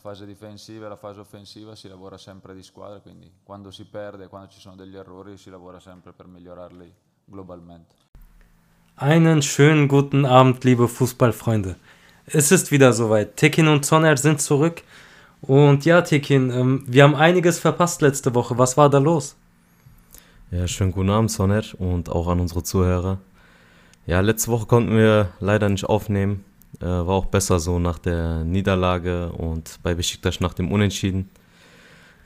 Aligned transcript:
fase 0.00 0.24
difensiva 0.24 0.86
e 0.86 0.88
la 0.88 0.96
fase 0.96 1.20
offensiva 1.20 1.76
si 1.76 1.86
lavora 1.86 2.16
sempre 2.16 2.54
di 2.54 2.62
squadra, 2.62 3.00
quindi 3.00 3.30
quando 3.42 3.70
si 3.70 3.84
perde, 3.84 4.28
quando 4.28 4.48
ci 4.48 4.58
sono 4.58 4.74
degli 4.74 4.96
errori, 4.96 5.36
si 5.36 5.50
lavora 5.50 5.78
sempre 5.78 6.12
per 6.12 6.26
migliorarli 6.26 6.92
globalmente. 7.26 7.94
Einen 8.96 9.42
schönen 9.42 9.88
guten 9.88 10.24
Abend, 10.24 10.64
liebe 10.64 10.88
Fußballfreunde. 10.88 11.76
Es 12.26 12.50
ist 12.50 12.70
wieder 12.70 12.92
soweit. 12.92 13.36
Tekin 13.36 13.68
und 13.68 13.84
Zonner 13.84 14.16
sind 14.16 14.40
zurück. 14.40 14.82
Und 15.42 15.84
ja, 15.84 16.02
Tekin, 16.02 16.50
ähm, 16.50 16.84
wir 16.86 17.04
haben 17.04 17.14
einiges 17.14 17.58
verpasst 17.58 18.02
letzte 18.02 18.34
Woche. 18.34 18.58
Was 18.58 18.76
war 18.76 18.90
da 18.90 18.98
los? 18.98 19.36
Ja, 20.50 20.66
schönen 20.66 20.92
guten 20.92 21.10
Abend, 21.10 21.30
Sonner, 21.30 21.62
und 21.78 22.10
auch 22.10 22.28
an 22.28 22.40
unsere 22.40 22.62
Zuhörer. 22.62 23.18
Ja, 24.06 24.20
letzte 24.20 24.50
Woche 24.50 24.66
konnten 24.66 24.96
wir 24.96 25.30
leider 25.40 25.68
nicht 25.68 25.84
aufnehmen. 25.84 26.44
Äh, 26.80 26.84
war 26.84 27.10
auch 27.10 27.26
besser 27.26 27.58
so 27.58 27.78
nach 27.78 27.98
der 27.98 28.44
Niederlage 28.44 29.30
und 29.32 29.78
bei 29.82 29.94
Besiktas 29.94 30.40
nach 30.40 30.54
dem 30.54 30.70
Unentschieden. 30.70 31.30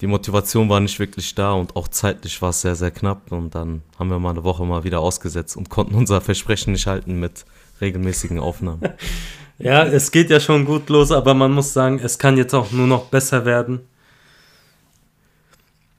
Die 0.00 0.06
Motivation 0.06 0.68
war 0.68 0.80
nicht 0.80 0.98
wirklich 0.98 1.34
da 1.34 1.52
und 1.52 1.76
auch 1.76 1.88
zeitlich 1.88 2.40
war 2.42 2.50
es 2.50 2.60
sehr, 2.60 2.74
sehr 2.74 2.90
knapp. 2.90 3.32
Und 3.32 3.54
dann 3.54 3.82
haben 3.98 4.10
wir 4.10 4.18
mal 4.18 4.30
eine 4.30 4.44
Woche 4.44 4.64
mal 4.64 4.84
wieder 4.84 5.00
ausgesetzt 5.00 5.56
und 5.56 5.70
konnten 5.70 5.94
unser 5.94 6.20
Versprechen 6.20 6.72
nicht 6.72 6.86
halten 6.86 7.18
mit 7.18 7.44
regelmäßigen 7.80 8.38
Aufnahmen. 8.38 8.82
ja, 9.58 9.84
es 9.84 10.10
geht 10.10 10.30
ja 10.30 10.40
schon 10.40 10.64
gut 10.64 10.88
los, 10.88 11.10
aber 11.10 11.34
man 11.34 11.52
muss 11.52 11.72
sagen, 11.72 12.00
es 12.02 12.18
kann 12.18 12.36
jetzt 12.36 12.54
auch 12.54 12.70
nur 12.70 12.86
noch 12.86 13.06
besser 13.06 13.44
werden. 13.44 13.80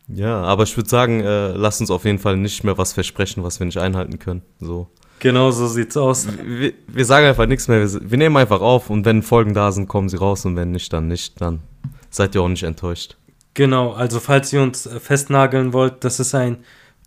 Ja, 0.08 0.44
aber 0.44 0.64
ich 0.64 0.78
würde 0.78 0.90
sagen, 0.90 1.22
äh, 1.22 1.54
lass 1.54 1.82
uns 1.82 1.90
auf 1.90 2.06
jeden 2.06 2.20
Fall 2.20 2.38
nicht 2.38 2.64
mehr 2.64 2.78
was 2.78 2.94
versprechen, 2.94 3.44
was 3.44 3.60
wir 3.60 3.66
nicht 3.66 3.80
einhalten 3.80 4.20
können. 4.20 4.44
So. 4.60 4.88
Genau 5.20 5.52
so 5.52 5.68
sieht's 5.68 5.98
aus. 5.98 6.28
Wir, 6.44 6.74
wir 6.88 7.06
sagen 7.06 7.26
einfach 7.26 7.48
nichts 7.48 7.68
mehr. 7.68 7.80
Wir, 7.80 8.12
wir, 8.12 8.18
nehmen 8.18 8.38
einfach 8.38 8.62
auf 8.62 8.90
und 8.90 9.06
wenn 9.06 9.24
Folgen 9.24 9.54
da 9.54 9.72
sind, 9.72 9.88
kommen 9.88 10.10
sie 10.10 10.18
raus 10.18 10.46
und 10.46 10.56
wenn 10.56 10.72
nicht, 10.72 10.92
dann 10.92 11.08
nicht. 11.08 11.40
Dann 11.42 11.62
seid 12.10 12.36
ihr 12.36 12.42
auch 12.42 12.50
nicht 12.50 12.64
enttäuscht. 12.64 13.18
Genau, 13.54 13.94
also 13.94 14.20
falls 14.20 14.52
ihr 14.52 14.62
uns 14.62 14.86
äh, 14.86 15.00
festnageln 15.00 15.72
wollt, 15.72 16.04
das 16.04 16.20
ist 16.20 16.36
ein 16.36 16.58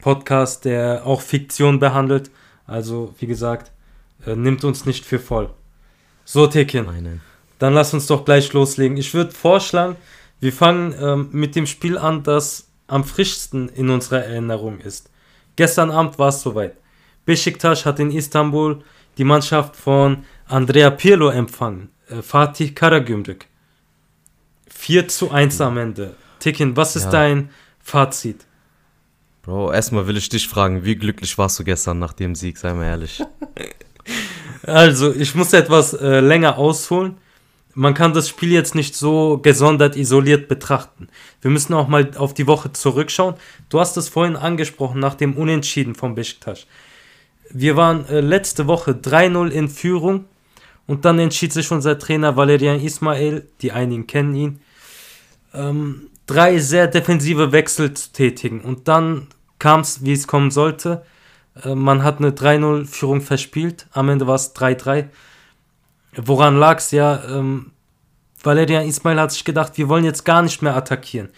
Podcast, 0.01 0.65
der 0.65 1.07
auch 1.07 1.21
Fiktion 1.21 1.79
behandelt. 1.79 2.31
Also, 2.67 3.15
wie 3.19 3.27
gesagt, 3.27 3.71
äh, 4.27 4.35
nimmt 4.35 4.65
uns 4.65 4.87
nicht 4.87 5.05
für 5.05 5.19
voll. 5.19 5.51
So, 6.25 6.47
Tekin. 6.47 6.87
Nein, 6.87 7.03
nein. 7.03 7.21
Dann 7.59 7.75
lass 7.75 7.93
uns 7.93 8.07
doch 8.07 8.25
gleich 8.25 8.53
loslegen. 8.53 8.97
Ich 8.97 9.15
würde 9.15 9.33
vorschlagen, 9.33 9.97
wir 10.41 10.53
fangen 10.53 10.95
ähm, 11.01 11.29
mit 11.33 11.57
dem 11.57 11.67
Spiel 11.67 11.99
an, 11.99 12.23
das 12.23 12.69
am 12.87 13.05
frischsten 13.05 13.69
in 13.69 13.91
unserer 13.91 14.25
Erinnerung 14.25 14.79
ist. 14.81 15.11
Gestern 15.57 15.91
Abend 15.91 16.19
war 16.19 16.29
es 16.29 16.41
soweit. 16.41 16.77
Besiktas 17.29 17.85
hat 17.85 18.01
in 18.01 18.11
Istanbul 18.11 18.83
die 19.19 19.25
Mannschaft 19.25 19.77
von 19.77 20.25
Andrea 20.47 20.89
Pirlo 20.89 21.29
empfangen. 21.29 21.91
Äh, 22.09 22.23
Fatih 22.23 22.75
Karagümrük. 22.75 23.45
4 24.71 25.09
zu 25.09 25.31
1 25.31 25.61
am 25.61 25.77
Ende. 25.77 26.15
Tikin, 26.39 26.75
was 26.75 26.97
ist 26.97 27.05
ja. 27.05 27.11
dein 27.11 27.51
Fazit? 27.81 28.47
Bro, 29.43 29.73
erstmal 29.73 30.07
will 30.07 30.17
ich 30.17 30.31
dich 30.31 30.49
fragen, 30.49 30.87
wie 30.87 30.97
glücklich 30.97 31.37
warst 31.37 31.59
du 31.59 31.65
gestern 31.65 31.99
nach 31.99 32.15
dem 32.15 32.35
Sieg, 32.35 32.57
sei 32.57 32.73
mal 32.73 32.85
ehrlich. 32.85 33.23
also, 34.63 35.13
ich 35.13 35.35
muss 35.35 35.53
etwas 35.53 35.93
äh, 35.93 36.21
länger 36.21 36.57
ausholen. 36.57 37.19
Man 37.75 37.93
kann 37.93 38.15
das 38.15 38.31
Spiel 38.31 38.53
jetzt 38.53 38.75
nicht 38.75 38.97
so 38.97 39.37
gesondert 39.37 39.97
isoliert 39.97 40.49
betrachten. 40.49 41.09
Wir 41.43 41.51
müssen 41.51 41.75
auch 41.75 41.89
mal 41.89 42.11
auf 42.17 42.33
die 42.33 42.47
Woche 42.47 42.73
zurückschauen. 42.73 43.35
Du 43.69 43.81
hast 43.81 43.99
es 43.99 44.09
vorhin 44.09 44.35
angesprochen 44.35 44.99
nach 44.99 45.15
dem 45.15 45.37
Unentschieden 45.37 45.95
von 45.95 46.15
Besiktas. 46.15 46.67
Wir 47.51 47.77
waren 47.77 48.07
äh, 48.09 48.21
letzte 48.21 48.67
Woche 48.67 48.93
3-0 48.93 49.49
in 49.49 49.69
Führung 49.69 50.25
und 50.87 51.05
dann 51.05 51.19
entschied 51.19 51.53
sich 51.53 51.71
unser 51.71 51.99
Trainer 51.99 52.37
Valerian 52.37 52.81
Ismail, 52.81 53.47
die 53.61 53.73
einigen 53.73 54.07
kennen 54.07 54.35
ihn, 54.35 54.61
ähm, 55.55 56.09
drei 56.27 56.59
sehr 56.59 56.87
defensive 56.87 57.53
Wechsel 57.53 57.95
zu 57.95 58.13
tätigen. 58.13 58.61
Und 58.61 58.89
dann 58.89 59.29
kam 59.59 59.81
es, 59.81 60.05
wie 60.05 60.13
es 60.13 60.27
kommen 60.27 60.51
sollte. 60.51 61.05
Äh, 61.65 61.75
man 61.75 62.03
hat 62.03 62.19
eine 62.19 62.31
3-0-Führung 62.31 63.21
verspielt. 63.21 63.87
Am 63.93 64.09
Ende 64.09 64.27
war 64.27 64.37
es 64.37 64.55
3-3. 64.55 65.07
Woran 66.17 66.59
lag 66.59 66.79
es 66.79 66.91
ja? 66.91 67.23
Ähm, 67.29 67.73
Valerian 68.43 68.87
Ismail 68.87 69.21
hat 69.21 69.33
sich 69.33 69.45
gedacht, 69.45 69.77
wir 69.77 69.89
wollen 69.89 70.05
jetzt 70.05 70.25
gar 70.25 70.43
nicht 70.43 70.63
mehr 70.63 70.77
attackieren. 70.77 71.29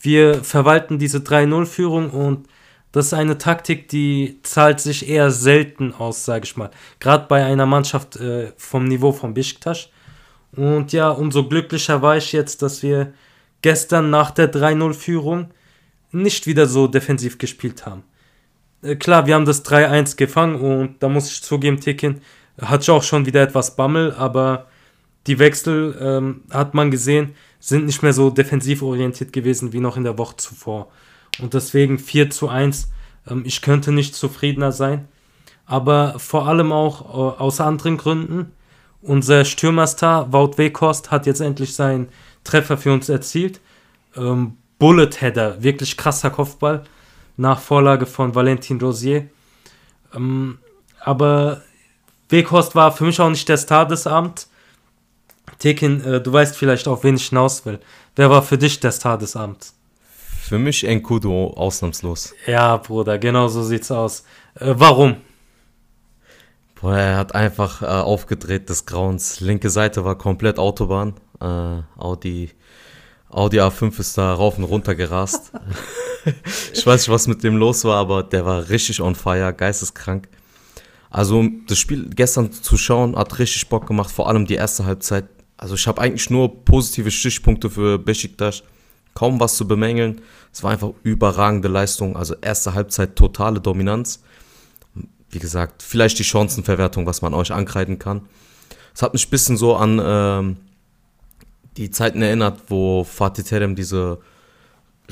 Wir 0.00 0.42
verwalten 0.42 0.98
diese 0.98 1.18
3-0-Führung 1.18 2.10
und 2.10 2.48
das 2.92 3.06
ist 3.06 3.14
eine 3.14 3.36
Taktik, 3.36 3.88
die 3.88 4.40
zahlt 4.42 4.80
sich 4.80 5.08
eher 5.08 5.30
selten 5.30 5.92
aus, 5.92 6.24
sage 6.24 6.44
ich 6.44 6.56
mal. 6.56 6.70
Gerade 7.00 7.26
bei 7.28 7.44
einer 7.44 7.66
Mannschaft 7.66 8.16
äh, 8.16 8.52
vom 8.56 8.84
Niveau 8.84 9.12
von 9.12 9.34
Besiktas. 9.34 9.88
Und 10.56 10.92
ja, 10.92 11.10
umso 11.10 11.46
glücklicher 11.46 12.00
war 12.00 12.16
ich 12.16 12.32
jetzt, 12.32 12.62
dass 12.62 12.82
wir 12.82 13.12
gestern 13.60 14.10
nach 14.10 14.30
der 14.30 14.50
3-0-Führung 14.52 15.50
nicht 16.12 16.46
wieder 16.46 16.66
so 16.66 16.86
defensiv 16.86 17.36
gespielt 17.36 17.84
haben. 17.84 18.04
Äh, 18.82 18.96
klar, 18.96 19.26
wir 19.26 19.34
haben 19.34 19.44
das 19.44 19.64
3-1 19.64 20.16
gefangen 20.16 20.60
und 20.60 21.02
da 21.02 21.08
muss 21.08 21.30
ich 21.30 21.42
zugeben, 21.42 21.80
Ticken, 21.80 22.22
hat 22.60 22.82
ich 22.82 22.90
auch 22.90 23.02
schon 23.02 23.26
wieder 23.26 23.42
etwas 23.42 23.76
Bammel, 23.76 24.12
aber 24.14 24.66
die 25.26 25.38
Wechsel, 25.38 25.96
ähm, 26.00 26.42
hat 26.50 26.74
man 26.74 26.90
gesehen, 26.90 27.34
sind 27.60 27.86
nicht 27.86 28.02
mehr 28.02 28.12
so 28.12 28.30
defensiv 28.30 28.82
orientiert 28.82 29.32
gewesen 29.32 29.72
wie 29.72 29.80
noch 29.80 29.96
in 29.96 30.04
der 30.04 30.16
Woche 30.16 30.36
zuvor. 30.36 30.90
Und 31.40 31.54
deswegen 31.54 31.98
4 31.98 32.30
zu 32.30 32.48
1. 32.48 32.90
Ähm, 33.28 33.42
ich 33.44 33.62
könnte 33.62 33.92
nicht 33.92 34.14
zufriedener 34.14 34.72
sein. 34.72 35.08
Aber 35.66 36.18
vor 36.18 36.48
allem 36.48 36.72
auch 36.72 37.02
äh, 37.02 37.40
aus 37.40 37.60
anderen 37.60 37.96
Gründen. 37.96 38.52
Unser 39.02 39.44
Stürmerstar 39.44 40.32
Wout 40.32 40.58
Weghorst 40.58 41.10
hat 41.10 41.26
jetzt 41.26 41.40
endlich 41.40 41.74
seinen 41.74 42.08
Treffer 42.42 42.76
für 42.76 42.92
uns 42.92 43.08
erzielt. 43.08 43.60
Ähm, 44.16 44.56
Bullet 44.78 45.20
Header, 45.20 45.62
wirklich 45.62 45.96
krasser 45.96 46.30
Kopfball. 46.30 46.84
Nach 47.36 47.60
Vorlage 47.60 48.06
von 48.06 48.34
Valentin 48.34 48.80
Rosier. 48.80 49.28
Ähm, 50.14 50.58
aber 51.00 51.62
Weghorst 52.28 52.74
war 52.74 52.92
für 52.92 53.04
mich 53.04 53.20
auch 53.20 53.30
nicht 53.30 53.48
der 53.48 53.56
Star 53.56 53.86
des 53.86 54.06
Abends. 54.06 54.50
Tekin, 55.58 56.02
äh, 56.04 56.20
du 56.20 56.32
weißt 56.32 56.56
vielleicht, 56.56 56.88
auf 56.88 57.04
wen 57.04 57.16
ich 57.16 57.28
hinaus 57.28 57.64
will. 57.64 57.80
Wer 58.16 58.30
war 58.30 58.42
für 58.42 58.58
dich 58.58 58.80
der 58.80 58.92
Star 58.92 59.16
des 59.16 59.36
Abends? 59.36 59.77
Für 60.48 60.58
mich 60.58 60.82
Enkudo 60.84 61.48
ausnahmslos. 61.48 62.34
Ja, 62.46 62.78
Bruder, 62.78 63.18
genau 63.18 63.48
so 63.48 63.62
sieht's 63.62 63.90
aus. 63.90 64.24
Äh, 64.54 64.72
warum? 64.78 65.16
Boah, 66.80 66.96
er 66.96 67.16
hat 67.18 67.34
einfach 67.34 67.82
äh, 67.82 67.84
aufgedreht 67.84 68.70
des 68.70 68.86
Grauens. 68.86 69.40
Linke 69.40 69.68
Seite 69.68 70.06
war 70.06 70.16
komplett 70.16 70.58
Autobahn. 70.58 71.12
Äh, 71.42 71.82
Audi, 71.98 72.48
Audi 73.28 73.60
A5 73.60 74.00
ist 74.00 74.16
da 74.16 74.32
rauf 74.32 74.56
und 74.56 74.64
runter 74.64 74.94
gerast. 74.94 75.52
ich 76.72 76.86
weiß 76.86 77.02
nicht, 77.02 77.10
was 77.10 77.26
mit 77.26 77.44
dem 77.44 77.58
los 77.58 77.84
war, 77.84 77.96
aber 77.96 78.22
der 78.22 78.46
war 78.46 78.70
richtig 78.70 79.02
on 79.02 79.16
fire, 79.16 79.52
geisteskrank. 79.52 80.30
Also 81.10 81.44
das 81.66 81.76
Spiel 81.78 82.08
gestern 82.08 82.52
zu 82.52 82.78
schauen 82.78 83.16
hat 83.16 83.38
richtig 83.38 83.68
Bock 83.68 83.86
gemacht, 83.86 84.10
vor 84.10 84.30
allem 84.30 84.46
die 84.46 84.54
erste 84.54 84.86
Halbzeit. 84.86 85.26
Also 85.58 85.74
ich 85.74 85.86
habe 85.86 86.00
eigentlich 86.00 86.30
nur 86.30 86.64
positive 86.64 87.10
Stichpunkte 87.10 87.68
für 87.68 87.98
Besiktas 87.98 88.62
kaum 89.18 89.40
was 89.40 89.56
zu 89.56 89.66
bemängeln. 89.66 90.20
Es 90.52 90.62
war 90.62 90.70
einfach 90.70 90.90
überragende 91.02 91.66
Leistung. 91.66 92.16
Also 92.16 92.36
erste 92.40 92.74
Halbzeit 92.74 93.16
totale 93.16 93.60
Dominanz. 93.60 94.22
Wie 95.28 95.40
gesagt, 95.40 95.82
vielleicht 95.82 96.20
die 96.20 96.24
Chancenverwertung, 96.24 97.04
was 97.04 97.20
man 97.20 97.34
euch 97.34 97.50
ankreiden 97.50 97.98
kann. 97.98 98.28
Es 98.94 99.02
hat 99.02 99.14
mich 99.14 99.26
ein 99.26 99.30
bisschen 99.30 99.56
so 99.56 99.74
an 99.74 100.00
ähm, 100.00 100.56
die 101.76 101.90
Zeiten 101.90 102.22
erinnert, 102.22 102.60
wo 102.68 103.02
Fatih 103.02 103.42
Terim 103.42 103.74
diese 103.74 104.20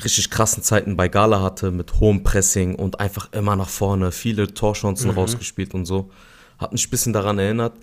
richtig 0.01 0.29
krassen 0.29 0.63
Zeiten 0.63 0.95
bei 0.95 1.09
Gala 1.09 1.41
hatte 1.41 1.71
mit 1.71 1.99
hohem 1.99 2.23
Pressing 2.23 2.75
und 2.75 3.01
einfach 3.01 3.33
immer 3.33 3.57
nach 3.57 3.69
vorne, 3.69 4.13
viele 4.13 4.53
Torchancen 4.53 5.11
mhm. 5.11 5.17
rausgespielt 5.17 5.73
und 5.73 5.85
so. 5.85 6.11
Hat 6.59 6.71
mich 6.71 6.87
ein 6.87 6.91
bisschen 6.91 7.11
daran 7.11 7.39
erinnert. 7.39 7.73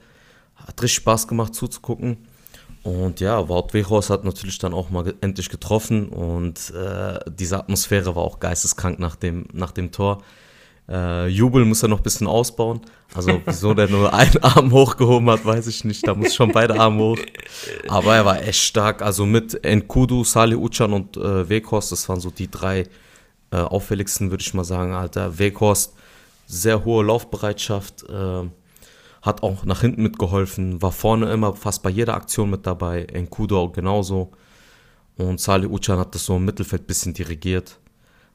Hat 0.56 0.82
richtig 0.82 0.96
Spaß 1.02 1.28
gemacht 1.28 1.54
zuzugucken. 1.54 2.26
Und 2.84 3.20
ja, 3.20 3.48
Wout 3.48 3.68
Weghorst 3.72 4.10
hat 4.10 4.24
natürlich 4.24 4.58
dann 4.58 4.74
auch 4.74 4.90
mal 4.90 5.14
endlich 5.22 5.48
getroffen 5.48 6.10
und 6.10 6.70
äh, 6.74 7.18
diese 7.30 7.58
Atmosphäre 7.58 8.14
war 8.14 8.22
auch 8.22 8.40
geisteskrank 8.40 8.98
nach 8.98 9.16
dem, 9.16 9.46
nach 9.54 9.72
dem 9.72 9.90
Tor. 9.90 10.22
Äh, 10.86 11.28
Jubel 11.28 11.64
muss 11.64 11.82
er 11.82 11.88
noch 11.88 12.00
ein 12.00 12.02
bisschen 12.02 12.26
ausbauen. 12.26 12.82
Also, 13.14 13.40
wieso 13.46 13.72
der 13.72 13.88
nur 13.88 14.12
einen 14.14 14.36
Arm 14.42 14.70
hochgehoben 14.70 15.30
hat, 15.30 15.46
weiß 15.46 15.66
ich 15.66 15.84
nicht. 15.84 16.06
Da 16.06 16.14
muss 16.14 16.34
schon 16.34 16.52
beide 16.52 16.78
Arme 16.78 17.02
hoch. 17.02 17.18
Aber 17.88 18.16
er 18.16 18.26
war 18.26 18.42
echt 18.42 18.60
stark. 18.60 19.00
Also 19.00 19.24
mit 19.24 19.64
Nkudu, 19.64 20.22
Salih 20.24 20.56
Ucan 20.56 20.92
und 20.92 21.16
äh, 21.16 21.48
Weghorst, 21.48 21.90
das 21.90 22.06
waren 22.10 22.20
so 22.20 22.30
die 22.30 22.50
drei 22.50 22.84
äh, 23.50 23.56
auffälligsten, 23.56 24.30
würde 24.30 24.42
ich 24.42 24.52
mal 24.52 24.64
sagen. 24.64 24.92
Alter, 24.92 25.38
Weghorst, 25.38 25.94
sehr 26.46 26.84
hohe 26.84 27.02
Laufbereitschaft. 27.02 28.04
Äh, 28.10 28.42
hat 29.24 29.42
auch 29.42 29.64
nach 29.64 29.80
hinten 29.80 30.02
mitgeholfen, 30.02 30.82
war 30.82 30.92
vorne 30.92 31.32
immer 31.32 31.56
fast 31.56 31.82
bei 31.82 31.88
jeder 31.88 32.14
Aktion 32.14 32.50
mit 32.50 32.66
dabei, 32.66 33.04
Enkudo 33.04 33.70
genauso. 33.70 34.32
Und 35.16 35.40
Salih 35.40 35.68
Ucan 35.68 35.98
hat 35.98 36.14
das 36.14 36.26
so 36.26 36.36
im 36.36 36.44
Mittelfeld 36.44 36.82
ein 36.82 36.86
bisschen 36.86 37.14
dirigiert. 37.14 37.78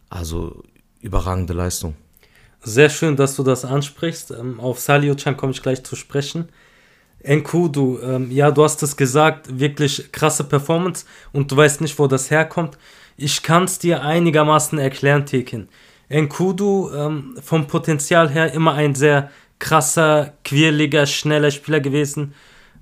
Also 0.09 0.63
überragende 1.00 1.53
Leistung. 1.53 1.95
Sehr 2.62 2.89
schön, 2.89 3.15
dass 3.15 3.36
du 3.36 3.44
das 3.44 3.65
ansprichst. 3.65 4.31
Ähm, 4.31 4.59
auf 4.59 4.80
Salih 4.80 5.12
Ucan 5.12 5.38
komme 5.38 5.51
ich 5.51 5.62
gleich 5.62 5.83
zu 5.83 5.95
sprechen. 5.95 6.50
Enkudu, 7.21 8.00
ähm, 8.01 8.31
ja, 8.31 8.50
du 8.50 8.63
hast 8.63 8.81
es 8.81 8.97
gesagt, 8.97 9.59
wirklich 9.59 10.12
krasse 10.12 10.44
Performance 10.44 11.06
und 11.33 11.51
du 11.51 11.57
weißt 11.57 11.81
nicht, 11.81 12.00
wo 12.00 12.07
das 12.07 12.31
herkommt. 12.31 12.80
Ich 13.15 13.44
kann 13.44 13.65
es 13.65 13.77
dir 13.77 14.01
einigermaßen 14.01 14.80
erklären, 14.80 15.25
Tekin. 15.25 15.68
Enkudu 16.07 16.89
ähm, 16.91 17.38
vom 17.44 17.68
Potenzial 17.68 18.30
her 18.30 18.51
immer 18.53 18.74
ein 18.74 18.95
sehr 18.95 19.30
krasser, 19.59 20.33
quirliger, 20.44 21.06
schneller 21.06 21.51
Spieler 21.51 21.79
gewesen. 21.79 22.33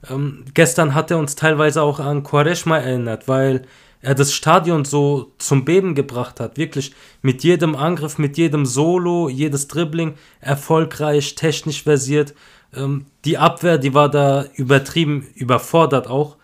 Ähm, 0.09 0.45
gestern 0.53 0.93
hat 0.93 1.11
er 1.11 1.17
uns 1.17 1.35
teilweise 1.35 1.81
auch 1.81 1.99
an 1.99 2.23
Quaresma 2.23 2.77
erinnert, 2.77 3.27
weil 3.27 3.63
er 4.01 4.15
das 4.15 4.33
Stadion 4.33 4.85
so 4.85 5.33
zum 5.39 5.65
Beben 5.65 5.95
gebracht 5.95 6.39
hat. 6.39 6.57
Wirklich 6.57 6.93
mit 7.21 7.43
jedem 7.43 7.75
Angriff, 7.75 8.17
mit 8.17 8.37
jedem 8.37 8.65
Solo, 8.65 9.27
jedes 9.27 9.67
Dribbling 9.67 10.15
erfolgreich, 10.39 11.35
technisch 11.35 11.83
versiert. 11.83 12.33
Ähm, 12.75 13.05
die 13.25 13.37
Abwehr, 13.37 13.77
die 13.77 13.93
war 13.93 14.09
da 14.09 14.45
übertrieben 14.55 15.27
überfordert 15.33 16.07
auch. 16.07 16.37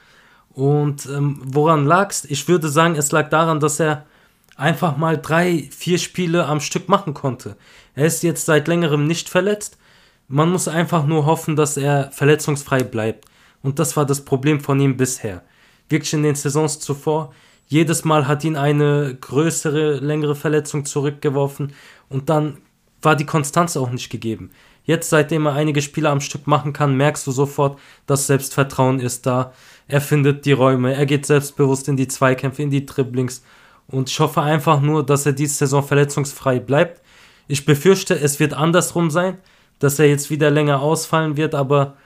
Und 0.52 1.06
ähm, 1.06 1.42
woran 1.44 1.86
lag's? 1.86 2.26
Ich 2.26 2.48
würde 2.48 2.70
sagen, 2.70 2.96
es 2.96 3.12
lag 3.12 3.30
daran, 3.30 3.60
dass 3.60 3.80
er 3.80 4.06
einfach 4.56 4.98
mal 4.98 5.18
drei, 5.18 5.68
vier 5.72 5.98
Spiele 5.98 6.46
am 6.46 6.60
Stück 6.60 6.90
machen 6.90 7.14
konnte. 7.14 7.56
Er 7.96 8.06
ist 8.06 8.24
jetzt 8.24 8.46
seit 8.46 8.68
längerem 8.68 9.08
nicht 9.08 9.30
verletzt. 9.30 9.78
Man 10.28 10.52
muss 10.52 10.68
einfach 10.68 11.06
nur 11.06 11.26
hoffen, 11.26 11.56
dass 11.56 11.78
er 11.78 12.12
verletzungsfrei 12.12 12.84
bleibt. 12.84 13.26
Und 13.62 13.80
das 13.80 13.96
war 13.96 14.06
das 14.06 14.26
Problem 14.26 14.60
von 14.60 14.80
ihm 14.80 14.98
bisher. 14.98 15.44
Wirklich 15.90 16.14
in 16.14 16.24
den 16.24 16.36
Saisons 16.36 16.80
zuvor. 16.80 17.34
Jedes 17.68 18.04
Mal 18.04 18.28
hat 18.28 18.44
ihn 18.44 18.58
eine 18.58 19.16
größere, 19.20 19.96
längere 19.96 20.36
Verletzung 20.36 20.86
zurückgeworfen 20.86 21.74
und 22.10 22.30
dann 22.30 22.58
war 23.02 23.16
die 23.16 23.26
Konstanz 23.26 23.76
auch 23.78 23.90
nicht 23.90 24.10
gegeben. 24.10 24.52
Jetzt, 24.86 25.10
seitdem 25.10 25.46
er 25.46 25.54
einige 25.54 25.82
Spiele 25.82 26.10
am 26.10 26.20
Stück 26.20 26.46
machen 26.46 26.74
kann, 26.74 26.98
merkst 26.98 27.26
du 27.26 27.32
sofort, 27.32 27.80
das 28.06 28.28
Selbstvertrauen 28.28 29.00
ist 29.00 29.26
da. 29.26 29.54
Er 29.88 30.02
findet 30.02 30.46
die 30.46 30.52
Räume, 30.52 30.94
er 30.94 31.06
geht 31.06 31.26
selbstbewusst 31.26 31.88
in 31.88 31.96
die 31.96 32.08
Zweikämpfe, 32.08 32.64
in 32.64 32.70
die 32.70 32.86
Dribblings. 32.86 33.44
Und 33.88 34.10
ich 34.10 34.20
hoffe 34.20 34.42
einfach 34.42 34.82
nur, 34.82 35.06
dass 35.06 35.26
er 35.26 35.34
diese 35.34 35.56
Saison 35.56 35.84
verletzungsfrei 35.84 36.60
bleibt. 36.60 37.02
Ich 37.48 37.66
befürchte, 37.66 38.20
es 38.20 38.40
wird 38.40 38.54
andersrum 38.54 39.10
sein, 39.10 39.38
dass 39.80 40.00
er 40.00 40.08
jetzt 40.08 40.30
wieder 40.30 40.50
länger 40.50 40.82
ausfallen 40.82 41.38
wird, 41.38 41.56
aber 41.56 41.98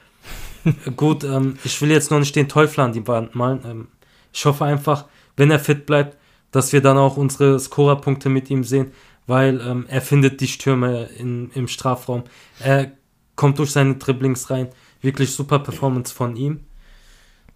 gut, 0.95 1.23
ähm, 1.23 1.57
ich 1.63 1.81
will 1.81 1.91
jetzt 1.91 2.11
noch 2.11 2.19
nicht 2.19 2.35
den 2.35 2.49
Teufel 2.49 2.81
an 2.81 2.93
die 2.93 3.07
Wand 3.07 3.35
malen. 3.35 3.61
Ähm, 3.65 3.87
ich 4.33 4.45
hoffe 4.45 4.65
einfach, 4.65 5.05
wenn 5.35 5.51
er 5.51 5.59
fit 5.59 5.85
bleibt, 5.85 6.17
dass 6.51 6.73
wir 6.73 6.81
dann 6.81 6.97
auch 6.97 7.17
unsere 7.17 7.59
Scorerpunkte 7.59 8.29
mit 8.29 8.49
ihm 8.49 8.63
sehen, 8.63 8.91
weil 9.25 9.61
ähm, 9.61 9.85
er 9.89 10.01
findet 10.01 10.41
die 10.41 10.47
Stürme 10.47 11.09
in, 11.17 11.51
im 11.51 11.67
Strafraum. 11.67 12.23
Er 12.59 12.91
kommt 13.35 13.59
durch 13.59 13.71
seine 13.71 13.95
Dribblings 13.95 14.49
rein. 14.49 14.69
Wirklich 15.01 15.33
super 15.33 15.59
Performance 15.59 16.13
von 16.13 16.35
ihm. 16.35 16.61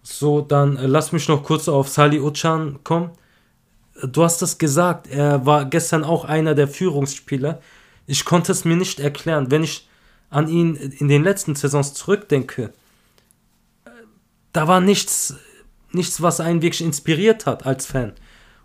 So, 0.02 0.40
dann 0.40 0.76
äh, 0.76 0.86
lass 0.86 1.12
mich 1.12 1.28
noch 1.28 1.42
kurz 1.42 1.68
auf 1.68 1.88
Sali 1.88 2.20
Uchan 2.20 2.82
kommen. 2.84 3.10
Du 4.02 4.24
hast 4.24 4.42
es 4.42 4.58
gesagt, 4.58 5.06
er 5.06 5.46
war 5.46 5.64
gestern 5.66 6.02
auch 6.04 6.24
einer 6.24 6.54
der 6.54 6.68
Führungsspieler. 6.68 7.60
Ich 8.06 8.24
konnte 8.24 8.52
es 8.52 8.64
mir 8.64 8.76
nicht 8.76 9.00
erklären. 9.00 9.50
Wenn 9.50 9.62
ich 9.62 9.88
an 10.32 10.48
ihn 10.48 10.74
in 10.74 11.08
den 11.08 11.22
letzten 11.22 11.54
Saisons 11.54 11.94
zurückdenke, 11.94 12.72
da 14.52 14.66
war 14.66 14.80
nichts, 14.80 15.36
nichts, 15.92 16.22
was 16.22 16.40
einen 16.40 16.62
wirklich 16.62 16.84
inspiriert 16.84 17.46
hat 17.46 17.66
als 17.66 17.86
Fan. 17.86 18.12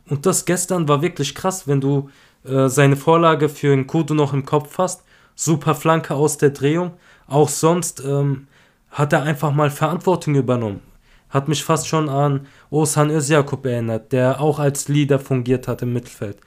Und 0.09 0.25
das 0.25 0.45
gestern 0.45 0.87
war 0.87 1.01
wirklich 1.01 1.35
krass, 1.35 1.67
wenn 1.67 1.81
du 1.81 2.09
äh, 2.45 2.69
seine 2.69 2.95
Vorlage 2.95 3.49
für 3.49 3.73
einen 3.73 3.87
Kudo 3.87 4.13
noch 4.13 4.33
im 4.33 4.45
Kopf 4.45 4.77
hast. 4.77 5.03
Super 5.35 5.75
Flanke 5.75 6.15
aus 6.15 6.37
der 6.37 6.51
Drehung. 6.51 6.93
Auch 7.27 7.49
sonst 7.49 8.01
ähm, 8.03 8.47
hat 8.89 9.13
er 9.13 9.23
einfach 9.23 9.51
mal 9.51 9.69
Verantwortung 9.69 10.35
übernommen. 10.35 10.81
Hat 11.29 11.49
mich 11.49 11.63
fast 11.63 11.87
schon 11.87 12.07
an 12.07 12.47
Osan 12.69 13.09
Özyakup 13.09 13.65
erinnert, 13.65 14.13
der 14.13 14.39
auch 14.39 14.59
als 14.59 14.87
Leader 14.87 15.19
fungiert 15.19 15.67
hat 15.67 15.81
im 15.81 15.91
Mittelfeld. 15.91 16.37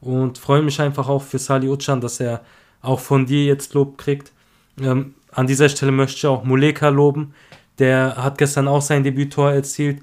Und 0.00 0.38
freue 0.38 0.62
mich 0.62 0.80
einfach 0.80 1.08
auch 1.08 1.22
für 1.22 1.40
Sali 1.40 1.68
Ucan, 1.68 2.00
dass 2.00 2.20
er 2.20 2.42
auch 2.80 3.00
von 3.00 3.26
dir 3.26 3.44
jetzt 3.44 3.74
Lob 3.74 3.98
kriegt. 3.98 4.32
Ähm, 4.80 5.14
an 5.32 5.46
dieser 5.46 5.68
Stelle 5.68 5.92
möchte 5.92 6.16
ich 6.16 6.26
auch 6.26 6.44
Muleka 6.44 6.88
loben, 6.88 7.34
der 7.78 8.16
hat 8.16 8.38
gestern 8.38 8.68
auch 8.68 8.82
sein 8.82 9.04
Debüttor 9.04 9.52
erzielt. 9.52 10.02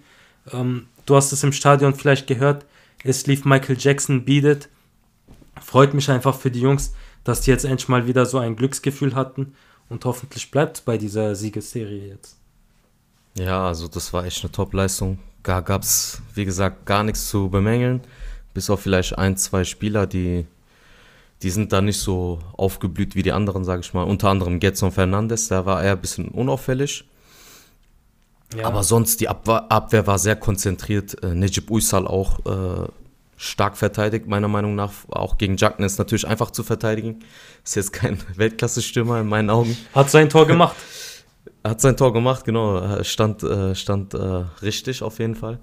Ähm, 0.52 0.88
du 1.06 1.16
hast 1.16 1.32
es 1.32 1.44
im 1.44 1.52
Stadion 1.52 1.94
vielleicht 1.94 2.28
gehört. 2.28 2.66
Es 3.04 3.28
lief 3.28 3.46
Michael 3.46 3.78
Jackson 3.78 4.26
Beat 4.26 4.46
It. 4.46 4.70
Freut 5.62 5.94
mich 5.94 6.10
einfach 6.10 6.36
für 6.36 6.52
die 6.52 6.62
Jungs, 6.62 6.94
dass 7.24 7.42
die 7.42 7.52
jetzt 7.52 7.66
endlich 7.66 7.88
mal 7.88 8.08
wieder 8.08 8.26
so 8.26 8.40
ein 8.40 8.56
Glücksgefühl 8.56 9.16
hatten. 9.16 9.56
Und 9.90 10.06
hoffentlich 10.06 10.50
bleibt 10.50 10.86
bei 10.86 10.98
dieser 10.98 11.36
Siegesserie 11.36 12.08
jetzt. 12.08 12.38
Ja, 13.38 13.68
also 13.68 13.88
das 13.88 14.14
war 14.14 14.26
echt 14.26 14.44
eine 14.44 14.52
Top-Leistung. 14.52 15.20
Da 15.44 15.62
gab 15.62 15.84
es, 15.84 16.22
wie 16.34 16.46
gesagt, 16.46 16.86
gar 16.86 17.04
nichts 17.04 17.30
zu 17.30 17.50
bemängeln. 17.50 18.02
Bis 18.54 18.70
auf 18.70 18.82
vielleicht 18.82 19.18
ein, 19.18 19.38
zwei 19.38 19.64
Spieler, 19.64 20.08
die, 20.08 20.48
die 21.42 21.50
sind 21.50 21.74
da 21.74 21.82
nicht 21.82 22.00
so 22.00 22.40
aufgeblüht 22.54 23.16
wie 23.16 23.24
die 23.24 23.32
anderen, 23.32 23.66
sage 23.66 23.82
ich 23.82 23.94
mal. 23.94 24.04
Unter 24.04 24.30
anderem 24.30 24.60
Getson 24.60 24.92
Fernandes, 24.92 25.50
der 25.50 25.66
war 25.66 25.84
eher 25.84 25.94
ein 25.94 26.02
bisschen 26.02 26.30
unauffällig. 26.30 27.06
Ja. 28.56 28.66
Aber 28.66 28.84
sonst, 28.84 29.20
die 29.22 29.28
Abwehr, 29.28 29.72
Abwehr, 29.72 30.08
war 30.08 30.20
sehr 30.20 30.36
konzentriert. 30.36 31.22
Äh, 31.24 31.36
Nejib 31.36 31.70
Uysal 31.70 32.08
auch 32.08 32.40
äh, 32.46 32.88
stark 33.38 33.76
verteidigt, 33.76 34.28
meiner 34.28 34.48
Meinung 34.48 34.76
nach. 34.76 34.92
Auch 35.10 35.38
gegen 35.38 35.58
Jackson 35.58 35.86
ist 35.86 35.98
natürlich 35.98 36.28
einfach 36.28 36.52
zu 36.52 36.64
verteidigen. 36.64 37.20
Ist 37.64 37.76
jetzt 37.76 37.92
kein 37.92 38.18
Weltklasse-Stürmer 38.36 39.20
in 39.20 39.28
meinen 39.28 39.50
Augen. 39.50 39.76
Hat 39.94 40.10
sein 40.10 40.30
Tor 40.30 40.48
gemacht. 40.48 40.76
Hat 41.64 41.82
sein 41.82 41.98
Tor 41.98 42.14
gemacht, 42.14 42.46
genau. 42.46 43.04
Stand, 43.04 43.42
äh, 43.42 43.74
stand 43.74 44.14
äh, 44.14 44.44
richtig 44.62 45.02
auf 45.02 45.18
jeden 45.18 45.34
Fall. 45.34 45.58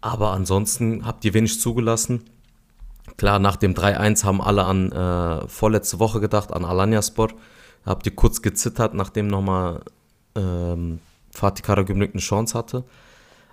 Aber 0.00 0.32
ansonsten 0.32 1.06
habt 1.06 1.24
ihr 1.24 1.32
wenig 1.32 1.60
zugelassen. 1.60 2.24
Klar, 3.18 3.40
nach 3.40 3.56
dem 3.56 3.74
3-1 3.74 4.24
haben 4.24 4.40
alle 4.40 4.64
an 4.64 4.92
äh, 4.92 5.46
vorletzte 5.48 5.98
Woche 5.98 6.20
gedacht, 6.20 6.52
an 6.52 6.64
Alanya 6.64 7.02
Sport. 7.02 7.34
Habt 7.84 8.06
ihr 8.06 8.14
kurz 8.14 8.42
gezittert, 8.42 8.94
nachdem 8.94 9.26
nochmal 9.26 9.80
ähm, 10.36 11.00
Fatih 11.32 11.62
Karagümrük 11.62 12.12
eine 12.12 12.20
Chance 12.20 12.56
hatte. 12.56 12.84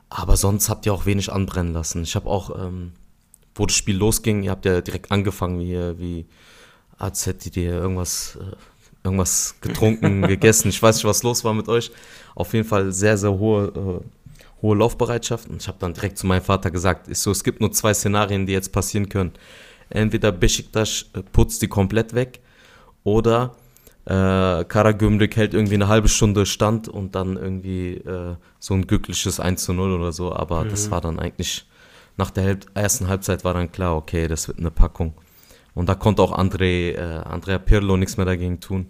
Aber 0.09 0.37
sonst 0.37 0.69
habt 0.69 0.85
ihr 0.85 0.93
auch 0.93 1.07
wenig 1.07 1.31
anbrennen 1.31 1.73
lassen. 1.73 2.03
Ich 2.03 2.15
habe 2.15 2.29
auch, 2.29 2.51
ähm, 2.63 2.91
wo 3.55 3.65
das 3.65 3.75
Spiel 3.75 3.97
losging, 3.97 4.43
ihr 4.43 4.51
habt 4.51 4.65
ja 4.65 4.81
direkt 4.81 5.11
angefangen, 5.11 5.59
wie, 5.59 5.99
wie 5.99 6.25
als 6.99 7.25
hättet 7.25 7.57
ihr 7.57 7.73
irgendwas, 7.73 8.37
äh, 8.39 8.55
irgendwas 9.03 9.55
getrunken, 9.61 10.21
gegessen. 10.27 10.69
Ich 10.69 10.81
weiß 10.81 10.97
nicht, 10.97 11.05
was 11.05 11.23
los 11.23 11.43
war 11.43 11.55
mit 11.55 11.67
euch. 11.69 11.91
Auf 12.35 12.53
jeden 12.53 12.67
Fall 12.67 12.91
sehr, 12.91 13.17
sehr 13.17 13.33
hohe, 13.33 13.65
äh, 13.65 14.24
hohe 14.65 14.75
Laufbereitschaft. 14.75 15.49
Und 15.49 15.61
ich 15.61 15.67
habe 15.67 15.77
dann 15.79 15.93
direkt 15.93 16.17
zu 16.17 16.27
meinem 16.27 16.41
Vater 16.41 16.71
gesagt, 16.71 17.07
ist 17.07 17.21
so, 17.21 17.31
es 17.31 17.43
gibt 17.43 17.61
nur 17.61 17.71
zwei 17.71 17.93
Szenarien, 17.93 18.45
die 18.45 18.53
jetzt 18.53 18.71
passieren 18.71 19.07
können. 19.07 19.33
Entweder 19.89 20.31
Besiktas 20.31 21.05
äh, 21.13 21.21
putzt 21.21 21.61
die 21.61 21.67
komplett 21.67 22.15
weg 22.15 22.39
oder 23.03 23.55
äh, 24.05 24.63
Karagümrük 24.65 25.35
hält 25.35 25.53
irgendwie 25.53 25.75
eine 25.75 25.87
halbe 25.87 26.09
Stunde 26.09 26.45
Stand 26.45 26.87
und 26.87 27.15
dann 27.15 27.37
irgendwie 27.37 27.95
äh, 27.97 28.35
so 28.59 28.73
ein 28.73 28.87
glückliches 28.87 29.39
1 29.39 29.63
zu 29.63 29.73
0 29.73 29.91
oder 29.93 30.11
so. 30.11 30.33
Aber 30.33 30.65
mhm. 30.65 30.69
das 30.69 30.89
war 30.89 31.01
dann 31.01 31.19
eigentlich, 31.19 31.65
nach 32.17 32.31
der 32.31 32.45
Halb 32.45 32.65
ersten 32.73 33.07
Halbzeit 33.07 33.43
war 33.43 33.53
dann 33.53 33.71
klar, 33.71 33.95
okay, 33.95 34.27
das 34.27 34.47
wird 34.47 34.59
eine 34.59 34.71
Packung. 34.71 35.13
Und 35.75 35.89
da 35.89 35.95
konnte 35.95 36.23
auch 36.23 36.35
André, 36.37 36.93
äh, 36.95 37.21
Andrea 37.23 37.59
Pirlo 37.59 37.97
nichts 37.97 38.17
mehr 38.17 38.25
dagegen 38.25 38.59
tun. 38.59 38.87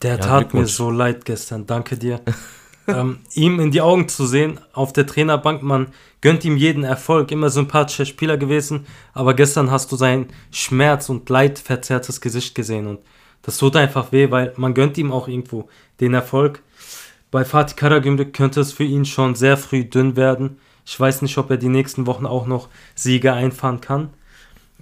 Der 0.00 0.16
ja, 0.16 0.18
tat 0.18 0.54
mir 0.54 0.66
so 0.66 0.90
leid 0.90 1.24
gestern, 1.24 1.66
danke 1.66 1.96
dir. 1.96 2.20
ähm, 2.88 3.20
ihm 3.34 3.60
in 3.60 3.70
die 3.70 3.80
Augen 3.80 4.08
zu 4.08 4.26
sehen 4.26 4.60
auf 4.72 4.92
der 4.92 5.06
Trainerbank, 5.06 5.62
man 5.62 5.88
gönnt 6.20 6.44
ihm 6.44 6.56
jeden 6.56 6.84
Erfolg, 6.84 7.30
immer 7.30 7.50
sympathischer 7.50 8.06
Spieler 8.06 8.36
gewesen, 8.36 8.86
aber 9.12 9.34
gestern 9.34 9.70
hast 9.70 9.92
du 9.92 9.96
sein 9.96 10.28
Schmerz 10.50 11.08
und 11.08 11.28
leidverzerrtes 11.28 12.20
Gesicht 12.20 12.54
gesehen 12.54 12.86
und 12.86 13.00
das 13.42 13.58
tut 13.58 13.76
einfach 13.76 14.12
weh, 14.12 14.30
weil 14.30 14.52
man 14.56 14.72
gönnt 14.72 14.96
ihm 14.98 15.12
auch 15.12 15.28
irgendwo 15.28 15.68
den 16.00 16.14
Erfolg. 16.14 16.62
Bei 17.30 17.44
Fatih 17.44 17.74
Karagümrük 17.74 18.32
könnte 18.32 18.60
es 18.60 18.72
für 18.72 18.84
ihn 18.84 19.04
schon 19.04 19.34
sehr 19.34 19.56
früh 19.56 19.84
dünn 19.84 20.16
werden. 20.16 20.58
Ich 20.86 20.98
weiß 20.98 21.22
nicht, 21.22 21.38
ob 21.38 21.50
er 21.50 21.56
die 21.56 21.68
nächsten 21.68 22.06
Wochen 22.06 22.26
auch 22.26 22.46
noch 22.46 22.68
Siege 22.94 23.32
einfahren 23.32 23.80
kann. 23.80 24.10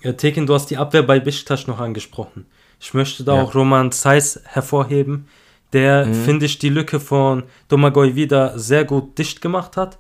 Ja, 0.03 0.13
Tekin, 0.13 0.47
du 0.47 0.55
hast 0.55 0.67
die 0.67 0.77
Abwehr 0.77 1.03
bei 1.03 1.21
Besiktas 1.21 1.67
noch 1.67 1.79
angesprochen. 1.79 2.47
Ich 2.81 2.95
möchte 2.95 3.25
da 3.25 3.37
ja. 3.37 3.43
auch 3.43 3.55
Roman 3.55 3.93
Zeiss 3.93 4.41
hervorheben, 4.45 5.29
der, 5.73 6.07
mhm. 6.07 6.15
finde 6.15 6.47
ich, 6.47 6.59
die 6.59 6.69
Lücke 6.69 7.01
von 7.01 7.45
Domagoj 7.69 8.15
wieder 8.15 8.59
sehr 8.59 8.85
gut 8.85 9.19
dicht 9.19 9.41
gemacht 9.41 9.77
hat. 9.77 9.99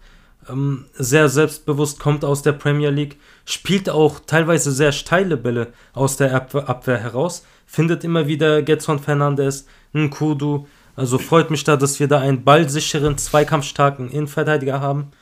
Ähm, 0.49 0.87
sehr 0.95 1.29
selbstbewusst 1.29 2.01
kommt 2.01 2.25
aus 2.25 2.43
der 2.43 2.53
Premier 2.53 2.91
League, 2.91 3.19
spielt 3.45 3.91
auch 3.91 4.21
teilweise 4.21 4.73
sehr 4.73 4.93
steile 4.93 5.37
Bälle 5.37 5.69
aus 5.93 6.17
der 6.17 6.35
Abwehr, 6.35 6.69
Abwehr 6.69 6.99
heraus, 6.99 7.45
findet 7.67 8.05
immer 8.05 8.27
wieder 8.27 8.63
Getson 8.63 8.99
Fernandes, 8.99 9.67
Nkudu. 9.93 10.67
Also 10.97 11.19
freut 11.19 11.51
mich 11.51 11.65
da, 11.65 11.77
dass 11.77 12.01
wir 12.01 12.09
da 12.09 12.21
einen 12.21 12.43
ballsicheren, 12.43 13.17
zweikampfstarken 13.17 14.11
Innenverteidiger 14.11 14.81
haben, 14.81 15.13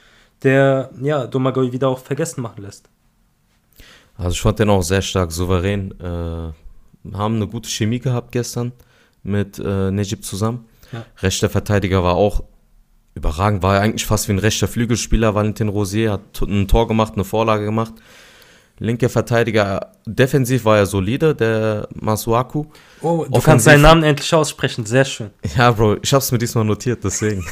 der 0.42 0.90
ja 1.00 1.26
Domagoj 1.26 1.72
wieder 1.72 1.88
auch 1.88 1.98
vergessen 1.98 2.40
machen 2.40 2.62
lässt. 2.62 2.88
Also 4.16 4.30
ich 4.30 4.40
fand 4.40 4.58
den 4.58 4.70
auch 4.70 4.82
sehr 4.82 5.02
stark 5.02 5.30
souverän. 5.30 5.92
Äh, 6.00 7.14
haben 7.14 7.36
eine 7.36 7.46
gute 7.46 7.68
Chemie 7.68 8.00
gehabt 8.00 8.32
gestern 8.32 8.72
mit 9.22 9.58
äh, 9.58 9.90
Nejib 9.90 10.24
zusammen. 10.24 10.66
Ja. 10.92 11.04
Rechter 11.22 11.50
Verteidiger 11.50 12.02
war 12.02 12.14
auch 12.14 12.44
überragend. 13.14 13.62
War 13.62 13.80
eigentlich 13.80 14.06
fast 14.06 14.28
wie 14.28 14.32
ein 14.32 14.38
rechter 14.38 14.68
Flügelspieler. 14.68 15.34
Valentin 15.34 15.68
Rosier 15.68 16.12
hat 16.12 16.40
ein 16.42 16.68
Tor 16.68 16.88
gemacht, 16.88 17.14
eine 17.14 17.24
Vorlage 17.24 17.64
gemacht. 17.64 17.94
Linker 18.80 19.08
Verteidiger, 19.08 19.92
defensiv 20.06 20.64
war 20.64 20.78
er 20.78 20.86
solide, 20.86 21.34
der 21.34 21.88
Masuaku. 21.94 22.66
Oh, 23.00 23.26
du 23.28 23.40
kannst 23.40 23.64
seinen 23.64 23.82
Namen 23.82 24.04
endlich 24.04 24.32
aussprechen, 24.32 24.86
sehr 24.86 25.04
schön. 25.04 25.30
Ja, 25.56 25.72
Bro, 25.72 25.96
ich 26.00 26.12
hab's 26.14 26.30
mir 26.30 26.38
diesmal 26.38 26.64
notiert, 26.64 27.02
deswegen. 27.02 27.44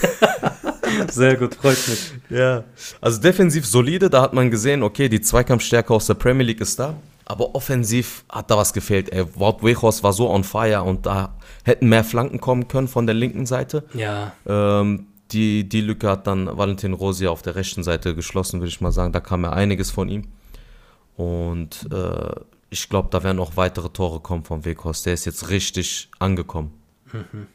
sehr 1.11 1.37
gut, 1.37 1.57
freut 1.57 1.79
mich. 1.89 2.13
Ja, 2.31 2.63
also 3.01 3.21
defensiv 3.21 3.67
solide, 3.67 4.09
da 4.09 4.23
hat 4.23 4.35
man 4.35 4.53
gesehen, 4.53 4.85
okay, 4.85 5.09
die 5.09 5.21
Zweikampfstärke 5.21 5.93
aus 5.93 6.07
der 6.07 6.15
Premier 6.15 6.47
League 6.47 6.61
ist 6.61 6.79
da. 6.79 6.95
Aber 7.29 7.55
offensiv 7.57 8.25
hat 8.31 8.51
da 8.51 8.57
was 8.57 8.73
gefehlt. 8.73 9.13
Ey, 9.13 9.27
Wout 9.35 9.59
Wechos 9.63 10.03
war 10.03 10.13
so 10.13 10.31
on 10.31 10.45
fire 10.45 10.83
und 10.83 11.07
da 11.07 11.37
hätten 11.65 11.89
mehr 11.89 12.05
Flanken 12.05 12.41
kommen 12.41 12.69
können 12.69 12.89
von 12.89 13.05
der 13.07 13.17
linken 13.17 13.47
Seite. 13.47 13.85
Ja. 13.95 14.33
Ähm, 14.47 15.09
die, 15.33 15.69
die 15.69 15.81
Lücke 15.81 16.09
hat 16.09 16.29
dann 16.29 16.57
Valentin 16.57 16.93
Rosier 16.93 17.33
auf 17.33 17.43
der 17.43 17.57
rechten 17.57 17.83
Seite 17.83 18.15
geschlossen, 18.15 18.61
würde 18.61 18.69
ich 18.69 18.81
mal 18.81 18.93
sagen. 18.93 19.13
Da 19.13 19.21
kam 19.21 19.43
ja 19.43 19.51
einiges 19.51 19.91
von 19.91 20.09
ihm. 20.09 20.29
Und 21.17 21.89
äh, 21.93 22.41
ich 22.71 22.89
glaube, 22.89 23.09
da 23.11 23.23
werden 23.23 23.41
auch 23.41 23.57
weitere 23.57 23.89
Tore 23.89 24.21
kommen 24.21 24.45
von 24.45 24.65
Weghorst. 24.65 25.07
Der 25.07 25.15
ist 25.15 25.25
jetzt 25.25 25.51
richtig 25.51 26.09
angekommen. 26.21 26.73
Mhm. 27.13 27.49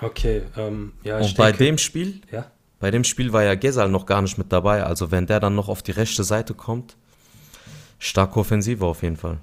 Okay, 0.00 0.42
ähm, 0.56 0.92
ja. 1.04 1.18
Und 1.18 1.36
bei 1.36 1.52
denke, 1.52 1.64
dem 1.64 1.78
Spiel, 1.78 2.20
ja? 2.30 2.50
bei 2.80 2.90
dem 2.90 3.04
Spiel 3.04 3.32
war 3.32 3.44
ja 3.44 3.54
Gesal 3.54 3.88
noch 3.88 4.04
gar 4.06 4.20
nicht 4.20 4.36
mit 4.36 4.52
dabei. 4.52 4.82
Also 4.82 5.10
wenn 5.10 5.26
der 5.26 5.40
dann 5.40 5.54
noch 5.54 5.68
auf 5.68 5.82
die 5.82 5.92
rechte 5.92 6.24
Seite 6.24 6.54
kommt, 6.54 6.96
starke 8.02 8.40
Offensive 8.40 8.84
auf 8.84 9.02
jeden 9.02 9.16
Fall. 9.16 9.38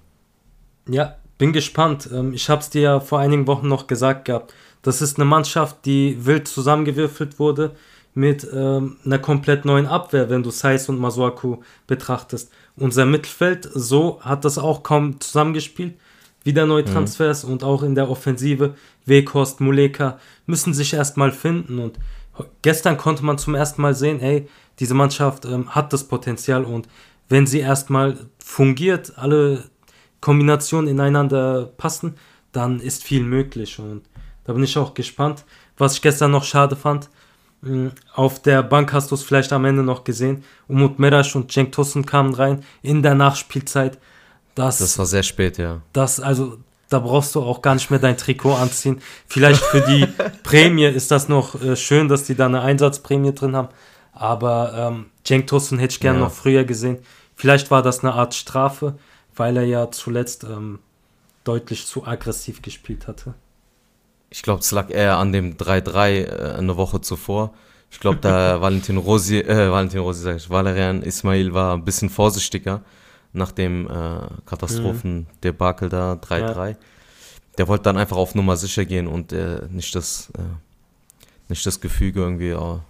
Ja, 0.88 1.16
bin 1.38 1.54
gespannt. 1.54 2.10
Ähm, 2.13 2.34
ich 2.34 2.50
habe 2.50 2.62
es 2.62 2.70
dir 2.70 2.82
ja 2.82 3.00
vor 3.00 3.20
einigen 3.20 3.48
Wochen 3.48 3.68
noch 3.68 3.88
gesagt 3.88 4.25
gehabt. 4.25 4.54
Das 4.82 5.01
ist 5.01 5.18
eine 5.18 5.25
Mannschaft, 5.25 5.86
die 5.86 6.25
wild 6.25 6.48
zusammengewürfelt 6.48 7.39
wurde 7.39 7.75
mit 8.13 8.46
ähm, 8.54 8.98
einer 9.06 9.20
komplett 9.20 9.63
neuen 9.63 9.86
Abwehr, 9.86 10.30
wenn 10.30 10.44
du 10.44 10.50
Saiz 10.50 10.89
und 10.89 11.00
Masuaku 11.00 11.58
betrachtest. 11.88 12.51
Unser 12.75 13.06
Mittelfeld, 13.06 13.70
so 13.74 14.20
hat 14.22 14.44
das 14.44 14.58
auch 14.58 14.84
kaum 14.84 15.22
zusammengespielt. 15.22 15.96
Wieder 16.44 16.66
neue 16.66 16.84
mhm. 16.84 16.88
Transfers 16.88 17.46
mhm. 17.46 17.54
und 17.54 17.63
auch 17.63 17.82
in 17.84 17.96
der 17.96 18.10
Offensive, 18.10 18.75
Weghorst, 19.06 19.62
Muleka, 19.62 20.20
müssen 20.48 20.74
sich 20.74 20.94
erstmal 20.94 21.32
finden. 21.32 21.80
Und 21.80 21.98
gestern 22.62 22.98
konnte 22.98 23.24
man 23.24 23.38
zum 23.38 23.56
ersten 23.56 23.82
Mal 23.82 23.94
sehen, 23.94 24.20
hey, 24.20 24.48
diese 24.80 24.94
Mannschaft 24.94 25.46
ähm, 25.46 25.74
hat 25.75 25.94
das 25.94 26.06
Potenzial 26.06 26.66
und 26.66 26.88
wenn 27.29 27.48
sie 27.48 27.59
erstmal 27.59 28.17
fungiert, 28.43 29.13
alle 29.17 29.63
Kombinationen 30.19 30.89
ineinander 30.89 31.71
passen, 31.77 32.15
dann 32.51 32.79
ist 32.79 33.03
viel 33.03 33.24
möglich. 33.24 33.79
Und 33.79 34.01
da 34.43 34.53
bin 34.53 34.63
ich 34.63 34.77
auch 34.77 34.93
gespannt. 34.93 35.45
Was 35.77 35.93
ich 35.93 36.01
gestern 36.01 36.31
noch 36.31 36.43
schade 36.43 36.75
fand, 36.75 37.09
hm, 37.63 37.91
auf 38.13 38.41
der 38.41 38.63
Bank 38.63 38.91
hast 38.93 39.12
du 39.12 39.15
es 39.15 39.24
vielleicht 39.24 39.53
am 39.53 39.65
Ende 39.65 39.83
noch 39.83 40.03
gesehen. 40.03 40.43
Umut 40.67 41.00
Merasch 41.00 41.36
und 41.36 41.51
Cenk 41.51 41.71
Tosun 41.71 42.05
kamen 42.05 42.33
rein 42.33 42.63
in 42.81 43.03
der 43.03 43.15
Nachspielzeit. 43.15 43.98
Das, 44.55 44.79
das 44.79 44.98
war 44.98 45.05
sehr 45.05 45.24
spät, 45.24 45.57
ja. 45.57 45.81
Das, 45.93 46.19
also, 46.19 46.57
da 46.89 47.00
brauchst 47.00 47.36
du 47.36 47.41
auch 47.41 47.62
gar 47.62 47.75
nicht 47.75 47.89
mehr 47.91 48.00
dein 48.00 48.17
Trikot 48.17 48.55
anziehen. 48.55 49.01
Vielleicht 49.27 49.63
für 49.63 49.81
die 49.81 50.07
Prämie 50.43 50.86
ist 50.86 51.12
das 51.12 51.29
noch 51.29 51.62
äh, 51.62 51.75
schön, 51.75 52.07
dass 52.07 52.24
die 52.24 52.36
da 52.36 52.48
eine 52.48 52.62
Einsatzprämie 52.62 53.33
drin 53.33 53.55
haben. 53.55 53.69
Aber 54.12 54.74
ähm, 54.75 55.05
Cenk 55.29 55.45
Tosun 55.45 55.77
hätte 55.77 55.91
ich 55.91 56.00
gerne 56.00 56.17
ja. 56.17 56.25
noch 56.25 56.31
früher 56.31 56.63
gesehen. 56.63 56.98
Vielleicht 57.36 57.69
war 57.69 57.83
das 57.83 58.00
eine 58.00 58.13
Art 58.13 58.33
Strafe, 58.33 58.98
weil 59.36 59.57
er 59.57 59.63
ja 59.63 59.91
zuletzt 59.91 60.43
ähm, 60.43 60.79
deutlich 61.43 61.86
zu 61.86 62.03
aggressiv 62.07 62.63
gespielt 62.63 63.07
hatte. 63.07 63.36
Ich 64.31 64.41
glaube, 64.41 64.62
es 64.62 64.71
lag 64.71 64.89
eher 64.89 65.17
an 65.17 65.31
dem 65.31 65.55
3-3 65.55 66.24
äh, 66.24 66.55
eine 66.57 66.77
Woche 66.77 67.01
zuvor. 67.01 67.53
Ich 67.91 68.00
glaube, 68.00 68.17
der 68.17 68.59
Valentin 68.62 68.98
Rosi, 68.98 69.38
äh, 69.38 69.69
Valentin 69.69 70.00
Rosi, 70.00 70.24
sag 70.24 70.38
ich, 70.38 70.50
Valerian 70.50 71.03
Ismail 71.03 71.53
war 71.53 71.75
ein 71.75 71.86
bisschen 71.86 72.09
vorsichtiger 72.09 72.81
nach 73.31 73.51
dem 73.51 73.86
äh, 73.86 74.21
Katastrophen-Debakel 74.48 75.89
mhm. 75.89 75.91
da 75.91 76.13
3-3. 76.13 76.69
Ja. 76.69 76.75
Der 77.59 77.67
wollte 77.67 77.83
dann 77.83 77.98
einfach 77.98 78.17
auf 78.17 78.33
Nummer 78.33 78.57
sicher 78.57 78.83
gehen 78.83 79.05
und 79.05 79.31
äh, 79.31 79.62
nicht 79.69 79.93
das 79.93 80.31
äh, 80.36 80.41
nicht 81.50 81.63
das 81.67 81.81
Gefüge 81.81 82.21
irgendwie, 82.21 82.53
oh, 82.53 82.81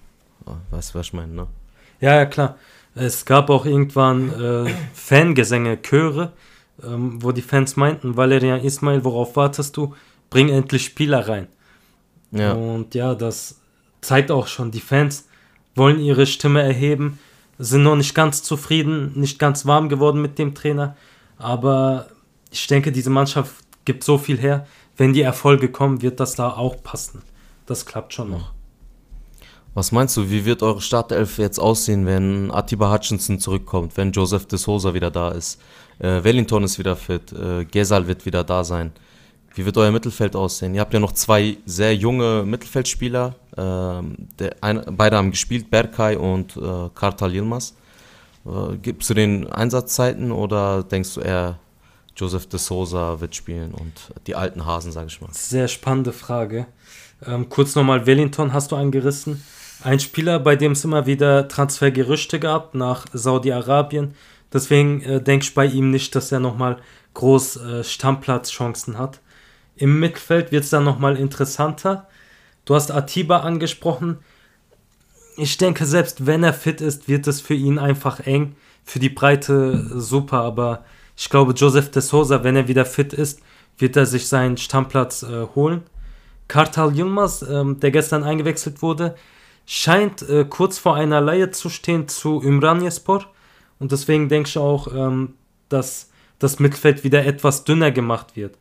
oh, 0.45 0.55
weißt 0.71 0.93
du, 0.93 0.99
was 0.99 1.07
ich 1.07 1.13
meine, 1.13 1.33
ne? 1.33 1.47
Ja, 1.99 2.15
ja, 2.15 2.25
klar. 2.25 2.57
Es 2.95 3.25
gab 3.25 3.49
auch 3.49 3.65
irgendwann 3.65 4.29
äh, 4.33 4.73
Fangesänge, 4.93 5.81
Chöre, 5.81 6.33
ähm, 6.83 7.21
wo 7.21 7.31
die 7.31 7.41
Fans 7.41 7.75
meinten, 7.75 8.17
Valerian 8.17 8.61
Ismail, 8.61 9.03
worauf 9.03 9.35
wartest 9.35 9.77
du? 9.77 9.93
bring 10.29 10.49
endlich 10.49 10.85
Spieler 10.85 11.27
rein. 11.27 11.47
Ja. 12.31 12.53
Und 12.53 12.95
ja, 12.95 13.15
das 13.15 13.59
zeigt 14.01 14.31
auch 14.31 14.47
schon, 14.47 14.71
die 14.71 14.79
Fans 14.79 15.27
wollen 15.75 15.99
ihre 15.99 16.25
Stimme 16.25 16.61
erheben, 16.61 17.19
sind 17.57 17.83
noch 17.83 17.95
nicht 17.95 18.15
ganz 18.15 18.43
zufrieden, 18.43 19.13
nicht 19.15 19.39
ganz 19.39 19.65
warm 19.65 19.89
geworden 19.89 20.21
mit 20.21 20.37
dem 20.39 20.55
Trainer. 20.55 20.95
Aber 21.37 22.07
ich 22.51 22.67
denke, 22.67 22.91
diese 22.91 23.09
Mannschaft 23.09 23.53
gibt 23.85 24.03
so 24.03 24.17
viel 24.17 24.37
her. 24.37 24.67
Wenn 24.97 25.13
die 25.13 25.21
Erfolge 25.21 25.69
kommen, 25.69 26.01
wird 26.01 26.19
das 26.19 26.35
da 26.35 26.49
auch 26.49 26.83
passen. 26.83 27.21
Das 27.65 27.85
klappt 27.85 28.13
schon 28.13 28.31
noch. 28.31 28.51
Was 29.79 29.93
meinst 29.93 30.17
du, 30.17 30.29
wie 30.29 30.43
wird 30.43 30.61
eure 30.61 30.81
Startelf 30.81 31.37
jetzt 31.37 31.57
aussehen, 31.57 32.05
wenn 32.05 32.51
Atiba 32.51 32.91
Hutchinson 32.91 33.39
zurückkommt, 33.39 33.95
wenn 33.95 34.11
Joseph 34.11 34.45
de 34.45 34.59
Souza 34.59 34.93
wieder 34.93 35.09
da 35.09 35.29
ist, 35.29 35.57
äh, 35.99 36.21
Wellington 36.21 36.65
ist 36.65 36.79
wieder 36.79 36.97
fit, 36.97 37.31
äh, 37.31 37.63
Gesal 37.63 38.05
wird 38.05 38.25
wieder 38.25 38.43
da 38.43 38.65
sein? 38.65 38.91
Wie 39.55 39.65
wird 39.65 39.77
euer 39.77 39.91
Mittelfeld 39.91 40.35
aussehen? 40.35 40.75
Ihr 40.75 40.81
habt 40.81 40.93
ja 40.93 40.99
noch 40.99 41.13
zwei 41.13 41.59
sehr 41.65 41.95
junge 41.95 42.43
Mittelfeldspieler. 42.45 43.35
Ähm, 43.55 44.27
ein, 44.59 44.83
beide 44.97 45.15
haben 45.15 45.31
gespielt, 45.31 45.71
Berkay 45.71 46.17
und 46.17 46.57
äh, 46.57 46.89
Kartal 46.93 47.33
Yilmaz. 47.33 47.73
Äh, 48.45 48.75
gibst 48.81 49.09
du 49.09 49.13
den 49.13 49.47
Einsatzzeiten 49.47 50.33
oder 50.33 50.83
denkst 50.83 51.13
du 51.13 51.21
eher, 51.21 51.57
Joseph 52.17 52.47
de 52.47 52.59
Souza 52.59 53.21
wird 53.21 53.33
spielen 53.33 53.73
und 53.73 53.93
die 54.27 54.35
alten 54.35 54.65
Hasen, 54.65 54.91
sage 54.91 55.07
ich 55.07 55.21
mal? 55.21 55.29
Sehr 55.31 55.69
spannende 55.69 56.11
Frage. 56.11 56.65
Ähm, 57.25 57.47
kurz 57.47 57.75
nochmal, 57.75 58.05
Wellington 58.05 58.51
hast 58.51 58.73
du 58.73 58.75
angerissen. 58.75 59.41
Ein 59.81 60.01
Spieler, 60.01 60.39
bei 60.39 60.57
dem 60.57 60.73
es 60.73 60.83
immer 60.83 61.05
wieder 61.05 61.47
Transfergerüchte 61.47 62.39
gab 62.39 62.75
nach 62.75 63.05
Saudi-Arabien. 63.13 64.13
Deswegen 64.51 65.01
äh, 65.03 65.21
denke 65.21 65.45
ich 65.45 65.53
bei 65.53 65.65
ihm 65.65 65.89
nicht, 65.89 66.15
dass 66.15 66.33
er 66.33 66.41
nochmal 66.41 66.81
groß 67.13 67.57
äh, 67.57 67.83
Stammplatzchancen 67.85 68.97
hat. 68.97 69.21
Im 69.77 69.99
Mittelfeld 70.01 70.51
wird 70.51 70.65
es 70.65 70.69
dann 70.69 70.83
nochmal 70.83 71.15
interessanter. 71.15 72.09
Du 72.65 72.75
hast 72.75 72.91
Atiba 72.91 73.39
angesprochen. 73.39 74.17
Ich 75.37 75.57
denke, 75.57 75.85
selbst 75.85 76.25
wenn 76.25 76.43
er 76.43 76.53
fit 76.53 76.81
ist, 76.81 77.07
wird 77.07 77.25
es 77.27 77.39
für 77.39 77.53
ihn 77.53 77.79
einfach 77.79 78.19
eng. 78.19 78.57
Für 78.83 78.99
die 78.99 79.09
Breite 79.09 79.97
super, 79.97 80.41
aber 80.41 80.83
ich 81.15 81.29
glaube, 81.29 81.53
Joseph 81.53 81.91
de 81.91 82.01
Souza, 82.01 82.43
wenn 82.43 82.57
er 82.57 82.67
wieder 82.67 82.85
fit 82.85 83.13
ist, 83.13 83.41
wird 83.77 83.95
er 83.95 84.05
sich 84.05 84.27
seinen 84.27 84.57
Stammplatz 84.57 85.23
äh, 85.23 85.47
holen. 85.55 85.83
Kartal 86.49 86.93
Yilmaz, 86.93 87.43
ähm, 87.43 87.79
der 87.79 87.91
gestern 87.91 88.23
eingewechselt 88.23 88.81
wurde, 88.81 89.15
scheint 89.71 90.27
äh, 90.27 90.45
kurz 90.49 90.79
vor 90.79 90.95
einer 90.95 91.21
Leihe 91.21 91.51
zu 91.51 91.69
stehen 91.69 92.07
zu 92.07 92.41
Ümraniyespor. 92.41 93.25
Und 93.77 93.91
deswegen 93.91 94.27
denke 94.27 94.49
ich 94.49 94.57
auch, 94.57 94.87
ähm, 94.91 95.35
dass 95.69 96.09
das 96.39 96.57
Mittelfeld 96.57 97.03
wieder 97.03 97.23
etwas 97.23 97.65
dünner 97.65 97.91
gemacht 97.91 98.35
wird. 98.35 98.57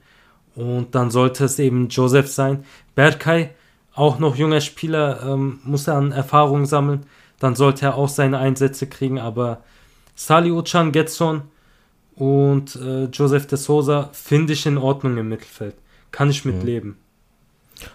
Und 0.54 0.94
dann 0.94 1.10
sollte 1.10 1.46
es 1.46 1.58
eben 1.58 1.88
Joseph 1.88 2.28
sein. 2.28 2.66
Berkay, 2.94 3.48
auch 3.94 4.18
noch 4.18 4.36
junger 4.36 4.60
Spieler, 4.60 5.22
ähm, 5.22 5.60
muss 5.64 5.88
er 5.88 5.94
an 5.94 6.12
Erfahrung 6.12 6.66
sammeln. 6.66 7.06
Dann 7.38 7.54
sollte 7.54 7.86
er 7.86 7.94
auch 7.94 8.10
seine 8.10 8.36
Einsätze 8.36 8.86
kriegen. 8.86 9.18
Aber 9.18 9.62
Sali 10.14 10.50
Uchan 10.50 10.92
Getson 10.92 11.40
und 12.16 12.76
äh, 12.76 13.04
Joseph 13.04 13.46
de 13.46 13.56
Souza 13.56 14.10
finde 14.12 14.52
ich 14.52 14.66
in 14.66 14.76
Ordnung 14.76 15.16
im 15.16 15.30
Mittelfeld. 15.30 15.74
Kann 16.10 16.28
ich 16.28 16.44
mit 16.44 16.56
Mhm. 16.56 16.96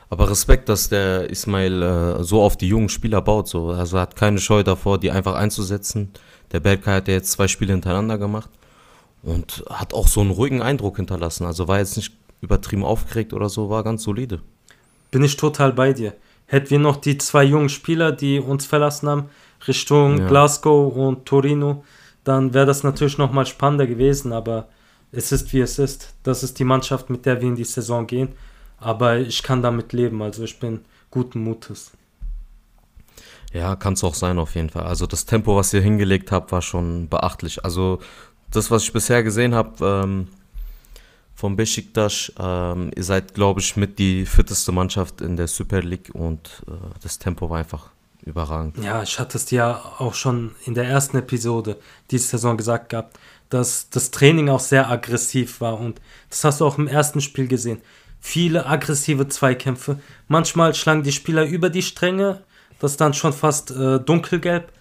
Aber 0.09 0.29
Respekt, 0.29 0.69
dass 0.69 0.89
der 0.89 1.29
Ismail 1.29 1.81
äh, 1.81 2.23
so 2.23 2.41
auf 2.41 2.57
die 2.57 2.67
jungen 2.67 2.89
Spieler 2.89 3.21
baut. 3.21 3.47
So. 3.47 3.69
Also 3.69 3.97
er 3.97 4.03
hat 4.03 4.15
keine 4.15 4.39
Scheu 4.39 4.63
davor, 4.63 4.99
die 4.99 5.11
einfach 5.11 5.35
einzusetzen. 5.35 6.11
Der 6.51 6.59
Berkay 6.59 6.95
hat 6.95 7.07
ja 7.07 7.15
jetzt 7.15 7.31
zwei 7.31 7.47
Spiele 7.47 7.73
hintereinander 7.73 8.17
gemacht 8.17 8.49
und 9.23 9.63
hat 9.69 9.93
auch 9.93 10.07
so 10.07 10.21
einen 10.21 10.31
ruhigen 10.31 10.61
Eindruck 10.61 10.97
hinterlassen. 10.97 11.45
Also 11.45 11.67
war 11.67 11.79
jetzt 11.79 11.97
nicht 11.97 12.13
übertrieben 12.41 12.83
aufgeregt 12.83 13.33
oder 13.33 13.49
so, 13.49 13.69
war 13.69 13.83
ganz 13.83 14.03
solide. 14.03 14.41
Bin 15.11 15.23
ich 15.23 15.37
total 15.37 15.73
bei 15.73 15.93
dir. 15.93 16.13
Hätten 16.45 16.69
wir 16.69 16.79
noch 16.79 16.97
die 16.97 17.17
zwei 17.17 17.43
jungen 17.43 17.69
Spieler, 17.69 18.11
die 18.11 18.39
uns 18.39 18.65
verlassen 18.65 19.09
haben, 19.09 19.29
Richtung 19.67 20.19
ja. 20.19 20.27
Glasgow 20.27 20.93
und 20.95 21.25
Torino, 21.25 21.83
dann 22.23 22.53
wäre 22.53 22.65
das 22.65 22.83
natürlich 22.83 23.17
nochmal 23.17 23.45
spannender 23.45 23.87
gewesen, 23.87 24.33
aber 24.33 24.67
es 25.11 25.31
ist 25.31 25.53
wie 25.53 25.61
es 25.61 25.79
ist. 25.79 26.13
Das 26.23 26.43
ist 26.43 26.59
die 26.59 26.63
Mannschaft, 26.63 27.09
mit 27.09 27.25
der 27.25 27.41
wir 27.41 27.47
in 27.47 27.55
die 27.55 27.63
Saison 27.63 28.07
gehen. 28.07 28.29
Aber 28.83 29.17
ich 29.17 29.43
kann 29.43 29.61
damit 29.61 29.93
leben, 29.93 30.21
also 30.21 30.43
ich 30.43 30.59
bin 30.59 30.81
guten 31.11 31.43
Mutes. 31.43 31.91
Ja, 33.53 33.75
kann 33.75 33.93
es 33.93 34.03
auch 34.03 34.15
sein 34.15 34.39
auf 34.39 34.55
jeden 34.55 34.69
Fall. 34.69 34.83
Also 34.83 35.05
das 35.05 35.25
Tempo, 35.25 35.55
was 35.55 35.73
ihr 35.73 35.81
hingelegt 35.81 36.31
habt, 36.31 36.51
war 36.51 36.61
schon 36.61 37.07
beachtlich. 37.07 37.63
Also 37.63 37.99
das, 38.51 38.71
was 38.71 38.83
ich 38.83 38.93
bisher 38.93 39.23
gesehen 39.23 39.53
habe, 39.53 39.85
ähm, 39.85 40.27
von 41.35 41.55
Besiktas. 41.55 42.31
Ähm, 42.39 42.91
ihr 42.95 43.03
seid, 43.03 43.33
glaube 43.33 43.59
ich, 43.59 43.75
mit 43.75 43.99
die 43.99 44.25
fitteste 44.25 44.71
Mannschaft 44.71 45.21
in 45.21 45.35
der 45.35 45.47
Super 45.47 45.81
League 45.81 46.09
und 46.13 46.63
äh, 46.67 46.71
das 47.01 47.19
Tempo 47.19 47.49
war 47.49 47.59
einfach 47.59 47.89
überragend. 48.23 48.77
Ja, 48.77 49.03
ich 49.03 49.19
hatte 49.19 49.37
es 49.37 49.45
dir 49.45 49.57
ja 49.57 49.81
auch 49.97 50.13
schon 50.13 50.55
in 50.65 50.73
der 50.73 50.85
ersten 50.85 51.17
Episode 51.17 51.77
diese 52.11 52.29
Saison 52.29 52.55
gesagt 52.55 52.89
gehabt, 52.89 53.19
dass 53.49 53.89
das 53.89 54.11
Training 54.11 54.49
auch 54.49 54.61
sehr 54.61 54.89
aggressiv 54.89 55.59
war 55.59 55.79
und 55.79 55.99
das 56.29 56.43
hast 56.43 56.61
du 56.61 56.65
auch 56.65 56.77
im 56.77 56.87
ersten 56.87 57.19
Spiel 57.19 57.47
gesehen. 57.47 57.81
Viele 58.25 58.65
aggressive 58.65 59.27
Zweikämpfe. 59.27 59.99
Manchmal 60.29 60.73
schlagen 60.75 61.03
die 61.03 61.11
Spieler 61.11 61.45
über 61.45 61.69
die 61.69 61.81
Stränge, 61.81 62.41
das 62.79 62.91
ist 62.91 63.01
dann 63.01 63.13
schon 63.13 63.33
fast 63.33 63.69
äh, 63.71 63.99
dunkelgelb, 63.99 64.71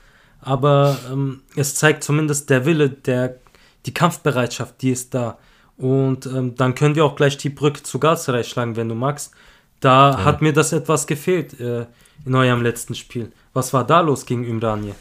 aber 0.41 0.97
ähm, 1.11 1.43
es 1.57 1.75
zeigt 1.75 2.05
zumindest 2.05 2.51
der 2.51 2.67
Wille, 2.67 2.89
der, 2.89 3.41
die 3.85 3.93
Kampfbereitschaft, 3.93 4.81
die 4.81 4.93
ist 4.93 5.13
da. 5.13 5.39
Und 5.77 6.25
ähm, 6.27 6.55
dann 6.55 6.77
können 6.77 6.95
wir 6.95 7.05
auch 7.05 7.17
gleich 7.17 7.37
die 7.37 7.49
Brücke 7.49 7.83
zu 7.83 7.99
Galatasaray 7.99 8.45
schlagen, 8.45 8.77
wenn 8.77 8.89
du 8.89 8.95
magst. 8.95 9.33
Da 9.81 10.13
ja. 10.13 10.25
hat 10.25 10.41
mir 10.41 10.53
das 10.53 10.73
etwas 10.73 11.09
gefehlt 11.09 11.59
äh, 11.59 11.87
in 12.25 12.37
eurem 12.37 12.63
letzten 12.63 12.95
Spiel. 12.95 13.33
Was 13.55 13.73
war 13.73 13.85
da 13.85 14.03
los 14.03 14.25
gegen 14.25 14.45
Ümraniye? 14.45 14.95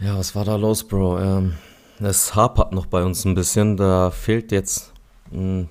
Ja, 0.00 0.18
was 0.18 0.34
war 0.34 0.44
da 0.44 0.56
los, 0.56 0.82
Bro? 0.82 1.20
Ähm, 1.20 1.54
es 2.00 2.34
hapert 2.34 2.72
noch 2.72 2.86
bei 2.86 3.04
uns 3.04 3.24
ein 3.24 3.36
bisschen. 3.36 3.76
Da 3.76 4.10
fehlt 4.10 4.50
jetzt 4.50 4.92
mh, 5.30 5.38
hm, 5.38 5.68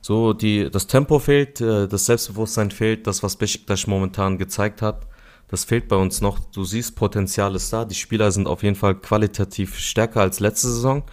so 0.00 0.32
die, 0.32 0.70
das 0.70 0.86
Tempo 0.86 1.18
fehlt, 1.18 1.60
äh, 1.60 1.88
das 1.88 2.06
Selbstbewusstsein 2.06 2.70
fehlt, 2.70 3.06
das, 3.06 3.22
was 3.22 3.36
Besiktas 3.36 3.86
momentan 3.86 4.38
gezeigt 4.38 4.82
hat. 4.82 5.06
Das 5.48 5.64
fehlt 5.64 5.88
bei 5.88 5.96
uns 5.96 6.20
noch. 6.20 6.38
Du 6.38 6.64
siehst, 6.64 6.94
Potenzial 6.94 7.54
ist 7.54 7.72
da. 7.72 7.84
Die 7.84 7.94
Spieler 7.94 8.30
sind 8.30 8.46
auf 8.46 8.62
jeden 8.62 8.76
Fall 8.76 8.94
qualitativ 8.94 9.78
stärker 9.78 10.20
als 10.20 10.40
letzte 10.40 10.68
Saison 10.68 11.04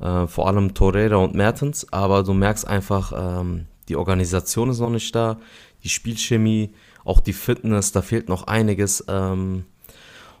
äh, 0.00 0.26
vor 0.26 0.48
allem 0.48 0.74
Torreira 0.74 1.16
und 1.16 1.34
Mertens, 1.34 1.86
aber 1.92 2.22
du 2.22 2.32
merkst 2.32 2.66
einfach, 2.66 3.12
ähm, 3.14 3.66
die 3.88 3.96
Organisation 3.96 4.70
ist 4.70 4.80
noch 4.80 4.90
nicht 4.90 5.14
da, 5.14 5.38
die 5.84 5.88
Spielchemie, 5.88 6.74
auch 7.04 7.20
die 7.20 7.32
Fitness, 7.32 7.92
da 7.92 8.02
fehlt 8.02 8.28
noch 8.28 8.46
einiges. 8.46 9.04
Ähm, 9.08 9.64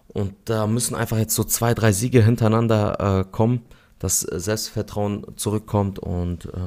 und 0.08 0.34
da 0.46 0.66
müssen 0.66 0.94
einfach 0.94 1.18
jetzt 1.18 1.34
so 1.34 1.44
zwei, 1.44 1.74
drei 1.74 1.92
Siege 1.92 2.22
hintereinander 2.24 3.20
äh, 3.20 3.24
kommen, 3.30 3.62
dass 3.98 4.20
Selbstvertrauen 4.20 5.24
zurückkommt 5.36 5.98
und 5.98 6.46
äh, 6.46 6.58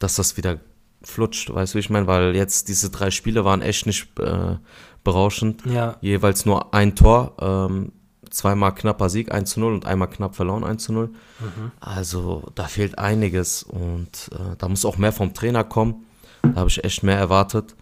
dass 0.00 0.16
das 0.16 0.36
wieder 0.36 0.58
flutscht, 1.02 1.54
weißt 1.54 1.72
du, 1.72 1.76
wie 1.76 1.80
ich 1.80 1.90
meine? 1.90 2.08
Weil 2.08 2.34
jetzt 2.34 2.68
diese 2.68 2.90
drei 2.90 3.10
Spiele 3.10 3.44
waren 3.44 3.62
echt 3.62 3.86
nicht 3.86 4.18
äh, 4.18 4.56
berauschend. 5.04 5.62
Ja. 5.66 5.96
Jeweils 6.00 6.44
nur 6.44 6.74
ein 6.74 6.96
Tor. 6.96 7.36
Ähm, 7.40 7.92
zweimal 8.30 8.74
knapper 8.74 9.08
Sieg 9.08 9.32
1 9.32 9.50
zu 9.50 9.60
0 9.60 9.74
und 9.74 9.86
einmal 9.86 10.08
knapp 10.08 10.34
verloren 10.34 10.64
1 10.64 10.84
zu 10.84 10.92
0. 10.92 11.08
Mhm. 11.08 11.72
Also 11.80 12.50
da 12.54 12.64
fehlt 12.64 12.98
einiges 12.98 13.62
und 13.62 14.30
äh, 14.32 14.56
da 14.58 14.68
muss 14.68 14.84
auch 14.84 14.98
mehr 14.98 15.12
vom 15.12 15.34
Trainer 15.34 15.64
kommen. 15.64 16.06
Da 16.42 16.54
habe 16.56 16.70
ich 16.70 16.82
echt 16.84 17.02
mehr 17.02 17.18
erwartet. 17.18 17.74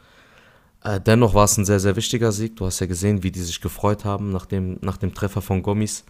Äh, 0.82 1.00
dennoch 1.00 1.34
war 1.34 1.44
es 1.44 1.56
ein 1.56 1.64
sehr, 1.64 1.80
sehr 1.80 1.96
wichtiger 1.96 2.32
Sieg. 2.32 2.56
Du 2.56 2.66
hast 2.66 2.80
ja 2.80 2.87
gesehen, 2.87 3.22
wie 3.22 3.30
die 3.30 3.42
sich 3.42 3.60
gefreut 3.60 4.04
haben 4.04 4.32
nach 4.32 4.46
dem, 4.46 4.78
nach 4.80 4.96
dem 4.96 5.14
Treffer 5.14 5.42
von 5.42 5.62
Gommis. 5.62 6.04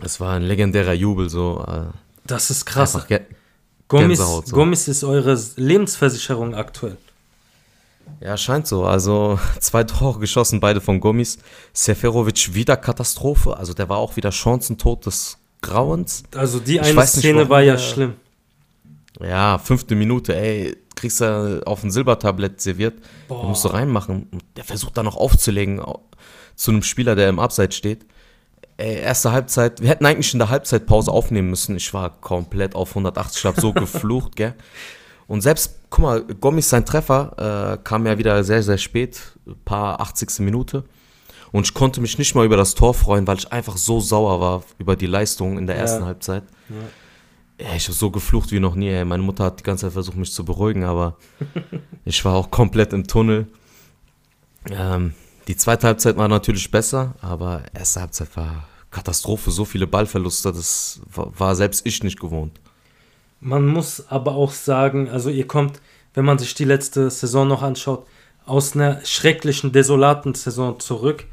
Es 0.00 0.20
war 0.20 0.34
ein 0.34 0.42
legendärer 0.42 0.92
Jubel. 0.92 1.28
So, 1.28 1.64
äh, 1.66 1.86
das 2.24 2.50
ist 2.50 2.66
krass. 2.66 2.94
Gommis, 3.92 4.18
so. 4.18 4.42
Gommis 4.50 4.88
ist 4.88 5.04
eure 5.04 5.38
Lebensversicherung 5.56 6.54
aktuell. 6.54 6.96
Ja, 8.20 8.36
scheint 8.36 8.66
so. 8.66 8.84
Also 8.84 9.38
zwei 9.60 9.84
Tore 9.84 10.18
geschossen, 10.18 10.60
beide 10.60 10.80
von 10.80 10.98
Gommis. 11.00 11.38
Seferovic 11.72 12.54
wieder 12.54 12.76
Katastrophe. 12.76 13.56
Also 13.56 13.74
der 13.74 13.88
war 13.88 13.98
auch 13.98 14.16
wieder 14.16 14.30
Chancentod 14.30 15.06
des 15.06 15.38
Grauens. 15.60 16.22
Also 16.34 16.58
die 16.58 16.80
eine 16.80 16.94
nicht, 16.94 17.08
Szene 17.08 17.48
war 17.48 17.62
ja 17.62 17.78
schlimm. 17.78 18.14
Ja, 19.20 19.58
fünfte 19.58 19.94
Minute, 19.94 20.34
ey, 20.34 20.76
kriegst 20.96 21.20
du 21.20 21.62
auf 21.66 21.84
ein 21.84 21.90
Silbertablett 21.90 22.60
serviert. 22.60 22.94
Boah. 23.28 23.46
musst 23.46 23.64
du 23.64 23.68
reinmachen. 23.68 24.28
Der 24.56 24.64
versucht 24.64 24.96
da 24.96 25.02
noch 25.02 25.16
aufzulegen 25.16 25.82
zu 26.56 26.70
einem 26.70 26.82
Spieler, 26.82 27.14
der 27.14 27.28
im 27.28 27.38
Abseits 27.38 27.76
steht. 27.76 28.06
Ey, 28.76 28.96
erste 28.96 29.32
Halbzeit, 29.32 29.80
wir 29.80 29.88
hätten 29.88 30.06
eigentlich 30.06 30.32
in 30.32 30.38
der 30.38 30.48
Halbzeitpause 30.50 31.10
aufnehmen 31.10 31.50
müssen. 31.50 31.76
Ich 31.76 31.92
war 31.94 32.10
komplett 32.20 32.74
auf 32.74 32.90
180, 32.90 33.38
ich 33.38 33.44
hab 33.46 33.60
so 33.60 33.72
geflucht, 33.72 34.36
gell. 34.36 34.54
Und 35.26 35.40
selbst, 35.40 35.78
guck 35.90 36.02
mal, 36.02 36.22
Gommis 36.22 36.68
sein 36.68 36.84
Treffer 36.84 37.78
äh, 37.78 37.84
kam 37.84 38.06
ja 38.06 38.18
wieder 38.18 38.42
sehr, 38.44 38.62
sehr 38.62 38.78
spät, 38.78 39.20
ein 39.46 39.56
paar 39.64 40.00
80. 40.00 40.40
Minute. 40.40 40.84
Und 41.52 41.66
ich 41.66 41.74
konnte 41.74 42.00
mich 42.00 42.18
nicht 42.18 42.34
mal 42.34 42.46
über 42.46 42.56
das 42.56 42.74
Tor 42.74 42.94
freuen, 42.94 43.26
weil 43.26 43.38
ich 43.38 43.52
einfach 43.52 43.76
so 43.76 44.00
sauer 44.00 44.40
war 44.40 44.62
über 44.78 44.96
die 44.96 45.06
Leistung 45.06 45.58
in 45.58 45.66
der 45.66 45.76
ersten 45.76 46.00
ja. 46.00 46.06
Halbzeit. 46.06 46.44
Ja. 46.68 46.76
Ja, 47.60 47.74
ich 47.76 47.84
habe 47.84 47.94
so 47.94 48.10
geflucht 48.10 48.50
wie 48.50 48.58
noch 48.58 48.74
nie. 48.74 48.88
Ey. 48.88 49.04
Meine 49.04 49.22
Mutter 49.22 49.44
hat 49.44 49.60
die 49.60 49.62
ganze 49.62 49.86
Zeit 49.86 49.92
versucht, 49.92 50.16
mich 50.16 50.32
zu 50.32 50.44
beruhigen, 50.44 50.84
aber 50.84 51.16
ich 52.04 52.24
war 52.24 52.34
auch 52.34 52.50
komplett 52.50 52.92
im 52.92 53.06
Tunnel. 53.06 53.46
Ähm, 54.70 55.14
die 55.48 55.56
zweite 55.56 55.86
Halbzeit 55.86 56.16
war 56.16 56.28
natürlich 56.28 56.70
besser, 56.70 57.14
aber 57.20 57.62
erste 57.74 58.00
Halbzeit 58.00 58.36
war 58.36 58.68
Katastrophe. 58.90 59.50
So 59.50 59.64
viele 59.64 59.86
Ballverluste, 59.86 60.52
das 60.52 61.00
war, 61.06 61.54
selbst 61.54 61.84
ich 61.86 62.02
nicht 62.02 62.20
gewohnt. 62.20 62.60
Man 63.40 63.66
muss 63.66 64.06
aber 64.08 64.36
auch 64.36 64.52
sagen, 64.52 65.08
also 65.08 65.28
ihr 65.28 65.48
kommt, 65.48 65.80
wenn 66.14 66.24
man 66.24 66.38
sich 66.38 66.54
die 66.54 66.64
letzte 66.64 67.10
Saison 67.10 67.48
noch 67.48 67.62
anschaut, 67.62 68.06
aus 68.46 68.74
einer 68.74 69.04
schrecklichen, 69.04 69.72
desolaten 69.72 70.34
Saison 70.34 70.78
zurück. 70.78 71.24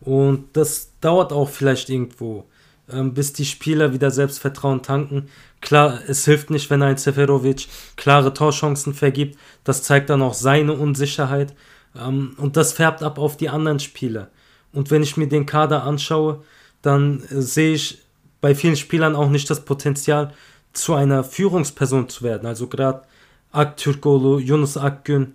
Und 0.00 0.56
das 0.56 0.92
dauert 1.00 1.32
auch 1.32 1.48
vielleicht 1.48 1.90
irgendwo, 1.90 2.44
ähm, 2.90 3.14
bis 3.14 3.32
die 3.32 3.44
Spieler 3.44 3.92
wieder 3.92 4.10
Selbstvertrauen 4.10 4.82
tanken. 4.82 5.28
Klar, 5.60 5.98
es 6.06 6.24
hilft 6.24 6.50
nicht, 6.50 6.70
wenn 6.70 6.82
ein 6.82 6.96
Seferovic 6.96 7.66
klare 7.96 8.32
Torchancen 8.32 8.94
vergibt. 8.94 9.38
Das 9.64 9.82
zeigt 9.82 10.08
dann 10.08 10.22
auch 10.22 10.34
seine 10.34 10.72
Unsicherheit. 10.74 11.54
Ähm, 11.98 12.34
und 12.36 12.56
das 12.56 12.72
färbt 12.72 13.02
ab 13.02 13.18
auf 13.18 13.36
die 13.36 13.48
anderen 13.48 13.80
Spieler. 13.80 14.28
Und 14.72 14.90
wenn 14.90 15.02
ich 15.02 15.16
mir 15.16 15.28
den 15.28 15.46
Kader 15.46 15.84
anschaue, 15.84 16.42
dann 16.82 17.22
äh, 17.24 17.40
sehe 17.40 17.74
ich 17.74 17.98
bei 18.40 18.54
vielen 18.54 18.76
Spielern 18.76 19.16
auch 19.16 19.30
nicht 19.30 19.50
das 19.50 19.64
Potenzial, 19.64 20.32
zu 20.72 20.94
einer 20.94 21.24
Führungsperson 21.24 22.08
zu 22.08 22.22
werden. 22.22 22.46
Also 22.46 22.68
gerade 22.68 23.02
Aktürkolu, 23.52 24.38
Yunus 24.38 24.76
Akgün, 24.76 25.34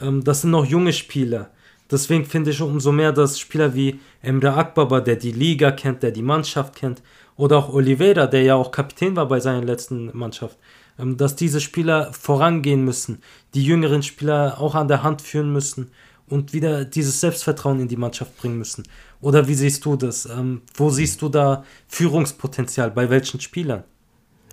ähm, 0.00 0.22
das 0.22 0.42
sind 0.42 0.50
noch 0.50 0.64
junge 0.64 0.92
Spieler. 0.92 1.50
Deswegen 1.90 2.24
finde 2.24 2.50
ich 2.50 2.60
umso 2.60 2.92
mehr, 2.92 3.12
dass 3.12 3.38
Spieler 3.38 3.74
wie 3.74 4.00
Emre 4.22 4.54
Akbaba, 4.54 5.00
der 5.00 5.16
die 5.16 5.32
Liga 5.32 5.70
kennt, 5.70 6.02
der 6.02 6.10
die 6.12 6.22
Mannschaft 6.22 6.76
kennt, 6.76 7.02
oder 7.36 7.58
auch 7.58 7.72
Oliveira, 7.72 8.26
der 8.26 8.42
ja 8.42 8.54
auch 8.54 8.70
Kapitän 8.70 9.16
war 9.16 9.26
bei 9.26 9.40
seiner 9.40 9.64
letzten 9.64 10.16
Mannschaft, 10.16 10.56
dass 10.96 11.36
diese 11.36 11.60
Spieler 11.60 12.12
vorangehen 12.12 12.84
müssen, 12.84 13.20
die 13.54 13.64
jüngeren 13.64 14.02
Spieler 14.02 14.60
auch 14.60 14.74
an 14.74 14.88
der 14.88 15.02
Hand 15.02 15.22
führen 15.22 15.52
müssen 15.52 15.90
und 16.28 16.52
wieder 16.52 16.84
dieses 16.84 17.20
Selbstvertrauen 17.20 17.80
in 17.80 17.88
die 17.88 17.96
Mannschaft 17.96 18.36
bringen 18.38 18.58
müssen. 18.58 18.84
Oder 19.20 19.48
wie 19.48 19.54
siehst 19.54 19.84
du 19.84 19.96
das? 19.96 20.26
Ähm, 20.26 20.62
wo 20.74 20.90
siehst 20.90 21.20
du 21.22 21.28
da 21.28 21.64
Führungspotenzial? 21.88 22.90
Bei 22.90 23.08
welchen 23.10 23.40
Spielern? 23.40 23.84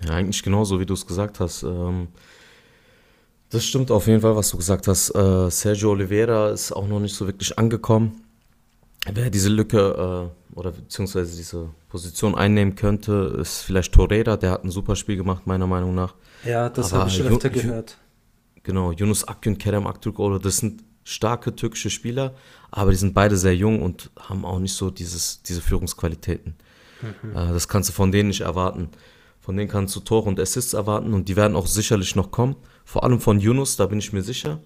Ja, 0.05 0.15
eigentlich 0.15 0.41
genauso, 0.43 0.79
wie 0.79 0.85
du 0.85 0.93
es 0.93 1.05
gesagt 1.05 1.39
hast. 1.39 1.63
Ähm, 1.63 2.07
das 3.49 3.65
stimmt 3.65 3.91
auf 3.91 4.07
jeden 4.07 4.21
Fall, 4.21 4.35
was 4.35 4.49
du 4.49 4.57
gesagt 4.57 4.87
hast. 4.87 5.13
Äh, 5.13 5.49
Sergio 5.51 5.91
Oliveira 5.91 6.49
ist 6.49 6.71
auch 6.71 6.87
noch 6.87 6.99
nicht 6.99 7.13
so 7.13 7.27
wirklich 7.27 7.57
angekommen. 7.59 8.23
Wer 9.09 9.29
diese 9.29 9.49
Lücke 9.49 10.31
äh, 10.53 10.55
oder 10.57 10.71
beziehungsweise 10.71 11.35
diese 11.35 11.69
Position 11.89 12.35
einnehmen 12.35 12.75
könnte, 12.75 13.37
ist 13.41 13.61
vielleicht 13.61 13.93
Torreira. 13.93 14.37
Der 14.37 14.51
hat 14.51 14.63
ein 14.63 14.71
super 14.71 14.95
Spiel 14.95 15.17
gemacht, 15.17 15.47
meiner 15.47 15.67
Meinung 15.67 15.95
nach. 15.95 16.13
Ja, 16.45 16.69
das 16.69 16.93
habe 16.93 17.09
ich 17.09 17.21
öfter 17.21 17.49
gehört. 17.49 17.97
Genau, 18.63 18.91
Yunus 18.91 19.27
Akgün, 19.27 19.57
Kerem 19.57 19.87
Aktürkoğlu, 19.87 20.37
das 20.37 20.57
sind 20.57 20.83
starke 21.03 21.55
türkische 21.55 21.89
Spieler, 21.89 22.35
aber 22.69 22.91
die 22.91 22.97
sind 22.97 23.15
beide 23.15 23.35
sehr 23.35 23.55
jung 23.55 23.81
und 23.81 24.11
haben 24.19 24.45
auch 24.45 24.59
nicht 24.59 24.73
so 24.73 24.91
dieses, 24.91 25.41
diese 25.41 25.61
Führungsqualitäten. 25.61 26.55
Mhm. 27.01 27.31
Äh, 27.31 27.53
das 27.53 27.67
kannst 27.67 27.89
du 27.89 27.93
von 27.93 28.11
denen 28.11 28.29
nicht 28.29 28.41
erwarten. 28.41 28.89
Von 29.39 29.57
denen 29.57 29.69
kannst 29.69 29.95
du 29.95 29.99
Tore 30.01 30.29
und 30.29 30.39
Assists 30.39 30.73
erwarten 30.73 31.13
und 31.15 31.27
die 31.27 31.35
werden 31.35 31.55
auch 31.55 31.65
sicherlich 31.65 32.15
noch 32.15 32.29
kommen. 32.29 32.55
Vor 32.85 33.03
allem 33.03 33.19
von 33.19 33.39
Yunus, 33.39 33.75
da 33.75 33.87
bin 33.87 33.97
ich 33.97 34.13
mir 34.13 34.21
sicher. 34.21 34.59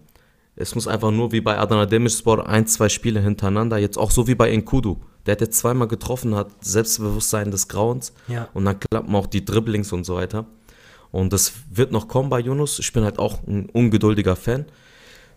Es 0.55 0.73
muss 0.73 0.87
einfach 0.87 1.11
nur 1.11 1.31
wie 1.31 1.41
bei 1.41 1.57
Adana 1.57 1.85
Demirspor 1.85 2.47
ein, 2.47 2.65
zwei 2.67 2.87
Spiele 2.87 3.19
hintereinander, 3.19 3.77
jetzt 3.77 3.97
auch 3.97 4.11
so 4.11 4.27
wie 4.27 4.35
bei 4.35 4.51
Enkudu. 4.51 5.01
Der 5.25 5.33
hat 5.33 5.41
jetzt 5.41 5.57
zweimal 5.57 5.87
getroffen, 5.87 6.35
hat 6.35 6.51
Selbstbewusstsein 6.63 7.51
des 7.51 7.67
Grauens 7.67 8.13
ja. 8.27 8.47
und 8.53 8.65
dann 8.65 8.79
klappen 8.79 9.13
auch 9.15 9.27
die 9.27 9.43
Dribblings 9.43 9.91
und 9.91 10.05
so 10.05 10.15
weiter. 10.15 10.45
Und 11.11 11.33
das 11.33 11.53
wird 11.71 11.91
noch 11.91 12.07
kommen 12.07 12.29
bei 12.29 12.39
Yunus. 12.39 12.79
Ich 12.79 12.93
bin 12.93 13.03
halt 13.03 13.19
auch 13.19 13.45
ein 13.47 13.69
ungeduldiger 13.69 14.35
Fan. 14.35 14.65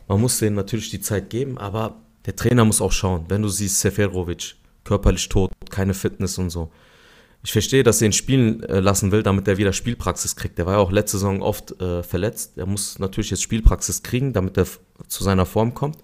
Man 0.07 0.20
muss 0.20 0.38
denen 0.38 0.57
natürlich 0.57 0.90
die 0.90 1.00
Zeit 1.00 1.31
geben, 1.31 1.59
aber 1.59 1.96
der 2.26 2.37
Trainer 2.37 2.64
muss 2.64 2.81
auch 2.81 2.92
schauen. 2.92 3.24
Wenn 3.28 3.42
du 3.42 3.48
siehst, 3.48 3.81
Seferovic, 3.81 4.57
körperlich 4.85 5.28
tot, 5.28 5.50
keine 5.70 5.94
Fitness 5.94 6.38
und 6.38 6.50
so 6.50 6.70
ich 7.42 7.53
verstehe, 7.53 7.83
dass 7.83 8.03
er 8.03 8.07
ihn 8.07 8.12
spielen 8.12 8.62
äh, 8.64 8.81
lassen 8.81 9.12
will, 9.12 9.22
damit 9.22 9.46
er 9.46 9.59
wieder 9.59 9.72
Spielpraxis 9.72 10.37
kriegt. 10.37 10.59
Der 10.59 10.66
war 10.66 10.74
ja 10.74 10.79
auch 10.81 10.90
letzte 10.90 11.18
Saison 11.18 11.40
oft 11.40 11.81
äh, 11.81 12.03
verletzt. 12.03 12.59
Er 12.59 12.66
muss 12.66 12.98
natürlich 12.98 13.31
jetzt 13.31 13.42
Spielpraxis 13.42 14.03
kriegen, 14.03 14.33
damit 14.33 14.59
er 14.59 14.66
zu 15.07 15.24
seiner 15.24 15.46
Form 15.46 15.74
kommt. 15.74 15.98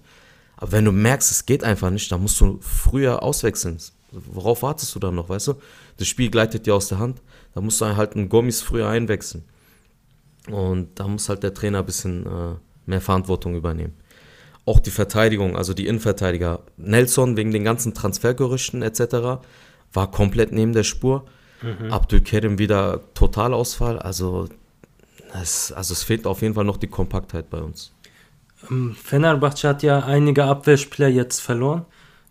Aber 0.57 0.73
wenn 0.73 0.85
du 0.85 0.93
merkst, 0.93 1.31
es 1.31 1.47
geht 1.47 1.65
einfach 1.65 1.91
nicht, 1.91 2.11
dann 2.13 2.23
musst 2.23 2.41
du 2.41 2.59
früher 2.61 3.23
auswechseln. 3.23 3.79
Worauf 4.13 4.63
wartest 4.63 4.95
du 4.95 5.01
dann 5.01 5.17
noch, 5.17 5.29
weißt 5.29 5.49
du? 5.49 5.55
Das 5.97 6.07
Spiel 6.07 6.31
gleitet 6.31 6.67
dir 6.67 6.75
aus 6.75 6.89
der 6.89 7.01
Hand. 7.01 7.21
Da 7.55 7.61
musst 7.61 7.81
du 7.81 7.97
halt 7.97 8.15
einen 8.15 8.29
Gommis 8.29 8.63
früher 8.63 8.89
einwechseln. 8.89 9.45
Und 10.49 11.01
da 11.01 11.09
muss 11.09 11.29
halt 11.29 11.43
der 11.43 11.55
Trainer 11.55 11.81
ein 11.81 11.87
bisschen 11.87 12.27
äh, 12.27 12.55
mehr 12.87 13.01
Verantwortung 13.01 13.57
übernehmen. 13.57 13.95
Auch 14.67 14.79
die 14.79 14.91
Verteidigung, 14.91 15.57
also 15.57 15.75
die 15.75 15.87
Innenverteidiger. 15.87 16.61
Nelson 16.77 17.37
wegen 17.37 17.51
den 17.51 17.65
ganzen 17.65 17.93
Transfergerüchten 17.93 18.83
etc. 18.83 19.45
war 19.95 20.11
komplett 20.11 20.53
neben 20.53 20.73
der 20.73 20.85
Spur. 20.85 21.25
Mhm. 21.63 21.93
Abdülkerim 21.93 22.59
wieder 22.59 23.01
Totalausfall. 23.15 23.99
Also 23.99 24.49
es, 25.41 25.73
also 25.73 25.93
es 25.93 26.03
fehlt 26.03 26.27
auf 26.27 26.43
jeden 26.43 26.55
Fall 26.55 26.65
noch 26.65 26.77
die 26.77 26.89
Kompaktheit 26.89 27.49
bei 27.51 27.59
uns. 27.59 27.93
Ähm, 28.71 28.95
Fenerbahce 29.01 29.69
hat 29.69 29.83
ja 29.83 30.01
einige 30.01 30.45
Abwehrspieler 30.45 31.09
jetzt 31.09 31.41
verloren. 31.41 31.87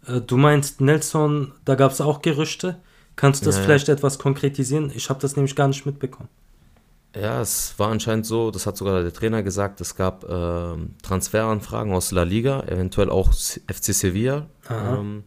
Äh, 0.08 0.21
du 0.21 0.38
meinst 0.38 0.82
Nelson, 0.82 1.54
da 1.65 1.76
gab 1.76 1.91
es 1.91 2.02
auch 2.02 2.21
Gerüchte. 2.21 2.78
Kannst 3.15 3.41
du 3.41 3.45
das 3.45 3.58
ja, 3.58 3.63
vielleicht 3.63 3.88
ja. 3.88 3.93
etwas 3.93 4.17
konkretisieren? 4.17 4.91
Ich 4.95 5.10
habe 5.10 5.19
das 5.19 5.36
nämlich 5.36 5.56
gar 5.56 5.67
nicht 5.67 5.86
mitbekommen. 5.86 6.30
Ja, 7.15 7.41
es 7.41 7.76
war 7.78 7.89
anscheinend 7.89 8.26
so, 8.26 8.49
das 8.49 8.65
hat 8.65 8.76
sogar 8.76 9.04
der 9.04 9.13
Trainer 9.13 9.43
gesagt, 9.43 9.82
es 9.82 9.95
gab 9.95 10.23
äh, 10.23 10.76
Transferanfragen 11.04 11.93
aus 11.93 12.12
La 12.12 12.23
Liga, 12.23 12.62
eventuell 12.62 13.12
auch 13.12 13.32
FC 13.32 13.93
Sevilla. 13.93 14.47
Ähm, 14.67 15.23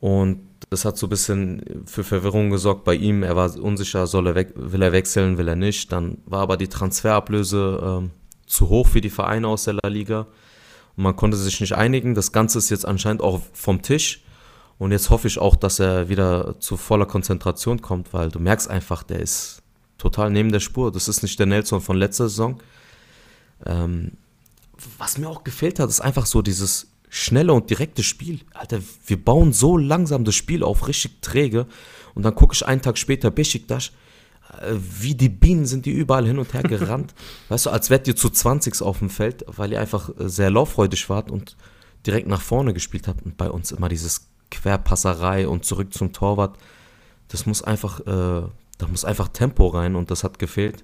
und 0.00 0.48
das 0.72 0.86
hat 0.86 0.96
so 0.96 1.06
ein 1.06 1.10
bisschen 1.10 1.84
für 1.84 2.02
Verwirrung 2.02 2.48
gesorgt 2.48 2.84
bei 2.84 2.94
ihm. 2.94 3.22
Er 3.22 3.36
war 3.36 3.54
unsicher, 3.60 4.06
soll 4.06 4.26
er 4.28 4.34
will 4.34 4.80
er 4.80 4.92
wechseln, 4.92 5.36
will 5.36 5.46
er 5.46 5.56
nicht. 5.56 5.92
Dann 5.92 6.18
war 6.24 6.40
aber 6.40 6.56
die 6.56 6.68
Transferablöse 6.68 8.02
äh, 8.04 8.08
zu 8.46 8.70
hoch 8.70 8.88
für 8.88 9.02
die 9.02 9.10
Vereine 9.10 9.48
aus 9.48 9.64
der 9.64 9.74
La 9.74 9.88
Liga. 9.90 10.26
Und 10.96 11.04
man 11.04 11.14
konnte 11.14 11.36
sich 11.36 11.60
nicht 11.60 11.74
einigen. 11.74 12.14
Das 12.14 12.32
Ganze 12.32 12.56
ist 12.56 12.70
jetzt 12.70 12.86
anscheinend 12.86 13.22
auch 13.22 13.42
vom 13.52 13.82
Tisch. 13.82 14.24
Und 14.78 14.92
jetzt 14.92 15.10
hoffe 15.10 15.28
ich 15.28 15.38
auch, 15.38 15.56
dass 15.56 15.78
er 15.78 16.08
wieder 16.08 16.58
zu 16.58 16.78
voller 16.78 17.06
Konzentration 17.06 17.82
kommt, 17.82 18.14
weil 18.14 18.30
du 18.30 18.38
merkst 18.38 18.70
einfach, 18.70 19.02
der 19.02 19.20
ist 19.20 19.62
total 19.98 20.30
neben 20.30 20.52
der 20.52 20.60
Spur. 20.60 20.90
Das 20.90 21.06
ist 21.06 21.22
nicht 21.22 21.38
der 21.38 21.46
Nelson 21.46 21.82
von 21.82 21.98
letzter 21.98 22.30
Saison. 22.30 22.62
Ähm, 23.66 24.12
was 24.96 25.18
mir 25.18 25.28
auch 25.28 25.44
gefehlt 25.44 25.78
hat, 25.78 25.90
ist 25.90 26.00
einfach 26.00 26.24
so 26.24 26.40
dieses 26.40 26.91
schnelle 27.14 27.52
und 27.52 27.68
direkte 27.68 28.02
Spiel. 28.02 28.40
Alter, 28.54 28.80
wir 29.06 29.22
bauen 29.22 29.52
so 29.52 29.76
langsam 29.76 30.24
das 30.24 30.34
Spiel 30.34 30.62
auf, 30.62 30.88
richtig 30.88 31.20
träge. 31.20 31.66
Und 32.14 32.22
dann 32.22 32.34
gucke 32.34 32.54
ich 32.54 32.66
einen 32.66 32.80
Tag 32.80 32.96
später 32.96 33.30
Besiktas, 33.30 33.92
äh, 34.62 34.72
wie 34.72 35.14
die 35.14 35.28
Bienen 35.28 35.66
sind 35.66 35.84
die 35.84 35.90
überall 35.90 36.26
hin 36.26 36.38
und 36.38 36.54
her 36.54 36.62
gerannt. 36.62 37.12
weißt 37.50 37.66
du, 37.66 37.70
als 37.70 37.90
wärt 37.90 38.08
ihr 38.08 38.16
zu 38.16 38.30
20 38.30 38.80
auf 38.80 39.00
dem 39.00 39.10
Feld, 39.10 39.44
weil 39.46 39.72
ihr 39.72 39.80
einfach 39.80 40.08
äh, 40.08 40.28
sehr 40.30 40.50
lauffreudig 40.50 41.10
wart 41.10 41.30
und 41.30 41.56
direkt 42.06 42.28
nach 42.28 42.40
vorne 42.40 42.72
gespielt 42.72 43.06
habt. 43.08 43.26
Und 43.26 43.36
bei 43.36 43.50
uns 43.50 43.72
immer 43.72 43.90
dieses 43.90 44.28
Querpasserei 44.50 45.46
und 45.46 45.66
zurück 45.66 45.92
zum 45.92 46.14
Torwart. 46.14 46.56
Das 47.28 47.44
muss 47.44 47.62
einfach 47.62 48.00
äh, 48.06 48.48
da 48.78 48.88
muss 48.88 49.04
einfach 49.04 49.28
Tempo 49.28 49.68
rein 49.68 49.94
und 49.94 50.10
das 50.10 50.24
hat 50.24 50.38
gefehlt. 50.38 50.82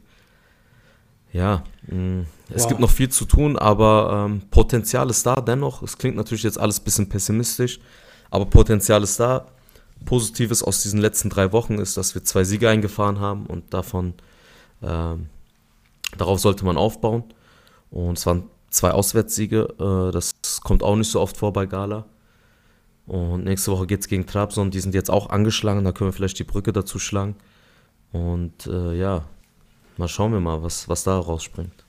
Ja, 1.32 1.62
mh, 1.86 1.96
mm, 1.96 2.26
es 2.50 2.62
wow. 2.62 2.68
gibt 2.68 2.80
noch 2.80 2.90
viel 2.90 3.10
zu 3.10 3.24
tun, 3.26 3.58
aber 3.58 4.26
ähm, 4.26 4.42
Potenzial 4.50 5.10
ist 5.10 5.26
da 5.26 5.36
dennoch. 5.36 5.82
Es 5.82 5.98
klingt 5.98 6.16
natürlich 6.16 6.42
jetzt 6.42 6.58
alles 6.58 6.80
ein 6.80 6.84
bisschen 6.84 7.08
pessimistisch, 7.08 7.78
aber 8.30 8.46
Potenzial 8.46 9.02
ist 9.02 9.20
da. 9.20 9.46
Positives 10.04 10.62
aus 10.62 10.82
diesen 10.82 11.00
letzten 11.00 11.28
drei 11.28 11.52
Wochen 11.52 11.78
ist, 11.78 11.96
dass 11.96 12.14
wir 12.14 12.22
zwei 12.22 12.44
Siege 12.44 12.68
eingefahren 12.68 13.18
haben 13.18 13.46
und 13.46 13.74
davon 13.74 14.14
ähm, 14.82 15.26
darauf 16.16 16.38
sollte 16.38 16.64
man 16.64 16.76
aufbauen. 16.76 17.24
Und 17.90 18.18
es 18.18 18.26
waren 18.26 18.44
zwei 18.70 18.92
Auswärtssiege. 18.92 19.68
Äh, 19.78 20.12
das 20.12 20.32
kommt 20.62 20.82
auch 20.82 20.96
nicht 20.96 21.10
so 21.10 21.20
oft 21.20 21.36
vor 21.36 21.52
bei 21.52 21.66
Gala. 21.66 22.06
Und 23.06 23.44
nächste 23.44 23.72
Woche 23.72 23.86
geht 23.86 24.00
es 24.00 24.08
gegen 24.08 24.26
Trabzon. 24.26 24.70
Die 24.70 24.80
sind 24.80 24.94
jetzt 24.94 25.10
auch 25.10 25.30
angeschlagen. 25.30 25.84
Da 25.84 25.92
können 25.92 26.08
wir 26.08 26.12
vielleicht 26.12 26.38
die 26.38 26.44
Brücke 26.44 26.72
dazu 26.72 26.98
schlagen. 26.98 27.36
Und 28.12 28.66
äh, 28.66 28.94
ja, 28.94 29.24
mal 29.98 30.08
schauen 30.08 30.32
wir 30.32 30.40
mal, 30.40 30.62
was, 30.62 30.88
was 30.88 31.04
da 31.04 31.18
rausspringt. 31.18 31.84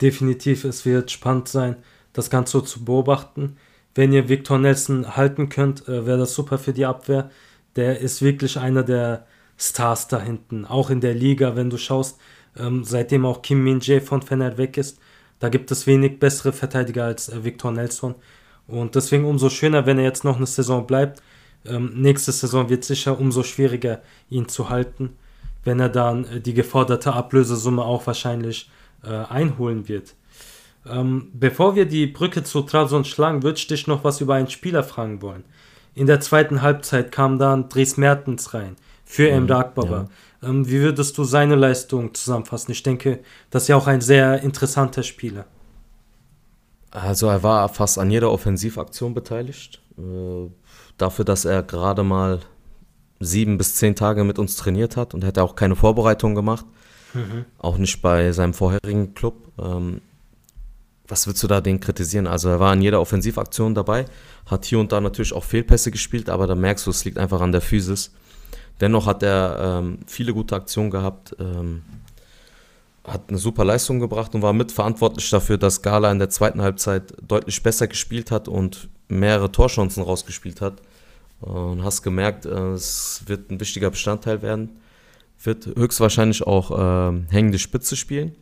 Definitiv, 0.00 0.64
es 0.64 0.84
wird 0.84 1.10
spannend 1.10 1.48
sein, 1.48 1.76
das 2.12 2.30
Ganze 2.30 2.64
zu 2.64 2.84
beobachten. 2.84 3.56
Wenn 3.94 4.12
ihr 4.12 4.28
Victor 4.28 4.58
Nelson 4.58 5.16
halten 5.16 5.48
könnt, 5.48 5.86
äh, 5.88 6.06
wäre 6.06 6.18
das 6.18 6.34
super 6.34 6.58
für 6.58 6.72
die 6.72 6.86
Abwehr. 6.86 7.30
Der 7.76 8.00
ist 8.00 8.22
wirklich 8.22 8.58
einer 8.58 8.82
der 8.82 9.26
Stars 9.58 10.08
da 10.08 10.20
hinten, 10.20 10.64
auch 10.64 10.90
in 10.90 11.00
der 11.00 11.14
Liga, 11.14 11.54
wenn 11.54 11.70
du 11.70 11.76
schaust, 11.76 12.18
ähm, 12.56 12.82
seitdem 12.84 13.26
auch 13.26 13.42
Kim 13.42 13.62
Min-jae 13.62 14.00
von 14.00 14.22
Fener 14.22 14.56
weg 14.56 14.76
ist, 14.76 14.98
da 15.38 15.48
gibt 15.48 15.70
es 15.70 15.86
wenig 15.86 16.18
bessere 16.18 16.52
Verteidiger 16.52 17.04
als 17.04 17.28
äh, 17.28 17.44
Victor 17.44 17.72
Nelson. 17.72 18.14
Und 18.66 18.94
deswegen 18.94 19.24
umso 19.24 19.50
schöner, 19.50 19.86
wenn 19.86 19.98
er 19.98 20.04
jetzt 20.04 20.24
noch 20.24 20.36
eine 20.36 20.46
Saison 20.46 20.86
bleibt. 20.86 21.22
Ähm, 21.66 21.92
nächste 21.94 22.32
Saison 22.32 22.68
wird 22.68 22.84
sicher 22.84 23.18
umso 23.18 23.42
schwieriger, 23.42 24.02
ihn 24.30 24.48
zu 24.48 24.70
halten 24.70 25.16
wenn 25.64 25.80
er 25.80 25.88
dann 25.88 26.24
äh, 26.24 26.40
die 26.40 26.54
geforderte 26.54 27.12
Ablösesumme 27.12 27.84
auch 27.84 28.06
wahrscheinlich 28.06 28.70
äh, 29.04 29.10
einholen 29.10 29.88
wird. 29.88 30.14
Ähm, 30.86 31.30
bevor 31.34 31.74
wir 31.74 31.86
die 31.86 32.06
Brücke 32.06 32.42
zu 32.42 32.62
Trabzon 32.62 33.04
schlagen, 33.04 33.42
würde 33.42 33.58
ich 33.58 33.66
dich 33.66 33.86
noch 33.86 34.04
was 34.04 34.20
über 34.20 34.34
einen 34.34 34.48
Spieler 34.48 34.82
fragen 34.82 35.20
wollen. 35.22 35.44
In 35.94 36.06
der 36.06 36.20
zweiten 36.20 36.62
Halbzeit 36.62 37.12
kam 37.12 37.38
dann 37.38 37.68
Dries 37.68 37.96
Mertens 37.96 38.54
rein 38.54 38.76
für 39.04 39.24
mhm, 39.24 39.38
Emre 39.38 39.56
Akbaba. 39.56 40.08
Ja. 40.42 40.48
Ähm, 40.48 40.66
wie 40.66 40.80
würdest 40.80 41.18
du 41.18 41.24
seine 41.24 41.56
Leistung 41.56 42.14
zusammenfassen? 42.14 42.72
Ich 42.72 42.82
denke, 42.82 43.20
das 43.50 43.64
ist 43.64 43.68
ja 43.68 43.76
auch 43.76 43.86
ein 43.86 44.00
sehr 44.00 44.42
interessanter 44.42 45.02
Spieler. 45.02 45.44
Also 46.90 47.28
er 47.28 47.42
war 47.42 47.68
fast 47.68 47.98
an 47.98 48.10
jeder 48.10 48.32
Offensivaktion 48.32 49.14
beteiligt. 49.14 49.80
Äh, 49.98 50.50
dafür, 50.96 51.24
dass 51.24 51.44
er 51.44 51.62
gerade 51.62 52.02
mal 52.02 52.40
sieben 53.20 53.58
bis 53.58 53.74
zehn 53.76 53.94
Tage 53.94 54.24
mit 54.24 54.38
uns 54.38 54.56
trainiert 54.56 54.96
hat 54.96 55.14
und 55.14 55.24
hätte 55.24 55.42
auch 55.42 55.54
keine 55.54 55.76
Vorbereitung 55.76 56.34
gemacht. 56.34 56.64
Mhm. 57.12 57.44
Auch 57.58 57.76
nicht 57.76 58.00
bei 58.02 58.32
seinem 58.32 58.54
vorherigen 58.54 59.14
Club. 59.14 59.52
Ähm, 59.58 60.00
was 61.06 61.26
willst 61.26 61.42
du 61.42 61.46
da 61.46 61.60
den 61.60 61.80
kritisieren? 61.80 62.26
Also 62.26 62.48
er 62.48 62.60
war 62.60 62.72
in 62.72 62.82
jeder 62.82 63.00
Offensivaktion 63.00 63.74
dabei, 63.74 64.06
hat 64.46 64.64
hier 64.64 64.78
und 64.78 64.92
da 64.92 65.00
natürlich 65.00 65.32
auch 65.32 65.44
Fehlpässe 65.44 65.90
gespielt, 65.90 66.30
aber 66.30 66.46
da 66.46 66.54
merkst 66.54 66.86
du, 66.86 66.90
es 66.90 67.04
liegt 67.04 67.18
einfach 67.18 67.40
an 67.40 67.52
der 67.52 67.60
Physis. 67.60 68.12
Dennoch 68.80 69.06
hat 69.06 69.22
er 69.22 69.80
ähm, 69.80 69.98
viele 70.06 70.32
gute 70.32 70.54
Aktionen 70.54 70.90
gehabt, 70.90 71.36
ähm, 71.38 71.82
hat 73.04 73.28
eine 73.28 73.38
super 73.38 73.64
Leistung 73.64 73.98
gebracht 73.98 74.34
und 74.34 74.42
war 74.42 74.52
mitverantwortlich 74.52 75.28
dafür, 75.30 75.58
dass 75.58 75.82
Gala 75.82 76.10
in 76.12 76.18
der 76.18 76.30
zweiten 76.30 76.62
Halbzeit 76.62 77.14
deutlich 77.26 77.62
besser 77.62 77.88
gespielt 77.88 78.30
hat 78.30 78.46
und 78.48 78.88
mehrere 79.08 79.50
Torchancen 79.50 80.02
rausgespielt 80.02 80.60
hat. 80.60 80.80
Und 81.40 81.82
hast 81.84 82.02
gemerkt, 82.02 82.44
äh, 82.44 82.72
es 82.72 83.22
wird 83.26 83.50
ein 83.50 83.60
wichtiger 83.60 83.90
Bestandteil 83.90 84.42
werden. 84.42 84.80
Wird 85.42 85.66
höchstwahrscheinlich 85.66 86.46
auch 86.46 86.70
äh, 86.70 87.18
hängende 87.30 87.58
Spitze 87.58 87.96
spielen. 87.96 88.36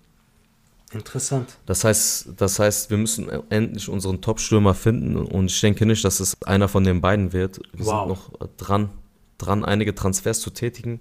Interessant. 0.92 1.58
Das 1.66 1.84
heißt, 1.84 2.30
das 2.36 2.58
heißt, 2.58 2.90
wir 2.90 2.96
müssen 2.96 3.28
endlich 3.50 3.88
unseren 3.88 4.20
Top-Stürmer 4.20 4.74
finden 4.74 5.16
und 5.16 5.50
ich 5.50 5.60
denke 5.60 5.84
nicht, 5.84 6.02
dass 6.04 6.18
es 6.18 6.42
einer 6.42 6.66
von 6.66 6.82
den 6.82 7.00
beiden 7.00 7.32
wird. 7.32 7.60
Wir 7.72 7.86
wow. 7.86 7.98
sind 7.98 8.08
noch 8.08 8.48
dran, 8.56 8.88
dran, 9.36 9.64
einige 9.64 9.94
Transfers 9.94 10.40
zu 10.40 10.50
tätigen. 10.50 11.00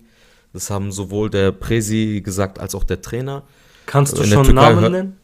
Das 0.52 0.70
haben 0.70 0.92
sowohl 0.92 1.30
der 1.30 1.52
Presi 1.52 2.22
gesagt 2.24 2.60
als 2.60 2.76
auch 2.76 2.84
der 2.84 3.02
Trainer. 3.02 3.44
Kannst 3.86 4.18
du 4.18 4.24
schon 4.26 4.54
Namen 4.54 5.16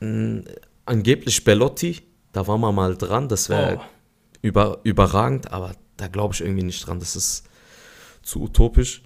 nennen? 0.00 0.46
Angeblich 0.86 1.44
Bellotti, 1.44 2.00
da 2.32 2.46
waren 2.46 2.60
wir 2.60 2.72
mal 2.72 2.96
dran. 2.96 3.28
Das 3.28 3.50
wäre 3.50 3.78
oh 3.78 3.99
über, 4.42 4.80
überragend, 4.84 5.52
aber 5.52 5.72
da 5.96 6.08
glaube 6.08 6.34
ich 6.34 6.40
irgendwie 6.40 6.62
nicht 6.62 6.86
dran. 6.86 6.98
Das 6.98 7.16
ist 7.16 7.44
zu 8.22 8.40
utopisch. 8.42 9.02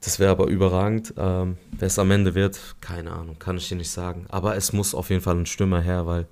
Das 0.00 0.18
wäre 0.18 0.30
aber 0.30 0.46
überragend. 0.46 1.14
Ähm, 1.16 1.58
Wer 1.72 1.86
es 1.86 1.98
am 1.98 2.10
Ende 2.10 2.34
wird, 2.34 2.76
keine 2.80 3.12
Ahnung, 3.12 3.38
kann 3.38 3.56
ich 3.56 3.68
dir 3.68 3.76
nicht 3.76 3.90
sagen. 3.90 4.26
Aber 4.28 4.56
es 4.56 4.72
muss 4.72 4.94
auf 4.94 5.10
jeden 5.10 5.22
Fall 5.22 5.36
ein 5.36 5.46
Stürmer 5.46 5.80
her, 5.80 6.06
weil 6.06 6.26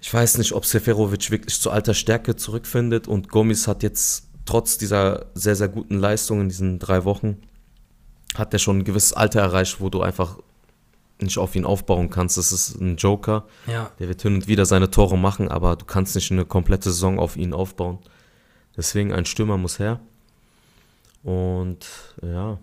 ich 0.00 0.12
weiß 0.12 0.38
nicht, 0.38 0.52
ob 0.52 0.64
Seferovic 0.64 1.30
wirklich 1.30 1.60
zu 1.60 1.70
alter 1.70 1.92
Stärke 1.92 2.36
zurückfindet 2.36 3.06
und 3.06 3.28
Gomis 3.28 3.68
hat 3.68 3.82
jetzt 3.82 4.28
trotz 4.46 4.78
dieser 4.78 5.26
sehr, 5.34 5.54
sehr 5.54 5.68
guten 5.68 5.98
Leistung 5.98 6.40
in 6.40 6.48
diesen 6.48 6.78
drei 6.78 7.04
Wochen, 7.04 7.42
hat 8.34 8.52
er 8.54 8.58
schon 8.58 8.78
ein 8.78 8.84
gewisses 8.84 9.12
Alter 9.12 9.40
erreicht, 9.40 9.80
wo 9.80 9.90
du 9.90 10.00
einfach 10.00 10.38
nicht 11.22 11.38
auf 11.38 11.54
ihn 11.54 11.64
aufbauen 11.64 12.10
kannst. 12.10 12.36
Das 12.36 12.52
ist 12.52 12.80
ein 12.80 12.96
Joker. 12.96 13.44
Ja. 13.66 13.90
Der 13.98 14.08
wird 14.08 14.22
hin 14.22 14.34
und 14.34 14.48
wieder 14.48 14.66
seine 14.66 14.90
Tore 14.90 15.18
machen, 15.18 15.48
aber 15.48 15.76
du 15.76 15.84
kannst 15.84 16.14
nicht 16.14 16.30
eine 16.30 16.44
komplette 16.44 16.90
Saison 16.90 17.18
auf 17.18 17.36
ihn 17.36 17.52
aufbauen. 17.52 17.98
Deswegen 18.76 19.12
ein 19.12 19.26
Stürmer 19.26 19.56
muss 19.56 19.78
her. 19.78 20.00
Und 21.22 21.86
ja, 22.22 22.58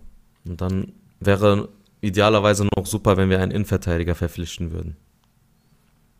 und 0.46 0.62
dann 0.62 0.93
wäre 1.20 1.70
idealerweise 2.02 2.67
noch 2.76 2.86
super, 2.86 3.17
wenn 3.17 3.30
wir 3.30 3.39
einen 3.39 3.52
Innenverteidiger 3.52 4.15
verpflichten 4.15 4.72
würden. 4.72 4.96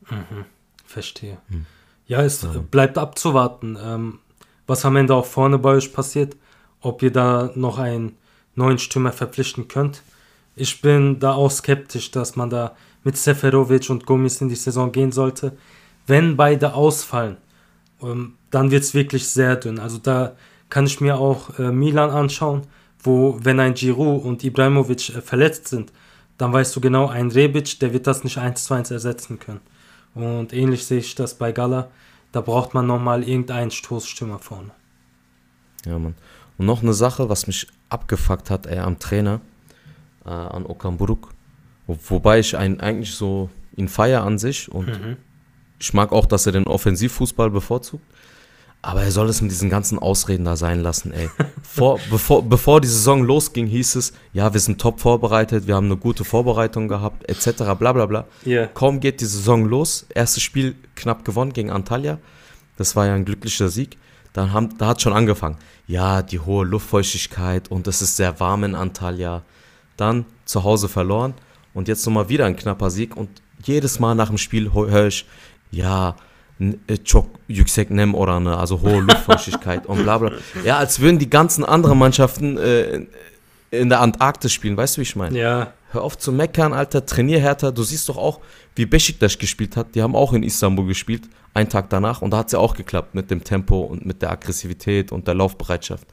Mhm, 0.10 0.45
verstehe. 0.86 1.38
Hm. 1.50 1.65
Ja, 2.06 2.21
es 2.23 2.41
ja. 2.41 2.50
bleibt 2.71 2.97
abzuwarten, 2.97 3.78
ähm, 3.82 4.19
was 4.65 4.86
am 4.86 4.95
Ende 4.95 5.13
auch 5.13 5.26
vorne 5.26 5.60
bei 5.60 5.71
euch 5.71 5.93
passiert. 5.93 6.36
Ob 6.80 7.02
ihr 7.02 7.12
da 7.12 7.52
noch 7.56 7.80
einen 7.80 8.17
neuen 8.56 8.80
Stürmer 8.80 9.12
verpflichten 9.12 9.67
könnt. 9.67 10.04
Ich 10.58 10.82
bin 10.82 11.20
da 11.20 11.34
auch 11.34 11.52
skeptisch, 11.52 12.12
dass 12.12 12.36
man 12.36 12.50
da 12.50 12.76
mit 13.04 13.15
Seferovic 13.15 13.89
und 13.89 14.06
Gomis 14.06 14.41
in 14.41 14.50
die 14.50 14.56
Saison 14.56 14.91
gehen 14.91 15.12
sollte. 15.12 15.56
Wenn 16.08 16.36
beide 16.36 16.74
ausfallen, 16.74 17.38
ähm, 18.02 18.34
dann 18.50 18.72
wird 18.72 18.84
es 18.84 18.93
wirklich 18.93 19.28
sehr 19.28 19.56
dünn. 19.56 19.80
Also 19.80 20.00
da 20.00 20.36
kann 20.70 20.86
ich 20.86 21.00
mir 21.00 21.17
auch 21.17 21.58
äh, 21.60 21.72
Milan 21.72 22.10
anschauen, 22.10 22.63
wo 23.00 23.39
wenn 23.41 23.60
ein 23.60 23.76
Giroud 23.76 24.26
und 24.26 24.43
Ibrahimovic 24.43 25.15
äh, 25.15 25.22
verletzt 25.22 25.67
sind, 25.67 25.93
dann 26.38 26.54
weißt 26.54 26.76
du 26.76 26.82
genau, 26.82 27.08
ein 27.08 27.32
Rebic, 27.32 27.80
der 27.80 27.93
wird 27.93 28.08
das 28.08 28.24
nicht 28.24 28.38
eins 28.38 28.65
zu 28.65 28.74
eins 28.74 28.91
ersetzen 28.91 29.39
können. 29.39 29.62
Und 30.15 30.54
ähnlich 30.54 30.86
sehe 30.86 31.00
ich 31.00 31.15
das 31.15 31.36
bei 31.36 31.52
Gala. 31.52 31.89
Da 32.32 32.41
braucht 32.41 32.74
man 32.74 32.88
nochmal 32.88 33.24
irgendeinen 33.24 33.72
Stoßstürmer 33.72 34.39
vorne. 34.39 34.72
Ja, 35.86 35.98
Mann. 35.98 36.15
Und 36.58 36.65
noch 36.65 36.82
eine 36.82 36.93
Sache, 36.93 37.30
was 37.30 37.48
mich 37.48 37.67
abgefuckt 37.89 38.50
hat, 38.50 38.65
ey, 38.65 38.80
am 38.80 39.00
Trainer, 39.00 39.39
äh, 40.27 40.31
an 40.31 40.65
Okamburuk. 40.65 41.29
Wo, 41.87 41.97
wobei 42.09 42.39
ich 42.39 42.57
ein, 42.57 42.79
eigentlich 42.81 43.13
so 43.15 43.49
ihn 43.75 43.87
feier 43.87 44.23
an 44.23 44.37
sich 44.37 44.71
und 44.71 44.87
Mhm. 44.87 45.17
ich 45.79 45.93
mag 45.93 46.11
auch, 46.11 46.25
dass 46.25 46.45
er 46.45 46.51
den 46.51 46.65
Offensivfußball 46.67 47.49
bevorzugt. 47.49 48.03
Aber 48.83 49.01
er 49.03 49.11
soll 49.11 49.27
es 49.27 49.41
mit 49.41 49.49
diesen 49.51 49.69
ganzen 49.71 49.97
Ausreden 49.97 50.45
da 50.45 50.55
sein 50.55 50.81
lassen, 50.81 51.11
ey. 51.11 51.29
Vor, 51.63 51.99
bevor, 52.11 52.43
bevor 52.43 52.79
die 52.79 52.87
Saison 52.87 53.23
losging, 53.23 53.65
hieß 53.67 53.95
es, 53.95 54.13
ja, 54.33 54.53
wir 54.53 54.59
sind 54.59 54.79
top 54.79 54.99
vorbereitet, 54.99 55.65
wir 55.67 55.75
haben 55.75 55.87
eine 55.87 55.97
gute 55.97 56.23
Vorbereitung 56.23 56.87
gehabt, 56.87 57.27
etc. 57.27 57.63
bla 57.77 57.91
bla 57.93 58.05
bla. 58.05 58.25
Ja. 58.45 58.67
Kaum 58.67 58.99
geht 58.99 59.19
die 59.21 59.25
Saison 59.25 59.65
los, 59.65 60.05
erstes 60.13 60.43
Spiel 60.43 60.75
knapp 60.95 61.25
gewonnen 61.25 61.53
gegen 61.53 61.71
Antalya. 61.71 62.19
Das 62.77 62.95
war 62.95 63.07
ja 63.07 63.15
ein 63.15 63.25
glücklicher 63.25 63.69
Sieg. 63.69 63.97
Dann 64.33 64.53
haben, 64.53 64.77
da 64.77 64.87
hat 64.89 65.01
schon 65.01 65.13
angefangen. 65.13 65.57
Ja, 65.87 66.21
die 66.21 66.39
hohe 66.39 66.63
Luftfeuchtigkeit 66.65 67.69
und 67.71 67.87
es 67.87 68.01
ist 68.03 68.15
sehr 68.15 68.39
warm 68.39 68.63
in 68.63 68.75
Antalya. 68.75 69.41
Dann 69.97 70.25
zu 70.45 70.63
Hause 70.63 70.88
verloren 70.88 71.33
und 71.73 71.88
jetzt 71.88 72.05
nochmal 72.05 72.29
wieder 72.29 72.45
ein 72.45 72.55
knapper 72.55 72.89
Sieg. 72.89 73.15
Und 73.17 73.29
jedes 73.63 73.99
Mal 73.99 74.15
nach 74.15 74.29
dem 74.29 74.38
Spiel 74.38 74.71
höre 74.73 75.07
ich, 75.07 75.25
ja, 75.71 76.15
çok 77.03 77.25
yüksek 77.49 77.91
nem 77.91 78.15
oranı, 78.15 78.57
also 78.57 78.81
hohe 78.81 78.99
Luftfeuchtigkeit 78.99 79.86
und 79.86 80.03
bla 80.03 80.17
bla. 80.17 80.31
Ja, 80.63 80.77
als 80.77 80.99
würden 80.99 81.19
die 81.19 81.29
ganzen 81.29 81.63
anderen 81.63 81.99
Mannschaften 81.99 82.57
äh, 82.57 83.01
in 83.71 83.89
der 83.89 84.01
Antarktis 84.01 84.53
spielen, 84.53 84.75
weißt 84.75 84.97
du, 84.97 85.01
wie 85.01 85.03
ich 85.03 85.15
meine? 85.15 85.38
Ja, 85.38 85.73
Hör 85.91 86.03
auf 86.03 86.17
zu 86.17 86.31
meckern, 86.33 86.73
Alter, 86.73 87.05
trainier 87.05 87.39
härter. 87.39 87.71
Du 87.71 87.83
siehst 87.83 88.10
doch 88.10 88.17
auch, 88.17 88.41
wie 88.75 88.86
Besiktas 88.86 89.38
gespielt 89.38 89.77
hat. 89.77 89.95
Die 89.95 90.01
haben 90.01 90.15
auch 90.15 90.33
in 90.33 90.43
Istanbul 90.43 90.86
gespielt, 90.86 91.23
einen 91.53 91.69
Tag 91.69 91.89
danach. 91.89 92.21
Und 92.21 92.31
da 92.31 92.38
hat 92.39 92.47
es 92.47 92.51
ja 92.51 92.60
auch 92.60 92.75
geklappt 92.75 93.15
mit 93.15 93.31
dem 93.31 93.43
Tempo 93.43 93.81
und 93.81 94.05
mit 94.05 94.21
der 94.21 94.31
Aggressivität 94.31 95.13
und 95.13 95.27
der 95.27 95.36
Laufbereitschaft. 95.36 96.05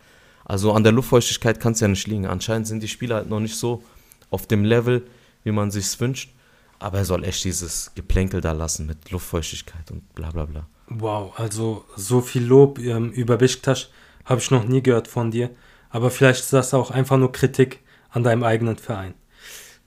Also 0.44 0.72
an 0.72 0.82
der 0.82 0.92
Luftfeuchtigkeit 0.92 1.60
kann 1.60 1.72
es 1.72 1.80
ja 1.80 1.88
nicht 1.88 2.06
liegen. 2.06 2.26
Anscheinend 2.26 2.66
sind 2.66 2.82
die 2.82 2.88
Spieler 2.88 3.16
halt 3.16 3.30
noch 3.30 3.40
nicht 3.40 3.56
so 3.56 3.82
auf 4.30 4.46
dem 4.46 4.64
Level, 4.64 5.06
wie 5.42 5.52
man 5.52 5.70
sich's 5.70 5.98
wünscht. 6.00 6.30
Aber 6.78 6.98
er 6.98 7.04
soll 7.04 7.24
echt 7.24 7.44
dieses 7.44 7.92
Geplänkel 7.94 8.40
da 8.40 8.52
lassen 8.52 8.86
mit 8.86 9.10
Luftfeuchtigkeit 9.10 9.90
und 9.90 10.14
bla 10.14 10.30
bla 10.30 10.44
bla. 10.44 10.66
wow, 10.88 11.32
also 11.38 11.84
so 11.96 12.20
viel 12.20 12.44
Lob 12.44 12.78
ähm, 12.78 13.10
über 13.12 13.38
Besiktas 13.38 13.88
habe 14.24 14.40
ich 14.40 14.50
noch 14.50 14.64
nie 14.64 14.82
gehört 14.82 15.08
von 15.08 15.30
dir. 15.30 15.50
Aber 15.90 16.10
vielleicht 16.10 16.40
ist 16.40 16.52
das 16.52 16.74
auch 16.74 16.90
einfach 16.90 17.16
nur 17.16 17.32
Kritik 17.32 17.80
an 18.10 18.22
deinem 18.22 18.42
eigenen 18.42 18.76
Verein. 18.76 19.14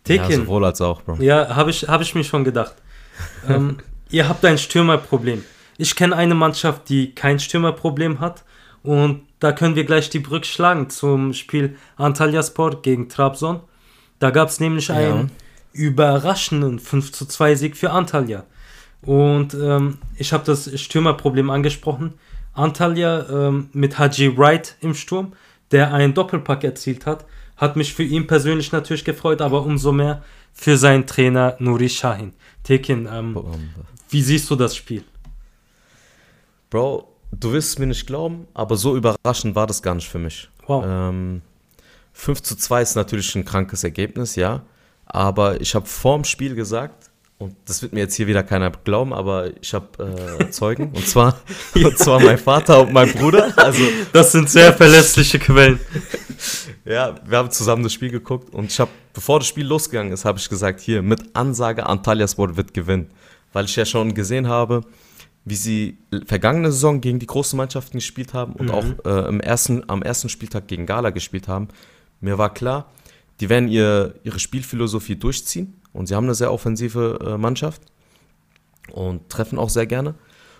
Ja, 0.07 0.23
Tekin, 0.23 0.41
sowohl 0.41 0.65
als 0.65 0.79
auch, 0.81 1.01
Bro. 1.01 1.17
Ja, 1.21 1.55
habe 1.55 1.69
ich, 1.69 1.87
hab 1.87 2.01
ich 2.01 2.15
mir 2.15 2.23
schon 2.23 2.43
gedacht. 2.43 2.75
ähm, 3.47 3.79
ihr 4.09 4.27
habt 4.29 4.43
ein 4.45 4.57
Stürmerproblem. 4.57 5.43
Ich 5.77 5.95
kenne 5.95 6.15
eine 6.15 6.33
Mannschaft, 6.33 6.89
die 6.89 7.13
kein 7.13 7.39
Stürmerproblem 7.39 8.19
hat. 8.21 8.43
Und 8.87 9.23
da 9.41 9.51
können 9.51 9.75
wir 9.75 9.83
gleich 9.83 10.09
die 10.09 10.19
Brücke 10.19 10.47
schlagen 10.47 10.89
zum 10.89 11.33
Spiel 11.33 11.75
Antalyaspor 11.97 12.81
gegen 12.81 13.09
Trabzon. 13.09 13.59
Da 14.17 14.29
gab 14.29 14.47
es 14.47 14.61
nämlich 14.61 14.89
einen 14.89 15.29
überraschenden 15.73 16.79
5 16.79 17.11
zu 17.11 17.25
2 17.25 17.55
Sieg 17.55 17.75
für 17.75 17.91
Antalya. 17.91 18.45
Und 19.01 19.53
ähm, 19.55 19.97
ich 20.15 20.31
habe 20.31 20.45
das 20.45 20.79
Stürmerproblem 20.79 21.49
angesprochen. 21.49 22.13
Antalya 22.53 23.27
ähm, 23.29 23.69
mit 23.73 23.99
Haji 23.99 24.37
Wright 24.37 24.77
im 24.79 24.93
Sturm, 24.93 25.33
der 25.71 25.93
einen 25.93 26.13
Doppelpack 26.13 26.63
erzielt 26.63 27.05
hat, 27.05 27.25
hat 27.57 27.75
mich 27.75 27.93
für 27.93 28.03
ihn 28.03 28.25
persönlich 28.25 28.71
natürlich 28.71 29.03
gefreut, 29.03 29.41
aber 29.41 29.63
umso 29.63 29.91
mehr 29.91 30.23
für 30.53 30.77
seinen 30.77 31.05
Trainer 31.05 31.57
Nuri 31.59 31.89
Shahin. 31.89 32.31
Tekin, 32.63 33.05
ähm, 33.11 33.37
wie 34.09 34.21
siehst 34.21 34.49
du 34.49 34.55
das 34.55 34.77
Spiel? 34.77 35.03
Bro, 36.69 37.16
du 37.39 37.51
wirst 37.53 37.69
es 37.69 37.79
mir 37.79 37.87
nicht 37.87 38.07
glauben, 38.07 38.47
aber 38.53 38.77
so 38.77 38.95
überraschend 38.95 39.55
war 39.55 39.67
das 39.67 39.81
gar 39.81 39.95
nicht 39.95 40.09
für 40.09 40.19
mich. 40.19 40.49
Wow. 40.65 40.83
Ähm, 40.87 41.41
5 42.13 42.41
zu 42.41 42.55
2 42.55 42.81
ist 42.81 42.95
natürlich 42.95 43.35
ein 43.35 43.45
krankes 43.45 43.83
Ergebnis, 43.83 44.35
ja. 44.35 44.63
Aber 45.05 45.61
ich 45.61 45.75
habe 45.75 45.85
vorm 45.85 46.23
Spiel 46.23 46.55
gesagt, 46.55 47.09
und 47.37 47.55
das 47.65 47.83
wird 47.83 47.93
mir 47.93 47.99
jetzt 47.99 48.15
hier 48.15 48.25
wieder 48.25 48.41
keiner 48.41 48.71
glauben, 48.71 49.13
aber 49.13 49.51
ich 49.61 49.73
habe 49.73 50.37
äh, 50.39 50.49
Zeugen, 50.49 50.91
und 50.91 51.07
zwar, 51.07 51.39
und 51.75 51.97
zwar 51.97 52.19
mein 52.19 52.39
Vater 52.39 52.81
und 52.81 52.91
mein 52.91 53.11
Bruder. 53.13 53.53
Also, 53.55 53.83
Das 54.11 54.31
sind 54.31 54.49
sehr 54.49 54.73
verlässliche 54.73 55.37
Quellen. 55.37 55.79
ja, 56.85 57.15
wir 57.23 57.37
haben 57.37 57.51
zusammen 57.51 57.83
das 57.83 57.93
Spiel 57.93 58.09
geguckt 58.09 58.53
und 58.53 58.71
ich 58.71 58.79
habe, 58.79 58.89
bevor 59.13 59.39
das 59.39 59.47
Spiel 59.47 59.67
losgegangen 59.67 60.11
ist, 60.11 60.25
habe 60.25 60.39
ich 60.39 60.49
gesagt, 60.49 60.79
hier, 60.79 61.03
mit 61.03 61.21
Ansage, 61.33 61.85
Antalyaspor 61.85 62.57
wird 62.57 62.73
gewinnen. 62.73 63.11
Weil 63.53 63.65
ich 63.65 63.75
ja 63.75 63.85
schon 63.85 64.13
gesehen 64.13 64.47
habe, 64.47 64.81
wie 65.47 65.55
sie 65.55 65.97
vergangene 66.25 66.71
Saison 66.71 66.99
gegen 66.99 67.19
die 67.19 67.25
großen 67.25 67.55
Mannschaften 67.55 67.97
gespielt 67.97 68.33
haben 68.33 68.53
und 68.53 68.69
auch 68.69 68.85
äh, 69.05 69.29
im 69.29 69.39
ersten, 69.39 69.89
am 69.89 70.01
ersten 70.01 70.27
Spieltag 70.27 70.67
gegen 70.67 70.85
Gala 70.85 71.11
gespielt 71.11 71.47
haben. 71.47 71.69
Mir 72.19 72.37
war 72.37 72.53
klar, 72.53 72.91
die 73.39 73.47
werden 73.47 73.69
ihr, 73.69 74.15
ihre 74.23 74.39
Spielphilosophie 74.39 75.15
durchziehen 75.15 75.73
und 75.93 76.07
sie 76.07 76.15
haben 76.15 76.25
eine 76.25 76.35
sehr 76.35 76.51
offensive 76.51 77.19
äh, 77.25 77.37
Mannschaft 77.37 77.81
und 78.91 79.29
treffen 79.29 79.57
auch 79.57 79.69
sehr 79.69 79.85
gerne. 79.85 80.15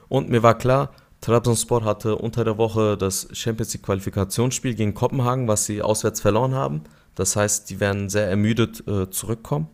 Und 0.07 0.29
mir 0.29 0.41
war 0.41 0.57
klar, 0.57 0.91
Trabzonspor 1.19 1.83
hatte 1.83 2.15
unter 2.15 2.45
der 2.45 2.57
Woche 2.57 2.95
das 2.95 3.27
Champions 3.33 3.73
League 3.73 3.83
Qualifikationsspiel 3.83 4.75
gegen 4.75 4.93
Kopenhagen, 4.93 5.49
was 5.49 5.65
sie 5.65 5.81
auswärts 5.81 6.21
verloren 6.21 6.53
haben. 6.53 6.83
Das 7.15 7.35
heißt, 7.35 7.69
die 7.69 7.81
werden 7.81 8.09
sehr 8.09 8.29
ermüdet 8.29 8.87
äh, 8.87 9.09
zurückkommen. 9.09 9.67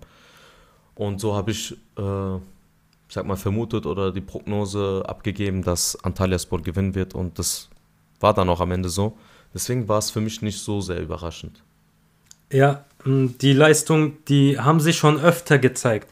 Und 0.96 1.20
so 1.20 1.36
habe 1.36 1.52
ich, 1.52 1.74
äh, 1.98 2.36
ich 2.36 2.42
sag 3.14 3.26
mal, 3.26 3.36
vermutet 3.36 3.86
oder 3.86 4.12
die 4.12 4.22
Prognose 4.22 5.04
abgegeben, 5.06 5.64
dass 5.64 5.98
Antalyaspor 6.04 6.62
gewinnen 6.62 6.96
wird. 6.96 7.14
Und 7.14 7.40
das 7.40 7.70
war 8.20 8.34
dann 8.34 8.50
auch 8.50 8.62
am 8.62 8.72
Ende 8.72 8.90
so. 8.90 9.18
Deswegen 9.54 9.88
war 9.88 10.00
es 10.00 10.10
für 10.10 10.22
mich 10.22 10.42
nicht 10.42 10.60
so 10.60 10.82
sehr 10.82 11.02
überraschend. 11.02 11.62
Ja, 12.52 12.86
die 13.06 13.54
Leistung, 13.54 14.18
die 14.28 14.60
haben 14.60 14.80
sich 14.80 14.98
schon 14.98 15.20
öfter 15.20 15.60
gezeigt. 15.60 16.08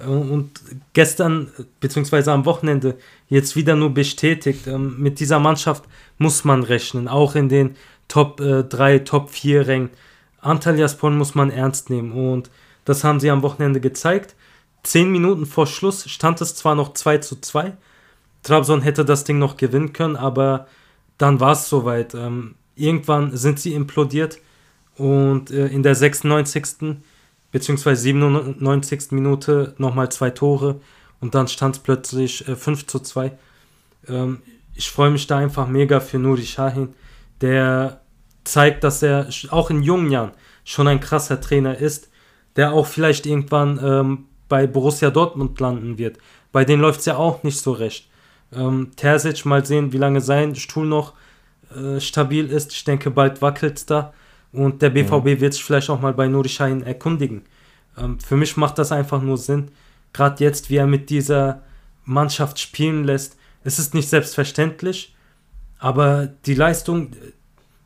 Äh, 0.00 0.06
Und 0.06 0.50
gestern, 0.92 1.48
beziehungsweise 1.80 2.32
am 2.32 2.44
Wochenende, 2.46 2.96
jetzt 3.28 3.56
wieder 3.56 3.76
nur 3.76 3.90
bestätigt, 3.94 4.66
ähm, 4.66 4.96
mit 4.98 5.20
dieser 5.20 5.38
Mannschaft 5.38 5.84
muss 6.18 6.44
man 6.44 6.62
rechnen, 6.62 7.08
auch 7.08 7.34
in 7.34 7.48
den 7.48 7.76
Top 8.08 8.40
äh, 8.40 8.64
3, 8.64 9.00
Top 9.00 9.30
4 9.30 9.66
Rängen. 9.66 9.90
Antalyaspor 10.40 11.10
muss 11.10 11.34
man 11.34 11.50
ernst 11.50 11.90
nehmen 11.90 12.12
und 12.12 12.50
das 12.84 13.04
haben 13.04 13.20
sie 13.20 13.30
am 13.30 13.42
Wochenende 13.42 13.80
gezeigt. 13.80 14.34
Zehn 14.82 15.10
Minuten 15.10 15.46
vor 15.46 15.66
Schluss 15.66 16.08
stand 16.08 16.40
es 16.40 16.54
zwar 16.54 16.74
noch 16.74 16.94
2 16.94 17.18
zu 17.18 17.40
2, 17.40 17.76
Trabzon 18.42 18.82
hätte 18.82 19.04
das 19.04 19.24
Ding 19.24 19.38
noch 19.38 19.56
gewinnen 19.56 19.92
können, 19.92 20.16
aber 20.16 20.66
dann 21.18 21.40
war 21.40 21.52
es 21.52 21.68
soweit. 21.68 22.14
Ähm, 22.14 22.54
irgendwann 22.74 23.36
sind 23.36 23.60
sie 23.60 23.74
implodiert 23.74 24.38
und 24.96 25.50
äh, 25.50 25.66
in 25.66 25.82
der 25.82 25.94
96. 25.94 26.96
bzw. 27.52 27.94
97. 27.94 29.12
Minute 29.12 29.74
nochmal 29.78 30.10
zwei 30.10 30.30
Tore 30.30 30.80
und 31.20 31.34
dann 31.34 31.48
stand 31.48 31.76
es 31.76 31.82
plötzlich 31.82 32.48
äh, 32.48 32.56
5 32.56 32.86
zu 32.86 33.00
2. 33.00 33.32
Ähm, 34.08 34.42
ich 34.74 34.90
freue 34.90 35.10
mich 35.10 35.26
da 35.26 35.36
einfach 35.36 35.68
mega 35.68 36.00
für 36.00 36.18
Nuri 36.18 36.46
Shahin, 36.46 36.94
der 37.42 38.00
zeigt, 38.44 38.82
dass 38.84 39.02
er 39.02 39.28
auch 39.50 39.68
in 39.68 39.82
jungen 39.82 40.10
Jahren 40.10 40.32
schon 40.64 40.88
ein 40.88 41.00
krasser 41.00 41.40
Trainer 41.40 41.76
ist, 41.76 42.08
der 42.56 42.72
auch 42.72 42.86
vielleicht 42.86 43.26
irgendwann 43.26 43.78
ähm, 43.82 44.26
bei 44.50 44.66
Borussia 44.66 45.08
Dortmund 45.08 45.58
landen 45.58 45.96
wird. 45.96 46.18
Bei 46.52 46.66
denen 46.66 46.82
läuft 46.82 47.00
es 47.00 47.06
ja 47.06 47.16
auch 47.16 47.42
nicht 47.42 47.58
so 47.58 47.72
recht. 47.72 48.10
Ähm, 48.52 48.90
Terzic, 48.96 49.46
mal 49.46 49.64
sehen, 49.64 49.94
wie 49.94 49.98
lange 49.98 50.20
sein 50.20 50.54
Stuhl 50.56 50.86
noch 50.86 51.14
äh, 51.74 52.00
stabil 52.00 52.50
ist. 52.50 52.72
Ich 52.72 52.84
denke, 52.84 53.10
bald 53.10 53.40
wackelt 53.40 53.78
es 53.78 53.86
da. 53.86 54.12
Und 54.52 54.82
der 54.82 54.90
BVB 54.90 55.40
wird 55.40 55.54
sich 55.54 55.64
vielleicht 55.64 55.88
auch 55.88 56.00
mal 56.00 56.12
bei 56.12 56.26
Nuri 56.26 56.48
Sahin 56.48 56.82
erkundigen. 56.82 57.42
Ähm, 57.96 58.18
für 58.18 58.36
mich 58.36 58.56
macht 58.56 58.76
das 58.78 58.92
einfach 58.92 59.22
nur 59.22 59.38
Sinn. 59.38 59.70
Gerade 60.12 60.42
jetzt, 60.42 60.68
wie 60.68 60.76
er 60.76 60.88
mit 60.88 61.08
dieser 61.08 61.62
Mannschaft 62.04 62.58
spielen 62.58 63.04
lässt. 63.04 63.38
Es 63.62 63.78
ist 63.78 63.94
nicht 63.94 64.08
selbstverständlich, 64.08 65.14
aber 65.78 66.26
die 66.26 66.54
Leistung, 66.54 67.12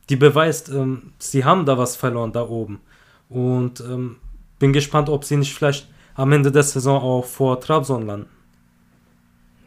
die 0.08 0.16
beweist, 0.16 0.70
ähm, 0.70 1.12
sie 1.18 1.44
haben 1.44 1.66
da 1.66 1.76
was 1.76 1.94
verloren 1.94 2.32
da 2.32 2.48
oben. 2.48 2.80
Und 3.28 3.80
ähm, 3.80 4.16
bin 4.58 4.72
gespannt, 4.72 5.10
ob 5.10 5.24
sie 5.24 5.36
nicht 5.36 5.52
vielleicht 5.52 5.88
am 6.14 6.32
Ende 6.32 6.50
der 6.50 6.62
Saison 6.62 7.00
auch 7.02 7.24
vor 7.24 7.60
Trabzon 7.60 8.06
landen. 8.06 8.28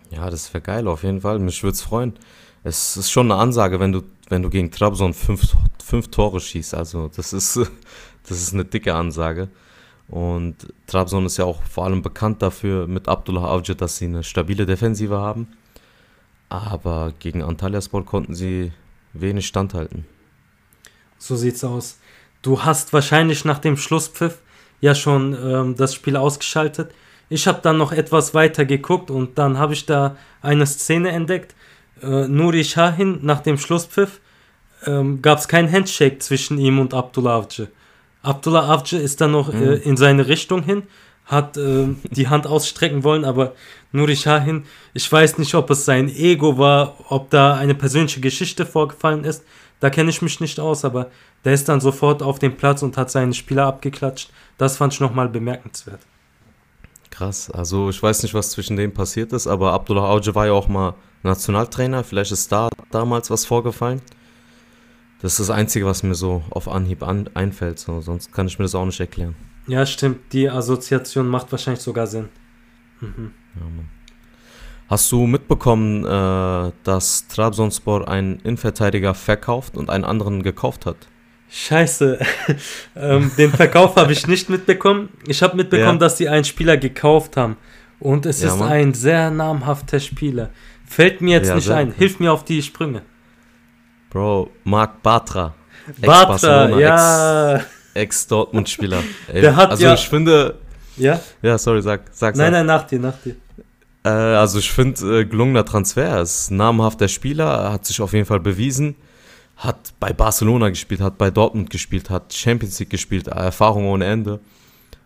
Ja, 0.09 0.29
das 0.29 0.53
wäre 0.53 0.61
geil 0.61 0.87
auf 0.87 1.03
jeden 1.03 1.21
Fall. 1.21 1.39
Mich 1.39 1.61
würde 1.63 1.73
es 1.73 1.81
freuen. 1.81 2.13
Es 2.63 2.97
ist 2.97 3.11
schon 3.11 3.31
eine 3.31 3.39
Ansage, 3.39 3.79
wenn 3.79 3.91
du, 3.91 4.03
wenn 4.29 4.41
du 4.41 4.49
gegen 4.49 4.71
Trabzon 4.71 5.13
fünf, 5.13 5.55
fünf 5.83 6.09
Tore 6.09 6.39
schießt. 6.39 6.73
Also 6.75 7.09
das 7.09 7.33
ist, 7.33 7.57
das 8.27 8.41
ist 8.41 8.53
eine 8.53 8.65
dicke 8.65 8.95
Ansage. 8.95 9.49
Und 10.07 10.55
Trabzon 10.87 11.25
ist 11.25 11.37
ja 11.37 11.45
auch 11.45 11.61
vor 11.63 11.85
allem 11.85 12.01
bekannt 12.01 12.41
dafür 12.41 12.87
mit 12.87 13.09
Abdullah 13.09 13.43
Avcı, 13.43 13.75
dass 13.75 13.97
sie 13.97 14.05
eine 14.05 14.23
stabile 14.23 14.65
Defensive 14.65 15.17
haben. 15.17 15.47
Aber 16.49 17.13
gegen 17.19 17.43
Antalyaspor 17.43 18.05
konnten 18.05 18.33
sie 18.33 18.71
wenig 19.11 19.47
standhalten. 19.47 20.05
So 21.17 21.35
sieht's 21.35 21.63
aus. 21.63 21.99
Du 22.41 22.63
hast 22.63 22.93
wahrscheinlich 22.93 23.43
nach 23.43 23.59
dem 23.59 23.75
Schlusspfiff 23.75 24.39
ja 24.81 24.93
schon 24.95 25.35
ähm, 25.43 25.75
das 25.75 25.93
Spiel 25.93 26.15
ausgeschaltet. 26.17 26.91
Ich 27.29 27.47
habe 27.47 27.59
dann 27.61 27.77
noch 27.77 27.91
etwas 27.91 28.33
weiter 28.33 28.65
geguckt 28.65 29.11
und 29.11 29.37
dann 29.37 29.57
habe 29.57 29.73
ich 29.73 29.85
da 29.85 30.15
eine 30.41 30.65
Szene 30.65 31.09
entdeckt. 31.09 31.55
Äh, 32.01 32.27
Nuri 32.27 32.63
Shahin 32.63 33.19
nach 33.23 33.41
dem 33.41 33.57
Schlusspfiff 33.57 34.19
ähm, 34.85 35.21
gab 35.21 35.39
es 35.39 35.47
kein 35.47 35.71
Handshake 35.71 36.19
zwischen 36.19 36.57
ihm 36.57 36.79
und 36.79 36.93
Abdullah 36.93 37.37
Avcı. 37.39 37.67
Abdullah 38.21 38.69
Avcı 38.69 38.97
ist 38.97 39.19
dann 39.21 39.31
noch 39.31 39.53
äh, 39.53 39.57
Mhm. 39.57 39.81
in 39.83 39.97
seine 39.97 40.27
Richtung 40.27 40.63
hin, 40.63 40.83
hat 41.25 41.57
äh, 41.57 41.87
die 42.11 42.27
Hand 42.29 42.47
ausstrecken 42.47 43.03
wollen, 43.03 43.25
aber 43.25 43.53
Nuri 43.91 44.15
Shahin, 44.15 44.63
ich 44.93 45.11
weiß 45.11 45.37
nicht, 45.39 45.53
ob 45.55 45.69
es 45.69 45.85
sein 45.85 46.07
Ego 46.09 46.57
war, 46.57 46.95
ob 47.09 47.29
da 47.29 47.55
eine 47.55 47.73
persönliche 47.75 48.19
Geschichte 48.21 48.65
vorgefallen 48.65 49.23
ist. 49.23 49.43
Da 49.79 49.89
kenne 49.89 50.09
ich 50.09 50.21
mich 50.21 50.39
nicht 50.39 50.59
aus, 50.59 50.83
aber 50.85 51.11
der 51.45 51.53
ist 51.53 51.69
dann 51.69 51.81
sofort 51.81 52.23
auf 52.23 52.39
dem 52.39 52.57
Platz 52.57 52.81
und 52.81 52.97
hat 52.97 53.11
seinen 53.11 53.33
Spieler 53.33 53.67
abgeklatscht. 53.67 54.31
Das 54.57 54.77
fand 54.77 54.93
ich 54.93 54.99
nochmal 54.99 55.29
bemerkenswert. 55.29 55.99
Krass. 57.11 57.51
Also 57.51 57.89
ich 57.89 58.01
weiß 58.01 58.23
nicht, 58.23 58.33
was 58.33 58.51
zwischen 58.51 58.75
denen 58.75 58.93
passiert 58.93 59.33
ist, 59.33 59.47
aber 59.47 59.73
Abdullah 59.73 60.09
Auge 60.09 60.33
war 60.35 60.47
ja 60.47 60.53
auch 60.53 60.67
mal 60.67 60.95
Nationaltrainer. 61.23 62.03
Vielleicht 62.03 62.31
ist 62.31 62.51
da 62.51 62.69
damals 62.91 63.29
was 63.29 63.45
vorgefallen. 63.45 64.01
Das 65.21 65.33
ist 65.33 65.39
das 65.39 65.49
Einzige, 65.49 65.85
was 65.85 66.03
mir 66.03 66.15
so 66.15 66.43
auf 66.49 66.67
Anhieb 66.67 67.01
an, 67.03 67.29
einfällt. 67.33 67.79
So. 67.79 68.01
Sonst 68.01 68.31
kann 68.31 68.47
ich 68.47 68.59
mir 68.59 68.65
das 68.65 68.75
auch 68.75 68.85
nicht 68.85 68.99
erklären. 68.99 69.35
Ja, 69.65 69.85
stimmt. 69.85 70.31
Die 70.31 70.49
Assoziation 70.49 71.27
macht 71.27 71.51
wahrscheinlich 71.51 71.83
sogar 71.83 72.07
Sinn. 72.07 72.29
Mhm. 73.01 73.33
Ja, 73.55 73.61
Mann. 73.61 73.89
Hast 74.89 75.11
du 75.11 75.27
mitbekommen, 75.27 76.05
äh, 76.05 76.71
dass 76.83 77.27
Trabzonspor 77.27 78.07
einen 78.07 78.39
Innenverteidiger 78.39 79.13
verkauft 79.13 79.75
und 79.75 79.89
einen 79.89 80.05
anderen 80.05 80.43
gekauft 80.43 80.85
hat? 80.85 80.95
Scheiße. 81.49 82.19
ähm, 82.95 83.31
den 83.37 83.51
Verkauf 83.51 83.95
habe 83.97 84.11
ich 84.13 84.27
nicht 84.27 84.49
mitbekommen. 84.49 85.09
Ich 85.27 85.41
habe 85.43 85.55
mitbekommen, 85.57 85.93
Ja. 85.93 85.97
dass 85.97 86.15
die 86.15 86.29
einen 86.29 86.45
Spieler 86.45 86.77
gekauft 86.77 87.35
haben. 87.37 87.57
Und 87.99 88.25
es 88.25 88.41
Ja, 88.41 88.49
ist 88.49 88.59
Mann. 88.59 88.69
ein 88.71 88.93
sehr 88.93 89.29
namhafter 89.31 89.99
Spieler. 89.99 90.49
Fällt 90.85 91.19
mir 91.21 91.37
jetzt 91.37 91.47
Ja, 91.49 91.55
nicht 91.55 91.69
ein. 91.69 91.91
Hilf 91.91 92.19
mir 92.19 92.31
auf 92.31 92.45
die 92.45 92.61
Sprünge. 92.61 93.01
Bro, 94.09 94.51
Marc. 94.63 95.01
Batra, 95.03 95.53
Ex-Barcelona, 96.01 96.79
ja. 96.79 97.61
Ex-Dortmund-Spieler. 97.93 99.03
Hat 99.55 99.71
also 99.71 99.83
ja- 99.83 99.93
ich 99.95 100.07
finde, 100.07 100.59
Ja? 100.95 101.19
ja, 101.41 101.57
sorry, 101.57 101.81
sag, 101.81 102.01
sag, 102.11 102.35
Nein, 102.35 102.45
sag. 102.45 102.51
nein, 102.53 102.65
nach 102.65 102.83
dir, 102.83 102.99
nach 102.99 103.15
dir. 103.23 103.35
Äh, 104.03 104.09
also 104.09 104.59
ich 104.59 104.71
finde, 104.71 105.21
äh, 105.21 105.25
gelungener 105.25 105.65
Transfer. 105.65 106.03
Er 106.03 106.21
ist 106.21 106.51
namhafter 106.51 107.07
Spieler, 107.07 107.71
hat 107.71 107.85
sich 107.85 108.01
auf 108.01 108.13
jeden 108.13 108.25
Fall 108.25 108.39
bewiesen. 108.39 108.95
Hat 109.57 109.93
bei 109.99 110.13
Barcelona 110.13 110.69
gespielt, 110.69 111.01
hat 111.01 111.17
bei 111.17 111.31
Dortmund 111.31 111.69
gespielt, 111.69 112.09
hat 112.09 112.31
Champions 112.33 112.79
League 112.79 112.91
gespielt, 112.91 113.27
Erfahrung 113.27 113.87
ohne 113.87 114.05
Ende. 114.05 114.39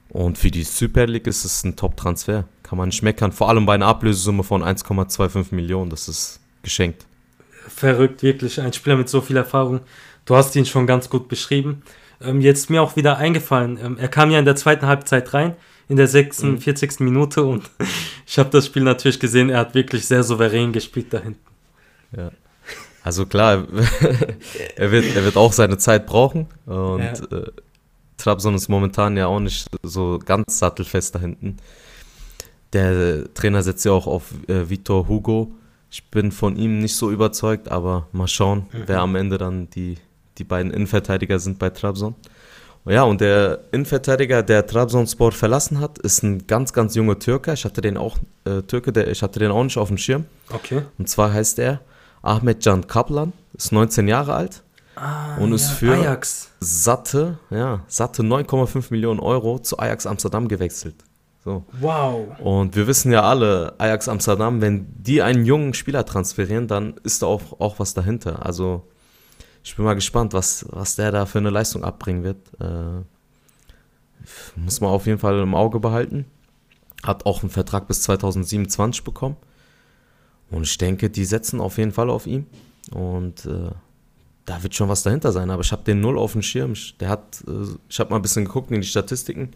Und 0.10 0.38
für 0.38 0.51
die 0.51 0.63
Super 0.63 1.08
League 1.08 1.27
ist 1.27 1.45
es 1.45 1.63
ein 1.63 1.77
Top-Transfer. 1.77 2.43
Kann 2.63 2.77
man 2.77 2.89
nicht 2.89 3.01
meckern. 3.01 3.32
Vor 3.32 3.47
allem 3.47 3.65
bei 3.65 3.75
einer 3.75 3.88
Ablösesumme 3.88 4.43
von 4.43 4.62
1,25 4.62 5.56
Millionen. 5.56 5.89
Das 5.89 6.10
ist 6.10 6.41
geschenkt. 6.63 7.06
Verrückt, 7.67 8.21
wirklich. 8.21 8.60
Ein 8.60 8.73
Spieler 8.73 8.97
mit 8.97 9.08
so 9.08 9.21
viel 9.21 9.38
Erfahrung. 9.38 9.80
Du 10.25 10.36
hast 10.36 10.56
ihn 10.56 10.65
schon 10.65 10.86
ganz 10.86 11.10
gut 11.10 11.30
beschrieben. 11.30 11.84
Ähm, 12.21 12.41
jetzt 12.41 12.69
mir 12.69 12.82
auch 12.82 12.95
wieder 12.95 13.17
eingefallen. 13.17 13.80
Ähm, 13.82 13.97
er 13.97 14.10
kam 14.10 14.32
ja 14.32 14.39
in 14.39 14.45
der 14.45 14.56
zweiten 14.56 14.86
Halbzeit 14.86 15.34
rein, 15.34 15.56
in 15.91 15.97
der 15.97 16.08
46. 16.08 17.01
Minute. 17.01 17.43
Und 17.43 17.69
ich 18.25 18.39
habe 18.39 18.49
das 18.49 18.65
Spiel 18.65 18.84
natürlich 18.84 19.19
gesehen. 19.19 19.49
Er 19.49 19.60
hat 19.60 19.75
wirklich 19.75 20.06
sehr 20.06 20.23
souverän 20.23 20.71
gespielt 20.71 21.08
da 21.13 21.19
hinten. 21.19 21.39
Ja. 22.15 22.32
Also 23.04 23.25
klar, 23.25 23.67
er 24.75 24.91
wird, 24.91 25.15
er 25.15 25.23
wird 25.23 25.36
auch 25.36 25.54
seine 25.54 25.77
Zeit 25.77 26.06
brauchen. 26.06 26.47
Und 26.65 26.99
Ja. 27.01 27.13
äh, 27.38 27.51
Trabzon 28.17 28.56
ist 28.56 28.69
momentan 28.69 29.17
ja 29.17 29.27
auch 29.27 29.39
nicht 29.39 29.67
so 29.84 30.19
ganz 30.23 30.60
sattelfest 30.60 31.15
da 31.15 31.19
hinten. 31.19 31.58
Der 32.73 33.34
Trainer 33.34 33.63
setzt 33.63 33.84
ja 33.84 33.91
auch 33.91 34.08
auf 34.08 34.25
äh, 34.47 34.69
Vitor 34.69 35.08
Hugo. 35.08 35.51
Ich 35.89 36.06
bin 36.06 36.32
von 36.32 36.56
ihm 36.56 36.80
nicht 36.80 36.95
so 36.95 37.12
überzeugt, 37.12 37.69
aber 37.69 38.08
mal 38.13 38.27
schauen, 38.27 38.67
wer 38.86 38.99
am 38.99 39.15
Ende 39.15 39.38
dann 39.38 39.69
die, 39.71 39.97
die 40.38 40.45
beiden 40.45 40.71
Innenverteidiger 40.71 41.39
sind 41.39 41.60
bei 41.60 41.69
Trabzon. 41.69 42.15
Ja, 42.86 43.04
und 43.04 43.22
der 43.22 43.60
Innenverteidiger, 43.72 44.41
der 44.41 44.65
Trabzonspor 44.65 45.32
verlassen 45.32 45.80
hat, 45.80 46.00
ist 46.00 46.24
ein 46.24 46.48
ganz, 46.48 46.74
ganz 46.74 46.96
junger 46.96 47.20
Türke. 47.20 47.54
Ich 47.54 47.63
hatte 47.63 47.82
den 47.82 47.96
auch, 47.98 48.17
äh, 48.46 48.62
Türke, 48.63 48.91
der, 48.91 49.08
ich 49.10 49.22
hatte 49.22 49.39
den 49.39 49.52
auch 49.52 49.63
nicht 49.63 49.78
auf 49.78 49.89
dem 49.89 49.98
Schirm. 49.98 50.26
Okay. 50.52 50.82
Und 50.98 51.08
zwar 51.08 51.32
heißt 51.32 51.60
er 51.60 51.82
Ahmed 52.24 52.63
Can 52.63 52.88
Kaplan, 52.88 53.34
ist 53.54 53.72
19 53.72 54.08
Jahre 54.08 54.34
alt 54.34 54.63
Ah, 54.96 55.38
Und 55.38 55.54
ist 55.54 55.70
für- 55.72 55.94
Ajax. 55.94 56.50
satte, 56.60 57.38
ja, 57.50 57.82
satte 57.88 58.24
9,5 58.24 58.91
Millionen 58.91 59.20
Euro 59.20 59.58
zu 59.60 59.80
Ajax 59.80 60.06
Amsterdam 60.06 60.48
gewechselt. 60.48 60.96
So. 61.44 61.63
Wow. 61.80 62.38
Und 62.39 62.76
wir 62.76 62.86
wissen 62.88 63.12
ja 63.12 63.24
alle, 63.24 63.74
Ajax 63.80 64.08
Amsterdam, 64.10 64.62
wenn 64.62 64.86
die 64.98 65.22
einen 65.24 65.46
jungen 65.46 65.74
Spieler 65.74 66.06
transferieren, 66.06 66.67
dann 66.67 66.96
ist 67.04 67.22
da 67.24 67.28
auch, 67.28 67.41
auch 67.60 67.80
was 67.80 67.94
dahinter. 67.96 68.46
Also 68.46 68.84
ich 69.63 69.76
bin 69.76 69.86
mal 69.86 69.93
gespannt, 69.93 70.34
was, 70.34 70.65
was 70.69 70.95
der 70.95 71.12
da 71.12 71.26
für 71.26 71.38
eine 71.38 71.50
Leistung 71.50 71.84
abbringen 71.84 72.24
wird. 72.24 72.38
Äh, 72.60 73.04
muss 74.56 74.82
man 74.82 74.91
auf 74.91 75.06
jeden 75.06 75.19
Fall 75.19 75.39
im 75.39 75.56
Auge 75.56 75.80
behalten. 75.80 76.26
Hat 77.04 77.26
auch 77.26 77.41
einen 77.41 77.50
Vertrag 77.50 77.88
bis 77.88 78.02
2027 78.04 79.04
bekommen. 79.04 79.38
Und 80.50 80.63
ich 80.63 80.78
denke, 80.78 81.10
die 81.10 81.26
setzen 81.26 81.60
auf 81.60 81.78
jeden 81.78 81.91
Fall 81.91 82.10
auf 82.10 82.28
ihn. 82.28 82.47
Und 82.91 83.45
äh, 83.45 83.71
da 84.45 84.63
wird 84.63 84.76
schon 84.76 84.89
was 84.89 85.04
dahinter 85.04 85.32
sein. 85.32 85.50
Aber 85.50 85.62
ich 85.62 85.71
habe 85.71 85.84
den 85.84 86.02
null 86.02 86.17
auf 86.17 86.34
dem 86.34 86.41
Schirm. 86.41 86.74
Ich, 86.74 86.97
der 86.97 87.10
hat, 87.10 87.43
äh, 87.47 87.76
ich 87.88 88.00
habe 88.00 88.10
mal 88.10 88.17
ein 88.17 88.21
bisschen 88.21 88.45
geguckt 88.45 88.71
in 88.71 88.82
die 88.82 88.88
Statistiken. 88.88 89.52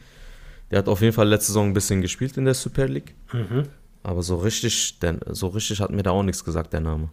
Der 0.72 0.80
hat 0.80 0.88
auf 0.88 1.02
jeden 1.02 1.14
Fall 1.14 1.28
letzte 1.28 1.48
Saison 1.48 1.68
ein 1.68 1.74
bisschen 1.74 2.02
gespielt 2.02 2.38
in 2.38 2.46
der 2.46 2.54
Super 2.54 2.88
League. 2.88 3.14
Mhm. 3.34 3.64
Aber 4.04 4.24
so 4.24 4.38
richtig, 4.38 5.00
denn, 5.00 5.20
so 5.28 5.48
richtig 5.48 5.82
hat 5.82 5.92
mir 5.92 6.04
da 6.04 6.12
auch 6.12 6.24
nichts 6.24 6.44
gesagt, 6.44 6.74
der 6.74 6.82
Name. 6.82 7.10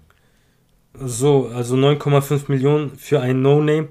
So, 0.95 1.49
also 1.55 1.75
9,5 1.77 2.45
Millionen 2.49 2.97
für 2.97 3.21
ein 3.21 3.41
No-Name, 3.41 3.89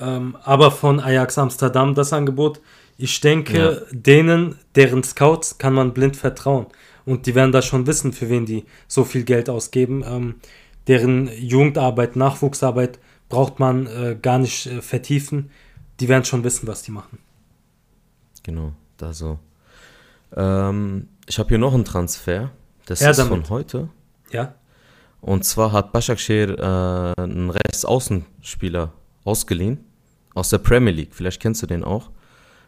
ähm, 0.00 0.36
aber 0.42 0.70
von 0.70 1.00
Ajax 1.00 1.36
Amsterdam 1.38 1.94
das 1.94 2.12
Angebot. 2.12 2.60
Ich 2.96 3.20
denke, 3.20 3.86
denen, 3.92 4.56
deren 4.74 5.04
Scouts, 5.04 5.58
kann 5.58 5.74
man 5.74 5.94
blind 5.94 6.16
vertrauen. 6.16 6.66
Und 7.04 7.26
die 7.26 7.34
werden 7.34 7.52
da 7.52 7.62
schon 7.62 7.86
wissen, 7.86 8.12
für 8.12 8.28
wen 8.28 8.44
die 8.44 8.64
so 8.86 9.04
viel 9.04 9.24
Geld 9.24 9.48
ausgeben. 9.48 10.02
Ähm, 10.06 10.34
deren 10.88 11.30
Jugendarbeit, 11.38 12.16
Nachwuchsarbeit 12.16 12.98
braucht 13.28 13.60
man 13.60 13.86
äh, 13.86 14.16
gar 14.20 14.38
nicht 14.38 14.66
äh, 14.66 14.82
vertiefen. 14.82 15.50
Die 16.00 16.08
werden 16.08 16.24
schon 16.24 16.44
wissen, 16.44 16.66
was 16.66 16.82
die 16.82 16.90
machen. 16.90 17.18
Genau, 18.42 18.72
da 18.96 19.12
so. 19.12 19.38
Ähm, 20.36 21.08
ich 21.26 21.38
habe 21.38 21.48
hier 21.50 21.58
noch 21.58 21.74
einen 21.74 21.84
Transfer. 21.84 22.50
Das 22.86 23.00
Her 23.00 23.10
ist 23.10 23.18
damit. 23.18 23.46
von 23.46 23.50
heute. 23.50 23.88
Ja? 24.30 24.54
Und 25.20 25.44
zwar 25.44 25.72
hat 25.72 25.92
Başakşehir 25.92 26.58
äh, 26.58 27.22
einen 27.22 27.50
Rechtsaußenspieler 27.50 28.92
ausgeliehen 29.24 29.84
aus 30.34 30.50
der 30.50 30.58
Premier 30.58 30.92
League. 30.92 31.14
Vielleicht 31.14 31.40
kennst 31.40 31.62
du 31.62 31.66
den 31.66 31.84
auch. 31.84 32.10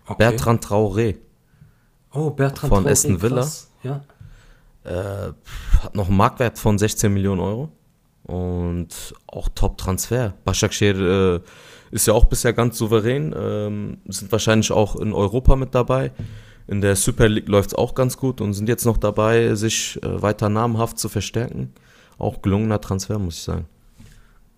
Okay. 0.06 0.16
Bertrand 0.18 0.64
Traoré. 0.64 1.16
Oh, 2.12 2.30
Bertrand 2.30 2.72
von 2.74 2.84
Traoré, 2.84 2.90
Aston 2.90 3.22
Villa. 3.22 3.42
krass. 3.42 3.70
Ja. 3.82 4.02
Äh, 4.82 5.32
hat 5.82 5.94
noch 5.94 6.08
einen 6.08 6.16
Marktwert 6.16 6.58
von 6.58 6.78
16 6.78 7.12
Millionen 7.12 7.40
Euro. 7.40 7.70
Und 8.24 9.14
auch 9.26 9.48
Top-Transfer. 9.54 10.34
Başakşehir 10.44 11.00
äh, 11.00 11.40
ist 11.90 12.06
ja 12.06 12.14
auch 12.14 12.24
bisher 12.24 12.52
ganz 12.52 12.78
souverän. 12.78 13.34
Ähm, 13.36 13.98
sind 14.06 14.30
wahrscheinlich 14.32 14.72
auch 14.72 14.96
in 14.96 15.12
Europa 15.12 15.56
mit 15.56 15.74
dabei. 15.74 16.12
In 16.66 16.80
der 16.80 16.96
Super 16.96 17.28
League 17.28 17.48
läuft 17.48 17.70
es 17.70 17.74
auch 17.74 17.94
ganz 17.94 18.16
gut 18.16 18.40
und 18.40 18.52
sind 18.54 18.68
jetzt 18.68 18.84
noch 18.84 18.96
dabei, 18.96 19.54
sich 19.54 20.00
äh, 20.02 20.22
weiter 20.22 20.48
namhaft 20.48 20.98
zu 20.98 21.08
verstärken. 21.08 21.72
Auch 22.20 22.42
gelungener 22.42 22.80
Transfer, 22.80 23.18
muss 23.18 23.38
ich 23.38 23.42
sagen. 23.42 23.66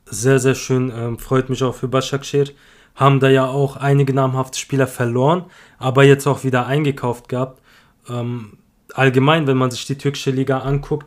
Sehr, 0.04 0.38
sehr 0.38 0.54
schön. 0.54 0.92
Ähm, 0.94 1.18
freut 1.18 1.48
mich 1.48 1.62
auch 1.62 1.74
für 1.74 1.88
Başakşehir. 1.88 2.50
Haben 2.94 3.20
da 3.20 3.30
ja 3.30 3.46
auch 3.46 3.76
einige 3.76 4.12
namhafte 4.12 4.58
Spieler 4.58 4.86
verloren, 4.86 5.44
aber 5.78 6.04
jetzt 6.04 6.26
auch 6.26 6.44
wieder 6.44 6.66
eingekauft 6.66 7.28
gehabt. 7.30 7.62
Ähm, 8.10 8.58
allgemein, 8.92 9.46
wenn 9.46 9.56
man 9.56 9.70
sich 9.70 9.86
die 9.86 9.96
türkische 9.96 10.30
Liga 10.30 10.58
anguckt, 10.58 11.06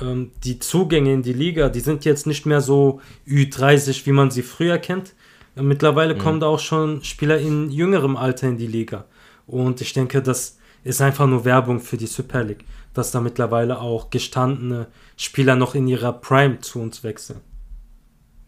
ähm, 0.00 0.30
die 0.44 0.58
Zugänge 0.58 1.12
in 1.12 1.22
die 1.22 1.32
Liga, 1.32 1.68
die 1.68 1.80
sind 1.80 2.04
jetzt 2.04 2.26
nicht 2.26 2.46
mehr 2.46 2.60
so 2.60 3.00
Ü30, 3.26 4.06
wie 4.06 4.12
man 4.12 4.30
sie 4.30 4.42
früher 4.42 4.78
kennt. 4.78 5.14
Mittlerweile 5.54 6.16
kommen 6.16 6.38
da 6.38 6.46
auch 6.46 6.60
schon 6.60 7.02
Spieler 7.02 7.38
in 7.38 7.70
jüngerem 7.70 8.16
Alter 8.16 8.48
in 8.48 8.58
die 8.58 8.68
Liga. 8.68 9.06
Und 9.46 9.80
ich 9.80 9.92
denke, 9.92 10.22
das 10.22 10.57
ist 10.88 11.02
einfach 11.02 11.26
nur 11.26 11.44
Werbung 11.44 11.80
für 11.80 11.98
die 11.98 12.06
Super 12.06 12.42
League, 12.42 12.64
dass 12.94 13.10
da 13.10 13.20
mittlerweile 13.20 13.78
auch 13.78 14.08
gestandene 14.08 14.86
Spieler 15.18 15.54
noch 15.54 15.74
in 15.74 15.86
ihrer 15.86 16.14
Prime 16.14 16.60
zu 16.60 16.80
uns 16.80 17.04
wechseln. 17.04 17.40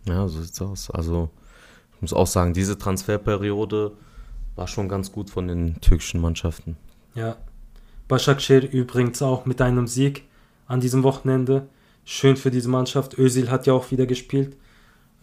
Ja, 0.09 0.27
so 0.27 0.41
sieht's 0.41 0.61
aus. 0.63 0.91
Also, 0.91 1.29
ich 1.95 2.01
muss 2.01 2.15
auch 2.15 2.27
sagen, 2.27 2.55
diese 2.55 2.79
Transferperiode 2.79 3.93
war 4.57 4.67
schon 4.67 4.89
ganz 4.89 5.13
gut 5.13 5.29
von 5.29 5.49
den 5.49 5.79
türkischen 5.83 6.19
Mannschaften. 6.19 6.79
Ja. 7.15 7.37
Başakşehir 8.09 8.73
übrigens 8.73 9.21
auch 9.21 9.45
mit 9.45 9.61
einem 9.61 9.87
Sieg 9.87 10.25
an 10.67 10.81
diesem 10.81 11.03
Wochenende. 11.03 11.69
Schön 12.07 12.39
für 12.39 12.51
diese 12.51 12.71
Mannschaft. 12.71 13.19
Özil 13.19 13.51
hat 13.51 13.67
ja 13.67 13.75
auch 13.75 13.91
wieder 13.91 14.07
gespielt. 14.07 14.57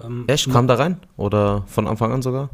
Ähm, 0.03 0.25
Echt? 0.27 0.51
Kam 0.51 0.67
da 0.67 0.75
rein? 0.75 0.99
Oder 1.17 1.63
von 1.65 1.87
Anfang 1.87 2.11
an 2.11 2.21
sogar? 2.21 2.51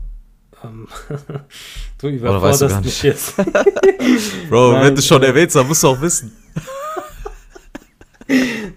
Ähm, 0.64 0.88
du 1.98 2.08
Oder 2.08 2.42
weißt 2.42 2.62
überforderst 2.62 2.76
nicht? 2.78 2.86
mich 2.86 3.04
jetzt. 3.04 3.36
Bro, 4.50 4.74
Nein, 4.74 4.84
wenn 4.86 4.96
du 4.96 5.02
schon 5.02 5.24
erwähnst, 5.24 5.56
dann 5.56 5.68
musst 5.68 5.84
du 5.84 5.88
auch 5.90 6.02
wissen. 6.02 6.32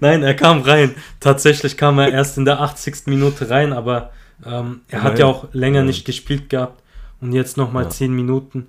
Nein, 0.01 0.23
er 0.23 0.35
kam 0.35 0.63
rein. 0.63 0.95
Tatsächlich 1.21 1.77
kam 1.77 1.99
er 1.99 2.13
erst 2.13 2.37
in 2.37 2.45
der 2.45 2.61
80. 2.61 3.07
Minute 3.07 3.49
rein, 3.49 3.73
aber 3.73 4.11
ähm, 4.45 4.81
er 4.89 5.03
hat 5.03 5.13
Nein. 5.13 5.21
ja 5.21 5.27
auch 5.27 5.49
länger 5.53 5.79
Nein. 5.81 5.87
nicht 5.87 6.05
gespielt 6.05 6.51
gehabt 6.51 6.83
und 7.21 7.33
jetzt 7.33 7.57
nochmal 7.57 7.85
Ja. 7.85 7.91
10 7.91 8.13
Minuten. 8.13 8.67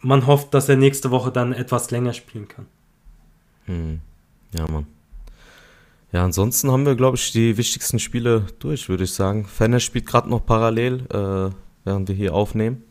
Man 0.00 0.26
hofft, 0.26 0.54
dass 0.54 0.68
er 0.68 0.76
nächste 0.76 1.10
Woche 1.10 1.32
dann 1.32 1.52
etwas 1.52 1.90
länger 1.90 2.12
spielen 2.12 2.46
kann. 2.46 2.66
Hm. 3.64 4.00
Ja, 4.56 4.68
Mann. 4.70 4.86
Ja, 6.12 6.24
ansonsten 6.24 6.70
haben 6.70 6.86
wir, 6.86 6.94
glaube 6.94 7.16
ich, 7.16 7.32
die 7.32 7.56
wichtigsten 7.56 7.98
Spiele 7.98 8.46
durch, 8.60 8.88
würde 8.88 9.04
ich 9.04 9.12
sagen. 9.12 9.44
Fenner 9.46 9.80
spielt 9.80 10.06
gerade 10.06 10.28
noch 10.30 10.44
parallel, 10.46 11.04
äh, 11.12 11.50
während 11.88 12.08
wir 12.08 12.14
hier 12.14 12.34
aufnehmen. 12.34 12.84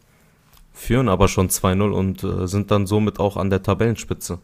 Führen 0.73 1.07
aber 1.07 1.27
schon 1.27 1.49
2-0 1.49 1.91
und 1.91 2.23
äh, 2.23 2.47
sind 2.47 2.71
dann 2.71 2.85
somit 2.87 3.19
auch 3.19 3.37
an 3.37 3.49
der 3.49 3.63
Tabellenspitze. 3.63 4.39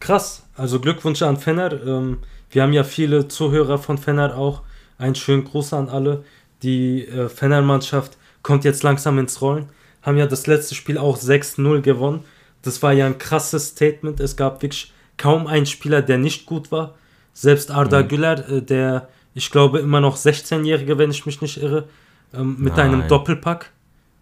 Krass, 0.00 0.46
also 0.56 0.80
Glückwunsch 0.80 1.22
an 1.22 1.36
Fenner. 1.36 1.72
Ähm, 1.86 2.18
wir 2.50 2.62
haben 2.62 2.72
ja 2.72 2.84
viele 2.84 3.28
Zuhörer 3.28 3.78
von 3.78 3.98
Fenner 3.98 4.36
auch. 4.36 4.62
Einen 4.98 5.14
schönen 5.14 5.44
Gruß 5.44 5.72
an 5.74 5.88
alle. 5.88 6.24
Die 6.62 7.06
äh, 7.06 7.28
Fenner-Mannschaft 7.28 8.16
kommt 8.42 8.64
jetzt 8.64 8.82
langsam 8.82 9.18
ins 9.18 9.40
Rollen. 9.40 9.68
Haben 10.02 10.18
ja 10.18 10.26
das 10.26 10.46
letzte 10.46 10.74
Spiel 10.74 10.98
auch 10.98 11.18
6-0 11.18 11.80
gewonnen. 11.80 12.24
Das 12.62 12.82
war 12.82 12.92
ja 12.92 13.06
ein 13.06 13.18
krasses 13.18 13.68
Statement. 13.68 14.20
Es 14.20 14.36
gab 14.36 14.62
wirklich 14.62 14.92
kaum 15.16 15.46
einen 15.46 15.66
Spieler, 15.66 16.02
der 16.02 16.18
nicht 16.18 16.46
gut 16.46 16.72
war. 16.72 16.94
Selbst 17.32 17.70
Arda 17.70 18.02
Mhm. 18.02 18.08
Güler, 18.08 18.48
äh, 18.48 18.62
der, 18.62 19.08
ich 19.34 19.50
glaube, 19.50 19.78
immer 19.80 20.00
noch 20.00 20.16
16-Jährige, 20.16 20.98
wenn 20.98 21.10
ich 21.10 21.26
mich 21.26 21.40
nicht 21.40 21.62
irre, 21.62 21.88
ähm, 22.34 22.56
mit 22.58 22.78
einem 22.78 23.00
Nein. 23.00 23.08
Doppelpack. 23.08 23.70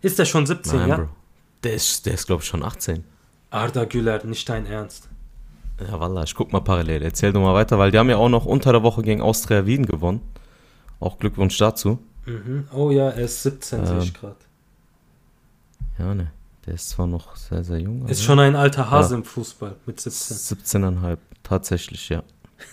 Ist 0.03 0.19
er 0.19 0.27
schon 0.27 0.47
17, 0.47 0.79
Nein, 0.79 0.89
ja? 0.89 0.97
Bro. 0.99 1.09
Der 1.65 1.75
ist, 1.75 2.05
der 2.07 2.15
ist 2.15 2.27
glaube 2.27 2.43
ich, 2.43 2.49
schon 2.49 2.63
18. 2.63 3.05
Arda 3.51 3.85
Güler, 3.85 4.25
nicht 4.25 4.49
dein 4.49 4.67
Ernst. 4.67 5.09
Ja, 5.81 5.99
Wallah, 5.99 6.25
ich 6.25 6.35
guck 6.35 6.53
mal 6.53 6.61
parallel. 6.61 7.03
Erzähl 7.03 7.33
du 7.33 7.41
mal 7.41 7.55
weiter, 7.55 7.79
weil 7.79 7.91
die 7.91 7.99
haben 7.99 8.11
ja 8.11 8.17
auch 8.17 8.29
noch 8.29 8.45
unter 8.45 8.73
der 8.73 8.83
Woche 8.83 9.03
gegen 9.03 9.21
Austria 9.23 9.65
Wien 9.67 9.87
gewonnen. 9.87 10.21
Auch 11.01 11.19
Glückwunsch 11.19 11.57
dazu. 11.59 11.99
Mhm. 12.27 12.69
Oh 12.73 12.91
ja, 12.91 13.09
er 13.11 13.25
ist 13.25 13.43
17, 13.43 13.87
sehe 13.87 13.99
ich 13.99 14.09
Ähm, 14.09 14.13
gerade. 14.15 14.37
Ja, 15.99 16.15
ne. 16.15 16.31
Der 16.67 16.75
ist 16.75 16.91
zwar 16.91 17.09
noch 17.09 17.35
sehr, 17.35 17.65
sehr 17.65 17.79
jung. 17.79 18.07
Ist 18.07 18.23
schon 18.23 18.39
ein 18.39 18.55
alter 18.55 18.91
Hase 18.91 19.15
Ja. 19.15 19.19
im 19.19 19.25
Fußball 19.25 19.75
mit 19.87 20.01
17. 20.01 20.37
17,5. 20.59 21.19
Tatsächlich, 21.43 22.09
ja. 22.09 22.23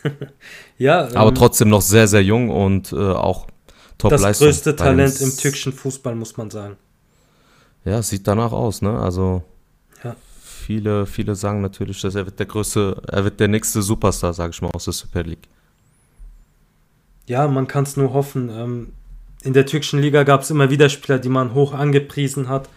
Ja, 0.78 1.08
Aber 1.16 1.30
ähm, 1.30 1.36
trotzdem 1.36 1.70
noch 1.70 1.82
sehr, 1.82 2.08
sehr 2.08 2.24
jung 2.24 2.50
und 2.52 2.94
äh, 2.94 2.96
auch 2.96 3.48
top 3.98 4.12
das 4.12 4.38
größte 4.38 4.76
Talent 4.76 5.20
im 5.22 5.36
türkischen 5.36 5.74
Fußball, 5.74 6.14
muss 6.14 6.38
man 6.38 6.52
sagen. 6.52 6.78
Ja, 7.86 8.02
sieht 8.02 8.28
danach 8.28 8.52
aus, 8.52 8.82
ne? 8.82 8.98
Also 9.00 9.44
Ja. 10.04 10.16
viele, 10.44 11.06
viele 11.06 11.36
sagen 11.36 11.62
natürlich, 11.62 12.02
dass 12.02 12.16
er 12.16 12.26
wird 12.26 12.40
der 12.40 12.46
größte, 12.46 13.02
er 13.08 13.24
wird 13.24 13.40
der 13.40 13.48
nächste 13.48 13.82
Superstar, 13.82 14.34
sag 14.34 14.52
ich 14.52 14.62
mal, 14.62 14.72
aus 14.72 14.86
der 14.86 14.94
Super 14.94 15.24
League. 15.24 15.48
Ja, 17.28 17.48
man 17.48 17.68
kann 17.68 17.84
es 17.84 17.96
nur 17.98 18.14
hoffen. 18.14 18.50
Ähm, 18.50 18.94
in 19.44 19.54
der 19.54 19.66
türkischen 19.66 20.02
Liga 20.02 20.24
gab 20.24 20.42
es 20.42 20.50
immer 20.50 20.70
wieder 20.70 20.90
Spieler, 20.90 21.20
die 21.20 21.30
man 21.30 21.54
hoch 21.54 21.74
angepriesen 21.74 22.50
hat. 22.50 22.68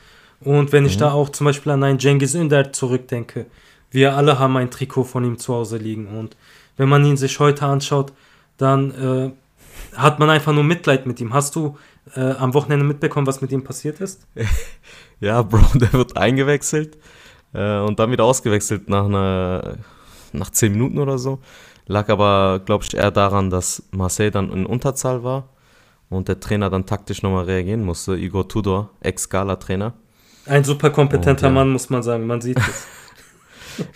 Und 0.40 0.72
wenn 0.72 0.86
ich 0.86 0.96
Mhm. 0.96 1.00
da 1.00 1.12
auch 1.12 1.30
zum 1.30 1.46
Beispiel 1.46 1.72
an 1.72 1.82
einen 1.82 1.98
Cengiz 2.00 2.34
Ünder 2.34 2.72
zurückdenke, 2.72 3.46
wir 3.90 4.16
alle 4.16 4.38
haben 4.38 4.56
ein 4.56 4.70
Trikot 4.70 5.04
von 5.04 5.24
ihm 5.24 5.38
zu 5.38 5.54
Hause 5.54 5.76
liegen. 5.78 6.06
Und 6.06 6.36
wenn 6.76 6.88
man 6.88 7.04
ihn 7.04 7.16
sich 7.16 7.38
heute 7.40 7.66
anschaut, 7.66 8.12
dann 8.58 8.90
äh, 8.92 9.30
hat 9.96 10.18
man 10.18 10.30
einfach 10.30 10.52
nur 10.52 10.64
Mitleid 10.64 11.06
mit 11.06 11.20
ihm. 11.20 11.32
Hast 11.32 11.56
du 11.56 11.76
äh, 12.14 12.32
am 12.32 12.54
Wochenende 12.54 12.84
mitbekommen, 12.84 13.26
was 13.26 13.40
mit 13.40 13.52
ihm 13.52 13.64
passiert 13.64 14.00
ist? 14.00 14.26
Ja, 15.20 15.42
Bro, 15.42 15.60
der 15.74 15.92
wird 15.92 16.16
eingewechselt 16.16 16.98
äh, 17.52 17.78
und 17.78 18.00
dann 18.00 18.10
wieder 18.10 18.24
ausgewechselt 18.24 18.88
nach 18.88 19.04
einer, 19.04 19.76
nach 20.32 20.50
10 20.50 20.72
Minuten 20.72 20.98
oder 20.98 21.16
so. 21.16 21.38
Lag 21.86 22.08
aber, 22.08 22.60
glaube 22.64 22.82
ich, 22.82 22.92
eher 22.94 23.12
daran, 23.12 23.48
dass 23.48 23.84
Marseille 23.92 24.32
dann 24.32 24.50
in 24.52 24.66
Unterzahl 24.66 25.22
war 25.22 25.48
und 26.10 26.26
der 26.26 26.40
Trainer 26.40 26.70
dann 26.70 26.86
taktisch 26.86 27.22
nochmal 27.22 27.44
reagieren 27.44 27.84
musste. 27.84 28.16
Igor 28.16 28.48
Tudor, 28.48 28.90
Ex-Gala-Trainer. 29.00 29.94
Ein 30.46 30.64
super 30.64 30.90
kompetenter 30.90 31.46
Und, 31.46 31.54
ja. 31.54 31.60
Mann, 31.60 31.70
muss 31.70 31.88
man 31.88 32.02
sagen. 32.02 32.26
Man 32.26 32.40
sieht 32.40 32.58
es. 32.58 32.86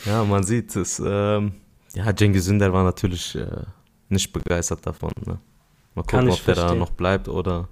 Ja, 0.06 0.24
man 0.24 0.42
sieht 0.42 0.74
es. 0.74 1.02
Ähm, 1.04 1.52
ja, 1.92 2.16
Cengiz 2.16 2.48
Ünder 2.48 2.72
war 2.72 2.82
natürlich 2.82 3.34
äh, 3.34 3.64
nicht 4.08 4.32
begeistert 4.32 4.86
davon. 4.86 5.10
Ne? 5.26 5.38
Mal 5.94 6.02
Kann 6.04 6.26
gucken, 6.26 6.30
ob 6.30 6.44
der 6.46 6.54
da 6.54 6.60
verstehen. 6.62 6.78
noch 6.78 6.90
bleibt 6.90 7.28
oder. 7.28 7.68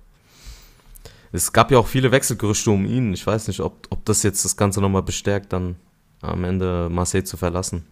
Es 1.35 1.53
gab 1.53 1.72
ja 1.72 1.78
auch 1.78 1.89
viele 1.89 2.12
Wechselgerüchte 2.12 2.70
um 2.70 2.87
ihn. 2.87 3.12
Ich 3.12 3.26
weiß 3.26 3.49
nicht, 3.49 3.59
ob, 3.59 3.89
ob 3.91 4.05
das 4.05 4.22
jetzt 4.22 4.45
das 4.45 4.57
Ganze 4.57 4.80
nochmal 4.80 5.03
bestärkt, 5.03 5.53
dann 5.53 5.74
am 6.20 6.45
Ende 6.45 6.89
Marseille 6.89 7.24
zu 7.24 7.37
verlassen. 7.37 7.85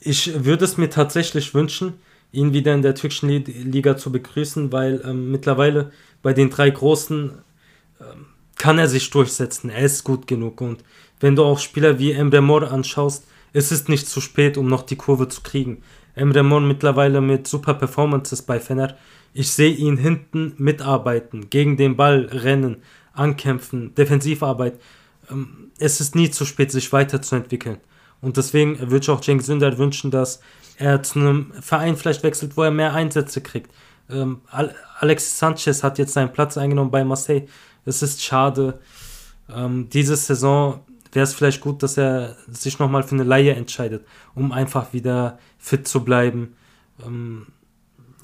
Ich 0.00 0.44
würde 0.44 0.64
es 0.64 0.76
mir 0.76 0.90
tatsächlich 0.90 1.54
wünschen, 1.54 1.94
ihn 2.32 2.52
wieder 2.52 2.74
in 2.74 2.82
der 2.82 2.96
türkischen 2.96 3.28
Li- 3.28 3.44
Liga 3.44 3.96
zu 3.96 4.10
begrüßen, 4.10 4.72
weil 4.72 5.00
ähm, 5.04 5.30
mittlerweile 5.30 5.92
bei 6.20 6.32
den 6.32 6.50
drei 6.50 6.68
Großen 6.68 7.30
ähm, 8.00 8.26
kann 8.56 8.78
er 8.78 8.88
sich 8.88 9.08
durchsetzen. 9.08 9.70
Er 9.70 9.84
ist 9.84 10.02
gut 10.02 10.26
genug. 10.26 10.60
Und 10.60 10.82
wenn 11.20 11.36
du 11.36 11.44
auch 11.44 11.60
Spieler 11.60 12.00
wie 12.00 12.10
Emre 12.10 12.40
Mor 12.40 12.72
anschaust, 12.72 13.24
ist 13.52 13.70
es 13.70 13.86
nicht 13.86 14.08
zu 14.08 14.20
spät, 14.20 14.58
um 14.58 14.66
noch 14.66 14.82
die 14.82 14.96
Kurve 14.96 15.28
zu 15.28 15.42
kriegen. 15.42 15.82
Emre 16.14 16.42
Mor 16.42 16.60
mittlerweile 16.60 17.20
mit 17.20 17.46
super 17.46 17.74
Performances 17.74 18.42
bei 18.42 18.60
Fener. 18.60 18.96
Ich 19.32 19.50
sehe 19.50 19.72
ihn 19.72 19.96
hinten 19.96 20.54
mitarbeiten, 20.58 21.50
gegen 21.50 21.76
den 21.76 21.96
Ball 21.96 22.28
rennen, 22.30 22.82
ankämpfen, 23.12 23.94
Defensivarbeit. 23.94 24.80
Ähm, 25.30 25.70
es 25.78 26.00
ist 26.00 26.14
nie 26.14 26.30
zu 26.30 26.44
spät, 26.44 26.70
sich 26.70 26.92
weiterzuentwickeln. 26.92 27.78
Und 28.20 28.36
deswegen 28.36 28.78
würde 28.78 29.02
ich 29.02 29.10
auch 29.10 29.20
Cengiz 29.20 29.48
Ünder 29.48 29.76
wünschen, 29.76 30.10
dass 30.10 30.40
er 30.76 31.02
zu 31.02 31.18
einem 31.18 31.52
Verein 31.60 31.96
vielleicht 31.96 32.22
wechselt, 32.22 32.56
wo 32.56 32.62
er 32.62 32.70
mehr 32.70 32.94
Einsätze 32.94 33.40
kriegt. 33.40 33.70
Ähm, 34.08 34.40
Al 34.50 34.74
Alexis 35.00 35.38
Sanchez 35.38 35.82
hat 35.82 35.98
jetzt 35.98 36.14
seinen 36.14 36.32
Platz 36.32 36.56
eingenommen 36.56 36.90
bei 36.90 37.04
Marseille. 37.04 37.46
Es 37.84 38.02
ist 38.02 38.22
schade. 38.22 38.80
Ähm, 39.54 39.88
diese 39.90 40.16
Saison 40.16 40.80
wäre 41.14 41.24
es 41.24 41.34
vielleicht 41.34 41.60
gut, 41.60 41.82
dass 41.82 41.96
er 41.96 42.36
sich 42.50 42.78
nochmal 42.78 43.02
für 43.02 43.14
eine 43.14 43.24
Laie 43.24 43.54
entscheidet, 43.54 44.04
um 44.34 44.52
einfach 44.52 44.92
wieder 44.92 45.38
fit 45.58 45.86
zu 45.88 46.04
bleiben. 46.04 46.54
Ähm, 47.04 47.46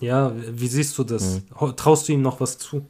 ja, 0.00 0.32
wie 0.36 0.66
siehst 0.68 0.96
du 0.98 1.04
das? 1.04 1.42
Ho- 1.58 1.72
Traust 1.72 2.08
du 2.08 2.12
ihm 2.12 2.22
noch 2.22 2.40
was 2.40 2.58
zu? 2.58 2.86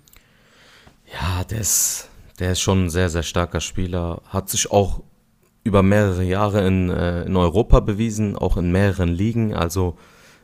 Ja, 1.12 1.44
der 1.44 1.60
ist, 1.60 2.08
der 2.38 2.52
ist 2.52 2.60
schon 2.60 2.84
ein 2.86 2.90
sehr, 2.90 3.08
sehr 3.08 3.22
starker 3.24 3.60
Spieler. 3.60 4.22
Hat 4.28 4.48
sich 4.48 4.70
auch 4.70 5.02
über 5.64 5.82
mehrere 5.82 6.22
Jahre 6.24 6.66
in, 6.66 6.88
äh, 6.88 7.24
in 7.24 7.36
Europa 7.36 7.80
bewiesen, 7.80 8.36
auch 8.36 8.56
in 8.56 8.70
mehreren 8.72 9.08
Ligen. 9.10 9.54
Also, 9.54 9.96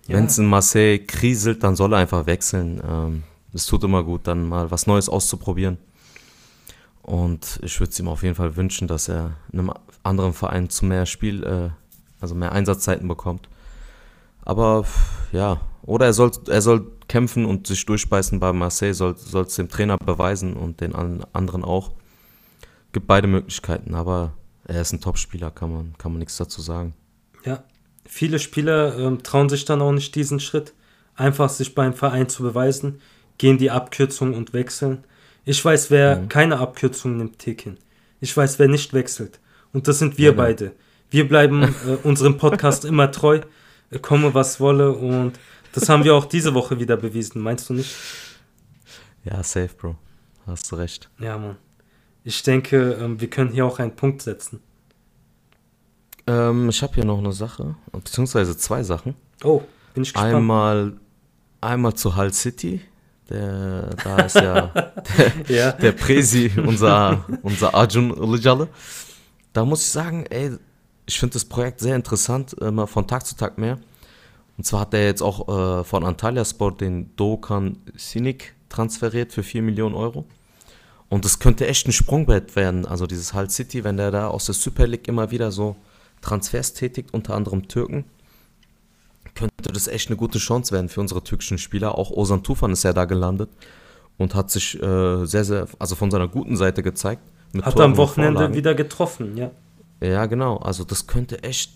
Ja. 0.09 0.17
wenn 0.17 0.27
es 0.27 0.39
in 0.39 0.47
Marseille 0.47 0.99
kriselt, 0.99 1.63
dann 1.63 1.77
soll 1.77 1.93
er 1.95 1.99
einfach 2.01 2.27
wechseln. 2.27 2.83
Ähm, 2.87 3.23
es 3.55 3.67
tut 3.67 3.83
immer 3.85 4.03
gut, 4.03 4.27
dann 4.27 4.49
mal 4.49 4.71
was 4.71 4.87
Neues 4.87 5.09
auszuprobieren. 5.09 5.79
Und 7.07 7.61
ich 7.63 7.79
würde 7.79 7.93
es 7.93 8.01
ihm 8.01 8.09
auf 8.09 8.25
jeden 8.25 8.35
Fall 8.35 8.57
wünschen, 8.57 8.89
dass 8.89 9.09
er 9.09 9.37
in 9.53 9.61
einem 9.61 9.73
anderen 10.03 10.33
Verein 10.33 10.69
zu 10.71 10.85
mehr 10.85 11.07
Spiel, 11.07 11.45
äh, 11.45 11.71
also 12.21 12.35
mehr 12.35 12.51
Einsatzzeiten 12.51 13.07
bekommt. 13.07 13.49
Aber 14.43 14.85
ja, 15.31 15.61
oder 15.83 16.07
er 16.07 16.13
soll, 16.13 16.33
er 16.49 16.63
soll 16.63 16.91
kämpfen 17.07 17.45
und 17.45 17.69
sich 17.69 17.87
durchbeißen 17.87 18.41
bei 18.41 18.53
Marseille, 18.53 18.93
soll 18.93 19.15
es 19.15 19.55
dem 19.55 19.69
Trainer 19.69 19.99
beweisen 19.99 20.55
und 20.55 20.81
den 20.81 20.97
an- 20.97 21.25
anderen 21.33 21.63
auch. 21.63 21.93
Gibt 22.91 23.07
beide 23.07 23.29
Möglichkeiten, 23.29 23.95
aber 23.95 24.33
er 24.65 24.81
ist 24.81 24.93
ein 24.93 25.01
Topspieler, 25.01 25.53
kann 25.53 25.73
man, 25.73 25.95
kann 25.99 26.11
man 26.11 26.19
nichts 26.19 26.37
dazu 26.39 26.61
sagen. 26.61 26.93
Ja, 27.45 27.63
viele 28.05 28.41
Spieler 28.41 28.99
ähm, 28.99 29.23
trauen 29.23 29.49
sich 29.49 29.65
dann 29.65 29.81
auch 29.81 29.93
nicht 29.93 30.17
diesen 30.17 30.41
Schritt, 30.41 30.75
einfach 31.15 31.51
sich 31.51 31.77
beim 31.77 31.95
Verein 31.95 32.29
zu 32.29 32.43
beweisen, 32.43 33.01
gehen 33.39 33.59
die 33.59 33.71
Abkürzung 33.71 34.35
und 34.35 34.55
wechseln. 34.55 35.05
Ich 35.47 35.65
weiß, 35.65 35.91
wer 35.91 36.17
Mhm. 36.17 36.29
keine 36.29 36.59
Abkürzung 36.59 37.17
nimmt, 37.17 37.39
Tekin. 37.39 37.79
Ich 38.21 38.37
weiß, 38.37 38.59
wer 38.59 38.69
nicht 38.69 38.93
wechselt. 38.93 39.41
Und 39.73 39.89
das 39.89 39.99
sind 40.01 40.19
wir 40.19 40.33
genau. 40.33 40.43
beide. 40.43 40.73
Wir 41.09 41.27
bleiben 41.29 41.63
äh, 41.63 41.69
unserem 42.03 42.37
Podcast 42.37 42.85
immer 42.85 43.11
treu, 43.13 43.41
äh, 43.91 43.99
komme 44.01 44.35
was 44.35 44.61
wolle 44.61 44.93
und 44.93 45.39
das 45.73 45.89
haben 45.89 46.05
wir 46.05 46.15
auch 46.15 46.25
diese 46.25 46.53
Woche 46.55 46.81
wieder 46.81 46.97
bewiesen, 46.97 47.41
meinst 47.43 47.69
du 47.71 47.75
nicht? 47.75 47.95
Ja, 49.25 49.43
safe, 49.43 49.71
Bro. 49.77 49.97
Hast 50.47 50.71
du 50.73 50.77
recht. 50.77 51.09
Ja, 51.19 51.39
Mann. 51.39 51.57
Ich 52.25 52.43
denke, 52.43 52.99
ähm, 53.01 53.21
wir 53.21 53.29
können 53.31 53.51
hier 53.53 53.67
auch 53.67 53.79
einen 53.79 53.95
Punkt 53.95 54.23
setzen. 54.23 54.61
Ähm, 56.27 56.69
ich 56.69 56.83
habe 56.83 56.95
hier 56.95 57.05
noch 57.05 57.19
eine 57.19 57.33
Sache, 57.33 57.77
beziehungsweise 57.93 58.57
zwei 58.57 58.83
Sachen. 58.83 59.15
Oh, 59.45 59.63
bin 59.95 60.03
ich 60.03 60.13
gespannt. 60.13 60.35
Einmal, 60.35 60.93
einmal 61.61 61.95
zu 61.95 62.17
Hull 62.17 62.33
City. 62.33 62.81
Der, 63.29 63.91
da 64.05 64.17
ist 64.19 64.37
ja 64.37 64.73
ja. 65.49 65.73
der 65.73 65.93
Presi, 65.93 66.51
unser, 66.57 67.25
unser 67.43 67.75
Arjun 67.75 68.11
Ilıcalı. 68.11 68.69
Da 69.53 69.65
muss 69.65 69.83
ich 69.83 69.91
sagen, 69.91 70.27
ey, 70.27 70.53
ich 71.07 71.19
finde 71.19 71.35
das 71.35 71.45
Projekt 71.45 71.81
sehr 71.81 71.97
interessant, 71.97 72.53
immer 72.55 72.87
von 72.87 73.07
Tag 73.07 73.27
zu 73.27 73.37
Tag 73.37 73.59
mehr. 73.59 73.79
Und 74.57 74.65
zwar 74.65 74.81
hat 74.81 74.95
er 74.95 75.05
jetzt 75.05 75.23
auch 75.23 75.49
äh, 75.49 75.85
von 75.85 76.05
Antalya 76.05 76.45
Sport 76.45 76.81
den 76.81 77.15
Doğukan 77.17 77.79
Sinik 77.97 78.55
transferiert 78.69 79.33
für 79.33 79.43
4 79.43 79.63
Millionen 79.63 79.95
Euro. 79.95 80.27
Und 81.09 81.25
es 81.25 81.39
könnte 81.39 81.67
echt 81.67 81.87
ein 81.87 81.93
Sprungbrett 81.93 82.57
werden. 82.57 82.87
Also 82.87 83.07
dieses 83.07 83.33
Hull 83.35 83.51
City, 83.51 83.85
wenn 83.85 83.97
der 83.97 84.11
da 84.11 84.29
aus 84.29 84.47
der 84.47 84.55
Super 84.55 84.87
League 84.87 85.09
immer 85.09 85.31
wieder 85.31 85.53
so 85.53 85.77
Transfers 86.21 86.75
tätigt, 86.75 87.13
unter 87.13 87.35
anderem 87.35 87.69
Türken, 87.69 88.05
könnte 89.37 89.73
das 89.73 89.87
echt 89.87 90.09
eine 90.09 90.17
gute 90.17 90.39
Chance 90.39 90.75
werden 90.75 90.89
für 90.89 91.01
unsere 91.01 91.23
türkischen 91.23 91.59
Spieler. 91.59 91.97
Auch 91.97 92.11
Ozan 92.11 92.43
Tufan 92.43 92.73
ist 92.73 92.83
ja 92.83 92.93
da 92.93 93.05
gelandet 93.05 93.51
und 94.19 94.35
hat 94.35 94.51
sich 94.51 94.83
äh, 94.83 95.25
sehr, 95.27 95.45
sehr, 95.45 95.69
also 95.79 95.95
von 95.95 96.11
seiner 96.11 96.27
guten 96.27 96.57
Seite 96.57 96.83
gezeigt. 96.83 97.23
hat 97.63 97.75
Toren 97.75 97.93
am 97.93 97.97
Wochenende 97.97 98.55
wieder 98.55 98.75
getroffen, 98.75 99.37
ja. 99.37 99.51
Ja, 100.01 100.27
genau. 100.27 100.57
Also 100.57 100.85
das 100.85 101.07
könnte 101.07 101.43
echt 101.43 101.73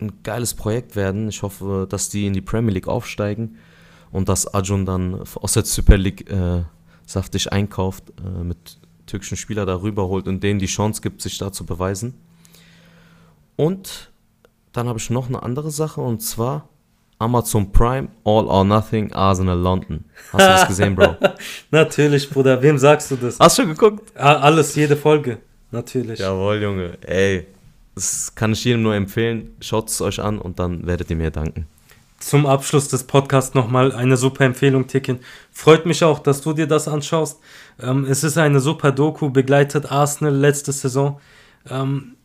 ein 0.00 0.22
geiles 0.22 0.54
Projekt 0.54 0.96
werden. 0.96 1.28
Ich 1.28 1.42
hoffe, 1.42 1.86
dass 1.88 2.08
die 2.08 2.26
in 2.26 2.32
die 2.32 2.40
Premier 2.40 2.72
League 2.72 2.88
aufsteigen 2.88 3.56
und 4.12 4.28
dass 4.28 4.52
Ajun 4.54 4.86
dann 4.86 5.22
aus 5.34 5.52
der 5.52 5.64
Super 5.64 5.96
League 5.96 6.30
äh, 6.30 6.62
saftig 7.04 7.52
einkauft, 7.52 8.04
äh, 8.24 8.44
mit 8.44 8.78
türkischen 9.06 9.36
Spielern 9.36 9.66
darüber 9.66 10.08
holt 10.08 10.28
und 10.28 10.42
denen 10.42 10.60
die 10.60 10.66
Chance 10.66 11.02
gibt, 11.02 11.20
sich 11.20 11.38
da 11.38 11.52
zu 11.52 11.66
beweisen. 11.66 12.14
Und 13.56 14.12
dann 14.72 14.86
habe 14.86 14.98
ich 14.98 15.10
noch 15.10 15.28
eine 15.28 15.42
andere 15.42 15.70
Sache 15.70 16.00
und 16.00 16.22
zwar 16.22 16.68
Amazon 17.18 17.72
Prime, 17.72 18.08
All 18.24 18.46
or 18.46 18.64
Nothing, 18.64 19.12
Arsenal 19.12 19.58
London. 19.58 20.04
Hast 20.32 20.44
du 20.44 20.48
das 20.48 20.68
gesehen, 20.68 20.94
Bro? 20.94 21.16
Natürlich, 21.70 22.30
Bruder. 22.30 22.62
Wem 22.62 22.78
sagst 22.78 23.10
du 23.10 23.16
das? 23.16 23.38
Hast 23.40 23.58
du 23.58 23.62
schon 23.62 23.70
geguckt? 23.72 24.16
Alles, 24.16 24.74
jede 24.74 24.96
Folge. 24.96 25.38
Natürlich. 25.70 26.20
Jawohl, 26.20 26.62
Junge. 26.62 26.98
Ey, 27.04 27.46
das 27.94 28.32
kann 28.34 28.52
ich 28.52 28.64
jedem 28.64 28.82
nur 28.82 28.94
empfehlen. 28.94 29.56
Schaut 29.60 29.88
es 29.88 30.00
euch 30.00 30.20
an 30.20 30.38
und 30.38 30.58
dann 30.60 30.86
werdet 30.86 31.10
ihr 31.10 31.16
mir 31.16 31.30
danken. 31.30 31.66
Zum 32.20 32.46
Abschluss 32.46 32.88
des 32.88 33.04
Podcasts 33.04 33.54
nochmal 33.54 33.92
eine 33.92 34.16
super 34.16 34.44
Empfehlung, 34.44 34.86
Ticken. 34.86 35.20
Freut 35.52 35.86
mich 35.86 36.02
auch, 36.02 36.18
dass 36.18 36.40
du 36.40 36.52
dir 36.52 36.66
das 36.66 36.88
anschaust. 36.88 37.40
Ähm, 37.80 38.06
es 38.06 38.24
ist 38.24 38.38
eine 38.38 38.60
super 38.60 38.92
Doku, 38.92 39.30
begleitet 39.30 39.90
Arsenal 39.90 40.34
letzte 40.34 40.72
Saison. 40.72 41.20
Ähm, 41.68 42.16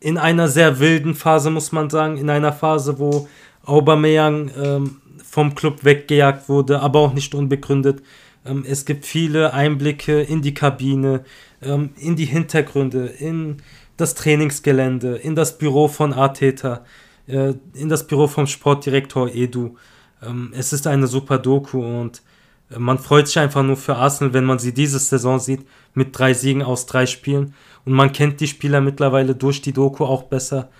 in 0.00 0.18
einer 0.18 0.48
sehr 0.48 0.80
wilden 0.80 1.14
Phase, 1.14 1.50
muss 1.50 1.72
man 1.72 1.88
sagen. 1.88 2.16
In 2.16 2.28
einer 2.28 2.52
Phase, 2.52 2.98
wo 2.98 3.28
Aubameyang 3.64 4.50
ähm, 4.56 4.96
vom 5.24 5.54
Club 5.54 5.84
weggejagt 5.84 6.48
wurde, 6.48 6.80
aber 6.80 7.00
auch 7.00 7.14
nicht 7.14 7.34
unbegründet. 7.34 8.02
Ähm, 8.44 8.64
es 8.66 8.84
gibt 8.84 9.06
viele 9.06 9.52
Einblicke 9.52 10.20
in 10.20 10.42
die 10.42 10.54
Kabine, 10.54 11.24
ähm, 11.62 11.90
in 11.96 12.16
die 12.16 12.24
Hintergründe, 12.24 13.06
in 13.06 13.62
das 13.96 14.14
Trainingsgelände, 14.14 15.16
in 15.16 15.34
das 15.34 15.58
Büro 15.58 15.88
von 15.88 16.12
Arteta, 16.12 16.84
äh, 17.26 17.54
in 17.74 17.88
das 17.88 18.06
Büro 18.06 18.26
vom 18.26 18.46
Sportdirektor 18.46 19.28
Edu. 19.28 19.76
Ähm, 20.22 20.52
es 20.56 20.72
ist 20.72 20.86
eine 20.86 21.06
super 21.06 21.38
Doku 21.38 21.80
und 21.82 22.22
äh, 22.70 22.78
man 22.78 22.98
freut 22.98 23.28
sich 23.28 23.38
einfach 23.38 23.62
nur 23.62 23.76
für 23.76 23.96
Arsenal, 23.96 24.34
wenn 24.34 24.44
man 24.44 24.58
sie 24.58 24.74
diese 24.74 24.98
Saison 24.98 25.38
sieht, 25.38 25.66
mit 25.94 26.18
drei 26.18 26.34
Siegen 26.34 26.62
aus 26.62 26.86
drei 26.86 27.06
Spielen. 27.06 27.54
Und 27.84 27.92
man 27.92 28.12
kennt 28.12 28.40
die 28.40 28.48
Spieler 28.48 28.80
mittlerweile 28.80 29.34
durch 29.34 29.62
die 29.62 29.72
Doku 29.72 30.04
auch 30.04 30.24
besser. 30.24 30.70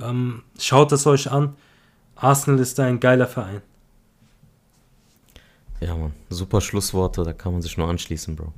Ähm, 0.00 0.42
schaut 0.58 0.92
es 0.92 1.06
euch 1.06 1.30
an. 1.30 1.54
Arsenal 2.20 2.60
ist 2.60 2.78
ein 2.80 3.00
geiler 3.00 3.26
Verein. 3.26 3.62
Ja, 5.80 5.94
Mann. 5.94 6.12
Super 6.28 6.60
Schlussworte, 6.60 7.22
da 7.22 7.32
kann 7.32 7.52
man 7.52 7.62
sich 7.62 7.76
nur 7.76 7.88
anschließen, 7.88 8.34
Bro. 8.34 8.52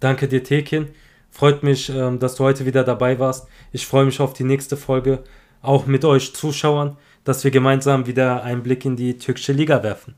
Danke 0.00 0.26
dir, 0.26 0.42
Tekin. 0.42 0.88
Freut 1.30 1.62
mich, 1.62 1.88
ähm, 1.90 2.18
dass 2.18 2.34
du 2.34 2.44
heute 2.44 2.66
wieder 2.66 2.82
dabei 2.82 3.18
warst. 3.18 3.46
Ich 3.72 3.86
freue 3.86 4.04
mich 4.04 4.20
auf 4.20 4.32
die 4.32 4.44
nächste 4.44 4.76
Folge, 4.76 5.22
auch 5.62 5.86
mit 5.86 6.04
euch 6.04 6.34
Zuschauern, 6.34 6.96
dass 7.22 7.44
wir 7.44 7.50
gemeinsam 7.50 8.06
wieder 8.06 8.42
einen 8.42 8.62
Blick 8.62 8.84
in 8.84 8.96
die 8.96 9.16
türkische 9.16 9.52
Liga 9.52 9.82
werfen. 9.82 10.16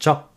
Ciao. 0.00 0.33